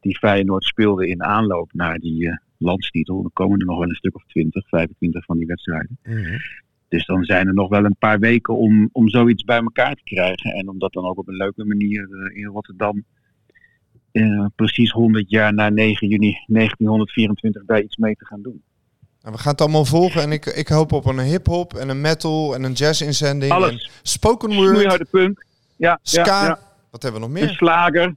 die 0.00 0.18
Feyenoord 0.18 0.64
speelde 0.64 1.08
in 1.08 1.22
aanloop 1.22 1.72
naar 1.72 1.98
die 1.98 2.28
eh, 2.28 2.36
landstitel. 2.58 3.24
Er 3.24 3.30
komen 3.32 3.60
er 3.60 3.66
nog 3.66 3.78
wel 3.78 3.88
een 3.88 3.94
stuk 3.94 4.14
of 4.14 4.24
20, 4.26 4.68
25 4.68 5.24
van 5.24 5.38
die 5.38 5.46
wedstrijden. 5.46 5.98
Mhm. 6.02 6.38
Dus 6.88 7.06
dan 7.06 7.24
zijn 7.24 7.46
er 7.46 7.54
nog 7.54 7.68
wel 7.68 7.84
een 7.84 7.96
paar 7.98 8.18
weken 8.18 8.56
om, 8.56 8.88
om 8.92 9.08
zoiets 9.08 9.44
bij 9.44 9.60
elkaar 9.60 9.94
te 9.94 10.02
krijgen. 10.04 10.52
En 10.52 10.68
om 10.68 10.78
dat 10.78 10.92
dan 10.92 11.04
ook 11.04 11.18
op 11.18 11.28
een 11.28 11.36
leuke 11.36 11.64
manier 11.64 12.08
eh, 12.10 12.36
in 12.36 12.46
Rotterdam 12.46 13.04
eh, 14.12 14.46
precies 14.56 14.90
100 14.90 15.30
jaar 15.30 15.54
na 15.54 15.68
9 15.68 16.08
juni 16.08 16.38
1924 16.46 17.64
daar 17.64 17.80
iets 17.80 17.96
mee 17.96 18.14
te 18.14 18.26
gaan 18.26 18.42
doen. 18.42 18.62
Nou, 19.22 19.34
we 19.34 19.40
gaan 19.40 19.52
het 19.52 19.60
allemaal 19.60 19.84
volgen. 19.84 20.22
En 20.22 20.32
ik, 20.32 20.46
ik 20.46 20.68
hoop 20.68 20.92
op 20.92 21.06
een 21.06 21.20
hip-hop 21.20 21.74
en 21.74 21.88
een 21.88 22.00
metal 22.00 22.54
en 22.54 22.62
een 22.62 22.72
jazz-inzending. 22.72 23.52
Alles. 23.52 23.70
En 23.70 23.90
spoken 24.02 24.54
word, 24.54 24.68
Snoeiharde 24.68 25.06
punk. 25.10 25.44
Ja, 25.82 25.98
ska. 26.02 26.24
ja, 26.24 26.44
ja. 26.44 26.58
Wat 26.90 27.02
hebben 27.02 27.20
we 27.20 27.26
nog 27.26 27.36
De 27.36 27.44
meer? 27.44 27.54
slager. 27.54 27.92
Dennis, 28.04 28.16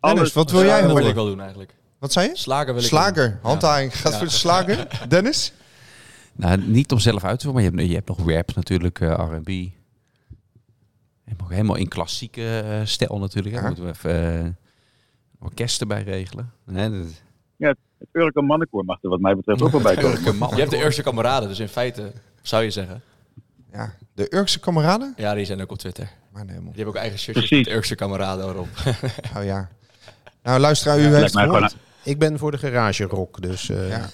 Alles. 0.00 0.32
wat 0.32 0.50
wil 0.50 0.64
jij 0.64 0.76
dat 0.76 0.80
wil 0.86 0.90
horen? 0.90 1.08
ik 1.08 1.14
wel 1.14 1.26
doen 1.26 1.40
eigenlijk. 1.40 1.74
Wat 1.98 2.12
zei 2.12 2.28
je? 2.28 2.36
Slager 2.36 2.72
wil 2.74 2.82
ik 2.82 2.88
Slager. 2.88 3.38
Ja. 3.42 3.58
gaat 3.60 4.12
Ja. 4.12 4.18
voor 4.18 4.26
de 4.26 4.32
slager. 4.32 4.86
Dennis? 5.08 5.52
Nou, 6.32 6.56
niet 6.60 6.92
om 6.92 6.98
zelf 6.98 7.24
uit 7.24 7.38
te 7.38 7.46
voeren, 7.46 7.62
maar 7.74 7.82
je 7.82 7.90
hebt, 7.90 7.90
je 7.90 7.94
hebt 7.96 8.08
nog 8.18 8.30
rap 8.30 8.54
natuurlijk, 8.54 9.00
eh, 9.00 9.28
R&B. 9.30 9.50
Helemaal 11.48 11.76
in 11.76 11.88
klassieke 11.88 12.58
eh, 12.60 12.80
stijl 12.84 13.18
natuurlijk. 13.18 13.54
Hè. 13.54 13.60
Ja. 13.60 13.66
Moeten 13.66 13.84
we 13.84 13.90
even 13.90 14.44
eh, 14.44 14.50
orkest 15.38 15.80
erbij 15.80 16.02
regelen. 16.02 16.52
Hè, 16.72 16.90
dat- 16.90 17.22
Ja, 17.56 17.68
het 17.98 18.08
Urke 18.12 18.42
mannenkoor 18.42 18.84
mag 18.84 19.02
er 19.02 19.08
wat 19.10 19.20
mij 19.20 19.36
betreft 19.36 19.62
ook 19.62 19.70
wel 19.70 19.80
bij 19.80 19.96
komen. 20.02 20.48
Je 20.50 20.56
hebt 20.60 20.70
de 20.70 20.82
Urkse 20.84 21.02
kameraden, 21.02 21.48
dus 21.48 21.58
in 21.58 21.68
feite 21.68 22.12
zou 22.42 22.62
je 22.62 22.70
zeggen. 22.70 23.02
Ja, 23.72 23.94
de 24.14 24.34
Urkse 24.34 24.60
kameraden? 24.60 25.14
Ja, 25.16 25.34
die 25.34 25.44
zijn 25.44 25.60
ook 25.62 25.70
op 25.70 25.78
Twitter. 25.78 26.10
Die 26.46 26.62
hebben 26.64 26.86
ook 26.86 26.94
eigen 26.94 27.18
shirtjes 27.18 27.46
Precies. 27.48 27.66
met 27.66 27.76
Urkse 27.76 27.94
kameraden 27.94 28.48
erop. 28.48 28.68
Oh 29.36 29.44
ja. 29.44 29.68
Nou, 30.42 30.60
luisteraar, 30.60 30.98
u 30.98 31.02
Ja, 31.02 31.10
heeft 31.10 31.38
gehoord. 31.38 31.76
Ik 32.02 32.18
ben 32.18 32.38
voor 32.38 32.50
de 32.50 32.58
garage 32.58 33.04
rock, 33.04 33.42
dus... 33.42 33.70
eh 33.70 33.88
Ja. 33.88 34.08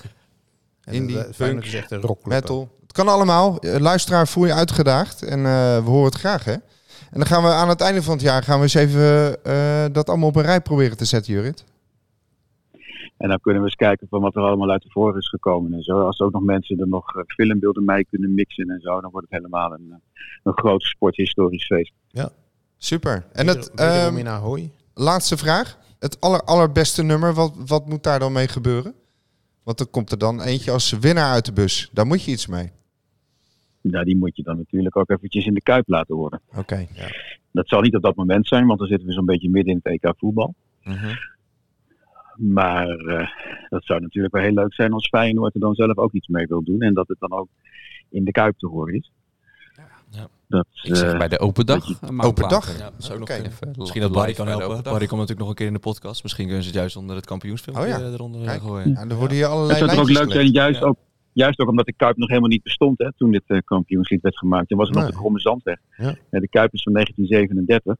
en 0.85 0.95
Indie, 0.95 1.19
is 1.61 1.75
echt 1.75 1.91
een 1.91 2.01
rockclub. 2.01 2.33
Metal. 2.35 2.73
Het 2.83 2.93
kan 2.93 3.09
allemaal. 3.09 3.59
Eh, 3.59 3.81
Luisteraar, 3.81 4.29
voel 4.29 4.47
je 4.47 4.53
uitgedaagd. 4.55 5.23
En 5.23 5.39
eh, 5.39 5.45
we 5.77 5.91
horen 5.91 6.05
het 6.05 6.15
graag, 6.15 6.45
hè? 6.45 6.53
En 6.53 7.21
dan 7.21 7.27
gaan 7.27 7.43
we 7.43 7.49
aan 7.49 7.69
het 7.69 7.81
einde 7.81 8.03
van 8.03 8.13
het 8.13 8.23
jaar 8.23 8.43
gaan 8.43 8.57
we 8.57 8.63
eens 8.63 8.75
even 8.75 9.37
eh, 9.45 9.85
dat 9.93 10.09
allemaal 10.09 10.29
op 10.29 10.37
een 10.37 10.43
rij 10.43 10.61
proberen 10.61 10.97
te 10.97 11.05
zetten, 11.05 11.33
Jurit. 11.33 11.65
En 13.17 13.29
dan 13.29 13.41
kunnen 13.41 13.63
we 13.63 13.67
eens 13.69 13.77
kijken 13.77 14.09
van 14.09 14.21
wat 14.21 14.37
er 14.37 14.43
allemaal 14.43 14.71
uit 14.71 14.83
de 14.83 14.91
voren 14.91 15.19
is 15.21 15.29
gekomen 15.29 15.73
en 15.73 15.83
zo. 15.83 16.01
Als 16.01 16.21
ook 16.21 16.33
nog 16.33 16.43
mensen 16.43 16.81
er 16.81 16.89
nog 16.89 17.17
eh, 17.17 17.23
filmbeelden 17.27 17.85
mee 17.85 18.05
kunnen 18.05 18.35
mixen 18.35 18.71
en 18.71 18.81
zo, 18.81 19.01
dan 19.01 19.11
wordt 19.11 19.27
het 19.31 19.39
helemaal 19.39 19.73
een, 19.73 19.87
eh, 19.91 19.97
een 20.43 20.59
groot 20.59 20.83
sporthistorisch 20.83 21.67
feest. 21.67 21.93
Super. 22.77 23.27
En 23.33 23.47
het 23.47 23.71
ehm, 23.75 24.27
Ahoy. 24.27 24.71
laatste 24.95 25.37
vraag. 25.37 25.79
Het 25.99 26.21
aller, 26.21 26.43
allerbeste 26.43 27.03
nummer, 27.03 27.35
wat, 27.35 27.55
wat 27.67 27.87
moet 27.89 28.03
daar 28.03 28.19
dan 28.19 28.33
mee 28.33 28.49
gebeuren? 28.49 28.95
Want 29.63 29.81
er 29.81 29.87
komt 29.87 30.11
er 30.11 30.19
dan 30.19 30.43
eentje 30.43 30.71
als 30.71 30.99
winnaar 30.99 31.33
uit 31.33 31.45
de 31.45 31.53
bus. 31.53 31.91
Daar 31.93 32.07
moet 32.07 32.25
je 32.25 32.31
iets 32.31 32.47
mee. 32.47 32.71
Nou, 33.81 34.05
die 34.05 34.17
moet 34.17 34.37
je 34.37 34.43
dan 34.43 34.57
natuurlijk 34.57 34.97
ook 34.97 35.11
eventjes 35.11 35.47
in 35.47 35.55
de 35.55 35.63
kuip 35.63 35.89
laten 35.89 36.15
horen. 36.15 36.41
Oké. 36.57 36.87
Dat 37.51 37.69
zal 37.69 37.81
niet 37.81 37.97
op 37.97 38.03
dat 38.03 38.15
moment 38.15 38.47
zijn, 38.47 38.67
want 38.67 38.79
dan 38.79 38.89
zitten 38.89 39.07
we 39.07 39.13
zo'n 39.13 39.25
beetje 39.25 39.51
midden 39.51 39.73
in 39.73 39.81
het 39.83 40.03
EK 40.03 40.15
voetbal. 40.19 40.55
Mhm. 40.83 41.15
Maar 42.37 42.89
eh, 42.89 43.29
dat 43.69 43.85
zou 43.85 44.01
natuurlijk 44.01 44.35
wel 44.35 44.43
heel 44.43 44.53
leuk 44.53 44.75
zijn 44.75 44.93
als 44.93 45.09
Feyenoord 45.09 45.55
er 45.55 45.61
dan 45.61 45.75
zelf 45.75 45.97
ook 45.97 46.13
iets 46.13 46.29
mee 46.29 46.47
wil 46.47 46.63
doen. 46.65 46.81
En 46.81 46.95
dat 46.95 47.09
het 47.09 47.19
dan 47.21 47.33
ook 47.33 47.49
in 48.11 48.25
de 48.25 48.31
Kuip 48.31 48.59
te 48.59 48.67
horen 48.67 48.95
is. 48.95 49.11
Ja. 50.11 50.29
Dat, 50.49 50.67
ik 50.83 50.97
zeg 50.97 51.13
eh, 51.13 51.19
bij 51.19 51.29
de 51.29 51.39
open 51.39 51.67
dag. 51.67 51.87
je- 51.89 51.97
Open 52.19 52.49
dag? 52.49 52.79
Ja, 52.79 52.85
dat 52.91 53.05
zou 53.05 53.19
nog. 53.19 53.29
Even 53.29 53.73
Misschien 53.77 54.01
dat 54.01 54.13
Barry 54.13 54.33
kan 54.33 54.49
helpen. 54.49 54.83
Barry 54.83 55.07
komt 55.07 55.11
natuurlijk 55.21 55.39
nog 55.39 55.49
een 55.49 55.55
keer 55.55 55.67
in 55.67 55.73
de 55.73 55.79
podcast. 55.79 56.23
Misschien 56.23 56.45
kunnen 56.45 56.63
ze 56.63 56.69
het 56.69 56.79
juist 56.79 56.97
onder 56.97 57.17
het 57.17 57.27
kampioensfilm 57.27 57.77
Oh 57.77 57.87
ja. 57.87 57.99
eronder 58.01 58.41
eh, 58.41 58.47
Kijk. 58.47 58.61
gooien. 58.63 58.89
Ja, 58.91 59.07
dan 59.07 59.19
worden 59.19 59.37
hier 59.37 59.45
Het 59.45 59.53
allerlei 59.55 59.79
zou 59.79 59.91
toch 59.91 59.99
ook 60.01 60.07
leuk 60.07 60.17
zijn, 60.17 60.31
gelegd. 60.31 60.53
juist, 60.55 60.83
ook, 60.83 60.97
juist 61.35 61.59
ook 61.59 61.69
omdat 61.69 61.87
de 61.87 61.93
Kuip 61.93 62.17
nog 62.17 62.29
helemaal 62.29 62.51
niet 62.51 62.63
bestond 62.63 62.99
hè, 62.99 63.13
toen 63.13 63.31
dit 63.31 63.43
eh, 63.47 63.59
kampioenslied 63.65 64.23
werd 64.23 64.39
gemaakt. 64.39 64.69
Toen 64.69 64.79
was 64.79 64.89
het 64.89 64.97
nog 64.97 65.07
de 65.07 65.13
Kromme 65.13 65.41
Zandweg. 65.41 65.79
Ja. 65.97 66.15
De 66.31 66.49
Kuip 66.49 66.73
is 66.73 66.83
van 66.83 66.93
1937. 66.93 67.97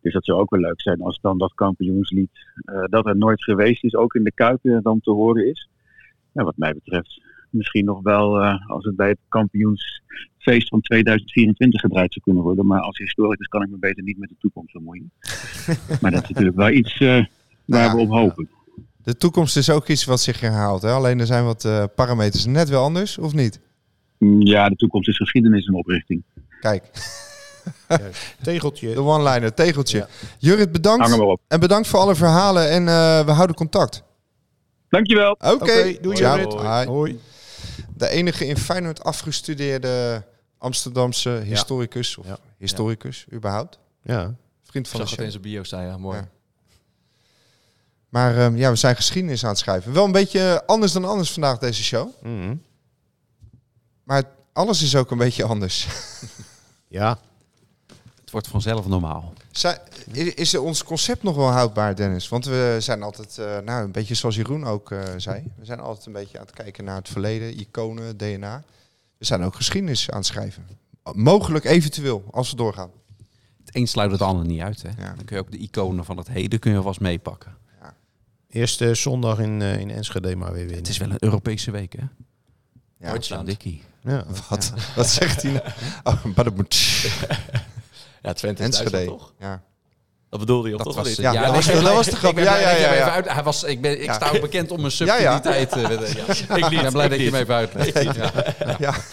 Dus 0.00 0.12
dat 0.12 0.24
zou 0.24 0.40
ook 0.40 0.50
wel 0.50 0.60
leuk 0.60 0.80
zijn 0.80 1.00
als 1.00 1.18
dan 1.20 1.38
dat 1.38 1.54
kampioenslied, 1.54 2.30
eh, 2.64 2.84
dat 2.84 3.06
er 3.06 3.16
nooit 3.16 3.44
geweest 3.44 3.84
is, 3.84 3.94
ook 3.94 4.14
in 4.14 4.24
de 4.24 4.32
Kuip 4.32 4.64
eh, 4.64 4.78
dan 4.82 5.00
te 5.00 5.10
horen 5.10 5.48
is. 5.48 5.68
Ja, 6.32 6.44
wat 6.44 6.56
mij 6.56 6.74
betreft 6.74 7.22
misschien 7.50 7.84
nog 7.84 8.02
wel 8.02 8.44
als 8.44 8.84
het 8.84 8.96
bij 8.96 9.08
het 9.08 9.18
kampioensfeest 9.28 10.68
van 10.68 10.80
2024 10.80 11.80
gedraaid 11.80 12.12
zou 12.12 12.24
kunnen 12.24 12.42
worden. 12.42 12.66
Maar 12.66 12.80
als 12.80 12.98
historicus 12.98 13.46
kan 13.46 13.62
ik 13.62 13.70
me 13.70 13.76
beter 13.78 14.02
niet 14.02 14.18
met 14.18 14.28
de 14.28 14.34
toekomst 14.38 14.72
bemoeien. 14.72 15.10
maar 16.00 16.10
dat 16.10 16.22
is 16.22 16.28
natuurlijk 16.28 16.56
wel 16.56 16.70
iets 16.70 16.98
waar 17.64 17.94
we 17.94 18.00
op 18.00 18.08
hopen. 18.08 18.48
De 19.06 19.16
toekomst 19.16 19.56
is 19.56 19.70
ook 19.70 19.88
iets 19.88 20.04
wat 20.04 20.20
zich 20.20 20.40
herhaalt. 20.40 20.82
Hè? 20.82 20.90
Alleen 20.90 21.20
er 21.20 21.26
zijn 21.26 21.44
wat 21.44 21.64
eh, 21.64 21.84
parameters 21.94 22.44
net 22.44 22.68
wel 22.68 22.82
anders, 22.82 23.18
of 23.18 23.32
niet? 23.32 23.60
Ja, 24.38 24.68
de 24.68 24.76
toekomst 24.76 25.08
is 25.08 25.16
geschiedenis 25.16 25.66
en 25.66 25.74
oprichting. 25.74 26.22
Kijk, 26.60 26.84
Tegeltje. 28.42 28.94
de 28.94 29.00
one-liner, 29.00 29.54
tegeltje. 29.54 29.98
Ja. 29.98 30.06
Jurit, 30.38 30.72
bedankt. 30.72 31.06
Hang 31.06 31.16
maar 31.18 31.26
op. 31.26 31.40
En 31.48 31.60
bedankt 31.60 31.88
voor 31.88 31.98
alle 32.00 32.14
verhalen 32.14 32.70
en 32.70 32.88
eh, 32.88 33.24
we 33.24 33.30
houden 33.30 33.56
contact. 33.56 34.02
Dankjewel. 34.88 35.30
Oké, 35.32 35.52
Oké, 35.52 35.96
doei 36.00 36.16
Ciao. 36.16 36.36
Jorrit. 36.38 36.60
Hi. 36.60 36.86
Hoi. 36.86 37.20
De 37.96 38.08
enige 38.08 38.46
in 38.46 38.56
Feyenoord 38.56 39.04
afgestudeerde 39.04 40.24
Amsterdamse 40.58 41.30
historicus, 41.30 42.16
of 42.16 42.26
Ja. 42.26 42.38
historicus 42.58 43.26
überhaupt. 43.32 43.78
Ja. 44.02 44.34
Vriend 44.62 44.88
van 44.88 45.00
de 45.00 45.06
zag 45.06 45.16
het 45.16 45.16
show. 45.16 45.24
in 45.24 45.30
zijn 45.30 45.42
bio 45.42 45.62
staan, 45.62 45.84
ja. 45.84 45.96
Mooi. 45.98 46.20
Maar 48.08 48.36
ehm, 48.38 48.56
ja, 48.56 48.70
we 48.70 48.76
zijn 48.76 48.96
geschiedenis 48.96 49.44
aan 49.44 49.50
het 49.50 49.58
schrijven. 49.58 49.92
Wel 49.92 50.04
een 50.04 50.12
beetje 50.12 50.62
anders 50.66 50.92
dan 50.92 51.04
anders 51.04 51.32
vandaag 51.32 51.58
deze 51.58 51.82
show. 51.84 52.08
Mhm. 52.22 52.54
Maar 54.02 54.22
alles 54.52 54.82
is 54.82 54.96
ook 54.96 55.10
een 55.10 55.18
beetje 55.18 55.44
anders. 55.44 55.86
Ja. 56.88 57.18
Het 58.20 58.30
wordt 58.30 58.46
vanzelf 58.48 58.86
normaal. 58.86 59.32
Zij- 59.50 59.78
Is 60.34 60.54
ons 60.56 60.84
concept 60.84 61.22
nog 61.22 61.36
wel 61.36 61.48
houdbaar, 61.50 61.96
Dennis? 61.96 62.28
Want 62.28 62.44
we 62.44 62.76
zijn 62.80 63.02
altijd, 63.02 63.38
eh, 63.38 63.58
nou, 63.58 63.84
een 63.84 63.92
beetje 63.92 64.14
zoals 64.14 64.34
Jeroen 64.36 64.64
ook 64.66 64.90
eh, 64.90 65.02
zei. 65.16 65.52
We 65.56 65.64
zijn 65.64 65.80
altijd 65.80 66.06
een 66.06 66.12
beetje 66.12 66.38
aan 66.38 66.44
het 66.46 66.54
kijken 66.54 66.84
naar 66.84 66.96
het 66.96 67.08
verleden, 67.08 67.60
iconen, 67.60 68.16
DNA. 68.16 68.62
We 69.18 69.24
zijn 69.24 69.42
ook 69.42 69.54
geschiedenis 69.54 70.10
aan 70.10 70.16
het 70.16 70.26
schrijven. 70.26 70.66
Mogelijk, 71.12 71.64
eventueel, 71.64 72.24
als 72.30 72.50
we 72.50 72.56
doorgaan. 72.56 72.90
Het 73.64 73.74
een 73.76 73.88
sluit 73.88 74.10
het 74.10 74.22
ander 74.22 74.44
niet 74.46 74.60
uit. 74.60 74.82
Hè? 74.82 74.88
Ja. 74.88 75.12
Dan 75.14 75.24
kun 75.24 75.36
je 75.36 75.42
ook 75.42 75.50
de 75.50 75.58
iconen 75.58 76.04
van 76.04 76.16
het 76.16 76.28
heden 76.28 76.58
kun 76.58 76.72
je 76.72 76.82
vast 76.82 77.00
meepakken. 77.00 77.56
Eerste 78.50 78.94
zondag 78.94 79.38
in, 79.38 79.62
eh, 79.62 79.78
in 79.78 79.90
Enschede 79.90 80.36
maar 80.36 80.52
weer 80.52 80.58
winnen. 80.60 80.76
Het 80.78 80.88
is 80.88 80.98
wel 80.98 81.10
een 81.10 81.16
Europese 81.20 81.70
week, 81.70 81.92
hè? 81.92 82.04
Ja, 83.00 83.08
Duitsland. 83.10 83.46
Dikkie. 83.46 83.82
Ja. 84.02 84.24
wat, 84.48 84.72
wat 84.96 85.08
zegt 85.08 85.42
hij 85.42 85.52
nou? 85.52 85.64
Oh, 86.14 86.24
maar 86.34 86.44
dat 86.44 86.56
moet... 86.56 86.74
Ja, 88.22 88.32
Twente 88.32 88.62
is 88.62 88.68
Enschede. 88.68 88.90
Duitsland, 88.90 89.18
toch? 89.20 89.32
Ja. 89.38 89.62
Dat 90.30 90.40
bedoelde 90.40 90.68
je, 90.70 90.76
Dat 90.76 90.86
toch? 90.86 90.94
was, 90.96 91.06
niet? 91.08 91.16
Ja, 91.16 91.32
ja, 91.32 91.42
dat 91.44 91.54
was 91.54 91.66
dat 91.66 91.82
was 91.82 92.04
de 92.06 92.10
ik 92.12 92.16
grap. 92.16 92.38
Ja, 92.38 92.56
ja, 92.58 92.70
ja, 92.70 92.92
ja. 92.94 93.10
uit- 93.10 93.28
Hij 93.32 93.42
was, 93.42 93.64
ik, 93.64 93.80
ben, 93.80 93.92
ik 94.00 94.04
Ja. 94.04 94.12
sta 94.14 94.28
ook 94.30 94.40
bekend 94.40 94.70
om 94.70 94.80
mijn 94.80 94.92
Ja, 94.96 95.16
ja. 95.16 95.32
subtiliteit. 95.42 95.72
eh, 95.72 96.14
ja. 96.48 96.56
Ik 96.56 96.82
ben 96.82 96.92
blij 96.92 97.08
dat 97.08 97.18
je 97.18 97.24
hem 97.24 97.34
even 97.34 97.54
uitlegt. 97.54 98.02
Ja. 98.78 98.94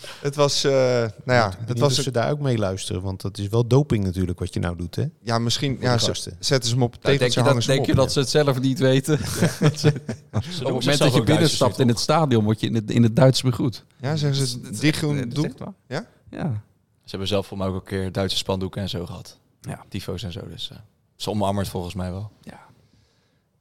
ja. 0.00 0.08
Het 0.20 0.34
was, 0.34 0.64
eh, 0.64 0.72
nou 0.72 1.10
ja, 1.24 1.48
het 1.58 1.68
Het 1.68 1.78
was 1.78 1.94
ze 1.94 2.10
daar 2.10 2.30
ook 2.30 2.40
mee 2.40 2.58
luisteren, 2.58 3.02
want 3.02 3.20
dat 3.20 3.38
is 3.38 3.48
wel 3.48 3.66
doping 3.66 4.04
natuurlijk 4.04 4.38
wat 4.38 4.54
je 4.54 4.60
nou 4.60 4.76
doet, 4.76 4.94
hè? 4.94 5.04
Ja, 5.22 5.38
misschien 5.38 5.76
ja, 5.80 5.98
gasten. 5.98 6.36
zetten 6.38 6.68
ze 6.68 6.74
hem 6.74 6.84
op 6.84 6.92
het 6.92 7.02
Nou, 7.02 7.18
denk 7.18 7.30
tegeltje, 7.32 7.50
je, 7.50 7.58
dat, 7.58 7.66
denk 7.66 7.86
je 7.86 7.94
dat 7.94 8.12
ze 8.12 8.18
het 8.18 8.28
zelf 8.28 8.60
niet 8.60 8.78
weten? 8.78 9.18
Ze 9.18 9.24
Op 10.32 10.42
het 10.42 10.62
moment 10.62 10.98
dat 10.98 11.14
je 11.14 11.22
binnenstapt 11.22 11.78
in 11.78 11.88
het 11.88 11.98
stadion, 11.98 12.44
word 12.44 12.60
je 12.60 12.66
in 12.66 12.74
het, 12.74 12.90
in 12.90 13.02
het 13.02 13.16
Duits 13.16 13.42
begroet. 13.42 13.84
Ja, 14.00 14.16
zeggen 14.16 14.46
ze 14.46 14.60
die 14.80 14.92
groen 14.92 15.28
doel. 15.28 15.44
echt 15.44 15.58
waar. 15.58 15.74
Ja? 15.88 16.06
Ja. 16.30 16.62
Ze 17.04 17.10
hebben 17.10 17.28
zelf 17.28 17.46
voor 17.46 17.58
mij 17.58 17.66
ook 17.66 17.74
een 17.74 17.82
keer 17.84 18.12
Duitse 18.12 18.36
spandoeken 18.36 18.82
en 18.82 18.88
zo 18.88 19.06
gehad. 19.06 19.38
Ja. 19.60 19.84
Tifo's 19.88 20.22
en 20.22 20.32
zo. 20.32 20.40
Dus 20.48 20.70
eh 20.70 20.78
ze 21.18 21.30
omarmen 21.30 21.62
het 21.62 21.70
volgens 21.70 21.94
mij 21.94 22.10
wel. 22.10 22.30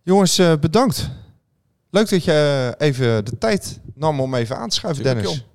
Jongens, 0.03 0.37
eh, 0.37 0.53
bedankt. 0.59 1.09
Leuk 1.89 2.09
dat 2.09 2.23
je 2.23 2.75
even 2.77 3.25
de 3.25 3.37
tijd 3.37 3.79
nam 3.93 4.19
om 4.19 4.35
even 4.35 4.57
aan 4.57 4.69
te 4.69 4.75
schuiven, 4.75 5.03
Tuurlijk, 5.03 5.25
Dennis. 5.25 5.45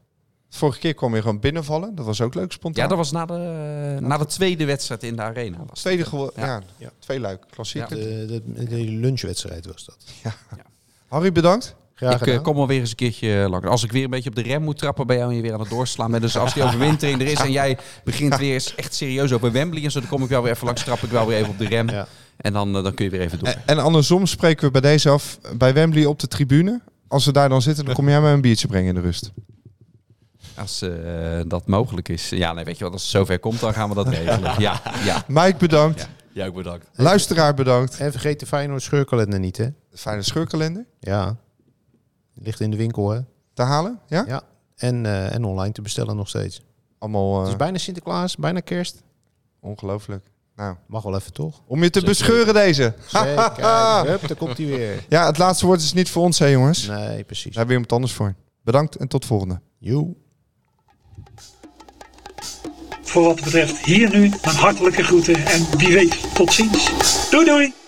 Vorige 0.55 0.78
keer 0.78 0.94
kwam 0.94 1.14
je 1.14 1.20
gewoon 1.20 1.40
binnenvallen. 1.40 1.94
Dat 1.94 2.07
was 2.07 2.20
ook 2.20 2.34
leuk, 2.34 2.53
spontaan. 2.53 2.82
Ja, 2.82 2.88
dat 2.88 2.98
was 2.98 3.11
na 3.12 3.26
de, 3.26 3.96
na 4.00 4.18
de 4.18 4.26
tweede 4.26 4.64
wedstrijd 4.64 5.03
in 5.03 5.16
de 5.16 5.22
arena. 5.22 5.57
Was 5.68 5.80
Tweede 5.80 6.05
gewo- 6.05 6.30
ja. 6.36 6.46
Ja. 6.46 6.62
Ja, 6.76 6.90
twee 6.98 7.20
luik. 7.20 7.44
Klassiek. 7.50 7.88
De, 7.88 7.96
de, 8.26 8.64
de 8.64 8.76
lunchwedstrijd 8.84 9.66
was 9.66 9.84
dat. 9.84 9.96
Harry, 11.09 11.32
bedankt. 11.32 11.74
Graag 11.94 12.14
ik 12.14 12.20
eh, 12.20 12.26
gedaan. 12.26 12.42
kom 12.42 12.57
wel 12.57 12.66
weer 12.66 12.80
eens 12.80 12.90
een 12.90 12.96
keertje 12.96 13.46
langer. 13.48 13.68
Als 13.68 13.84
ik 13.84 13.92
weer 13.92 14.05
een 14.05 14.11
beetje 14.11 14.28
op 14.28 14.34
de 14.34 14.42
rem 14.42 14.62
moet 14.62 14.78
trappen 14.78 15.07
bij 15.07 15.16
jou 15.16 15.30
en 15.30 15.36
je 15.36 15.42
weer 15.42 15.53
aan 15.53 15.61
het 15.61 15.70
doorslaan 15.70 16.11
bent. 16.11 16.22
Dus 16.22 16.36
als 16.36 16.55
die 16.55 16.62
overwintering 16.62 17.20
er 17.20 17.26
is 17.26 17.38
en 17.40 17.53
jij 17.53 17.78
begint 18.05 18.36
weer 18.36 18.53
eens 18.53 18.74
echt 18.74 18.94
serieus 18.94 19.32
over 19.32 19.53
Wembley 19.53 19.84
en 19.84 19.90
zo, 19.90 20.00
dan 20.00 20.09
kom 20.09 20.22
ik 20.22 20.28
wel 20.28 20.42
weer 20.42 20.53
even 20.53 20.66
langs, 20.66 20.84
trap 20.84 20.98
ik 21.03 21.11
wel 21.11 21.26
weer 21.26 21.36
even 21.38 21.50
op 21.50 21.59
de 21.59 21.66
rem. 21.68 21.88
Ja. 21.88 22.07
En 22.36 22.53
dan, 22.53 22.76
eh, 22.76 22.82
dan 22.82 22.94
kun 22.94 23.05
je 23.05 23.11
weer 23.11 23.20
even 23.20 23.38
door. 23.38 23.48
En, 23.48 23.62
en 23.66 23.78
andersom 23.78 24.26
spreken 24.26 24.64
we 24.66 24.70
bij 24.70 24.80
deze 24.80 25.09
af 25.09 25.38
bij 25.57 25.74
Wembley 25.74 26.05
op 26.05 26.18
de 26.18 26.28
tribune. 26.28 26.80
Als 27.09 27.24
we 27.24 27.32
daar 27.32 27.48
dan 27.48 27.62
zitten, 27.62 27.84
dan 27.84 27.94
kom 28.00 28.09
jij 28.09 28.20
mij 28.20 28.32
een 28.32 28.40
biertje 28.40 28.66
brengen 28.66 28.88
in 28.88 28.94
de 28.94 29.00
rust. 29.00 29.32
Als 30.57 30.82
eh, 30.82 31.40
dat 31.46 31.66
mogelijk 31.66 32.09
is. 32.09 32.28
Ja, 32.28 32.53
nee, 32.53 32.64
weet 32.64 32.78
je 32.78 32.84
wat, 32.84 32.92
als 32.92 33.03
het 33.03 33.11
zover 33.11 33.38
komt, 33.38 33.61
dan 33.61 33.72
gaan 33.74 33.88
we 33.88 33.94
dat 33.94 34.09
regelen. 34.09 34.61
Ja, 34.61 34.80
ja. 35.05 35.24
Mike, 35.28 35.57
bedankt. 35.59 36.00
Ja. 36.00 36.07
Jij 36.32 36.48
ook 36.48 36.55
bedankt. 36.55 36.86
Luisteraar, 36.92 37.55
bedankt. 37.55 37.96
En 37.98 38.11
vergeet 38.11 38.40
de 38.40 38.46
Feyenoord 38.46 38.82
scheurkalender 38.82 39.38
niet, 39.38 39.57
hè? 39.57 39.68
Fijne 39.94 40.22
scheurkalender 40.22 40.86
Ja. 41.00 41.36
Ligt 42.34 42.61
in 42.61 42.70
de 42.70 42.76
winkel, 42.76 43.11
hè? 43.11 43.20
te 43.55 43.62
halen. 43.62 43.98
Ja? 44.07 44.24
Ja. 44.26 44.42
En, 44.76 45.07
eh, 45.07 45.34
en 45.34 45.44
online 45.44 45.72
te 45.72 45.82
bestellen 45.82 46.16
nog 46.16 46.28
steeds. 46.28 46.62
Allemaal 46.98 47.34
Het 47.36 47.44
eh, 47.46 47.50
is 47.53 47.57
bijna 47.59 47.78
Sinterklaas, 47.78 48.36
bijna 48.36 48.61
kerst. 48.61 49.03
ongelooflijk. 49.61 50.30
Nou, 50.57 50.76
Mag 50.86 51.03
wel 51.03 51.14
even, 51.14 51.32
toch? 51.32 51.61
om 51.66 51.82
je 51.82 51.90
te 51.90 51.98
Zeker. 52.00 52.14
bescheuren 52.14 52.55
deze. 52.55 52.94
Zeker. 53.07 53.34
Kijk, 53.34 53.57
hup, 54.09 54.28
daar 54.28 54.36
komt 54.36 54.57
hij 54.59 54.66
weer. 54.66 55.05
Ja, 55.09 55.26
het 55.26 55.38
laatste 55.38 55.66
woord 55.66 55.80
is 55.80 55.92
niet 55.92 56.11
voor 56.11 56.22
ons, 56.22 56.38
hè 56.38 56.46
jongens. 56.46 56.86
Daar 56.86 56.98
Nee, 57.09 57.24
precies. 57.24 57.44
hebben 57.44 57.66
we 57.66 57.72
iemand 57.72 57.92
anders 57.92 58.12
voor. 58.12 58.34
Bedankt 58.64 58.96
en 58.96 59.09
tot 59.09 59.24
volgende. 59.24 59.61
Joe. 59.78 60.14
Voor 63.03 63.22
wat 63.22 63.40
betreft 63.40 63.84
hier 63.84 64.11
nu 64.11 64.30
mijn 64.42 64.57
hartelijke 64.57 65.03
groeten 65.03 65.46
en 65.46 65.66
wie 65.78 65.94
weet 65.94 66.16
tot 66.34 66.53
ziens. 66.53 66.90
Doei 67.30 67.44
doei! 67.44 67.82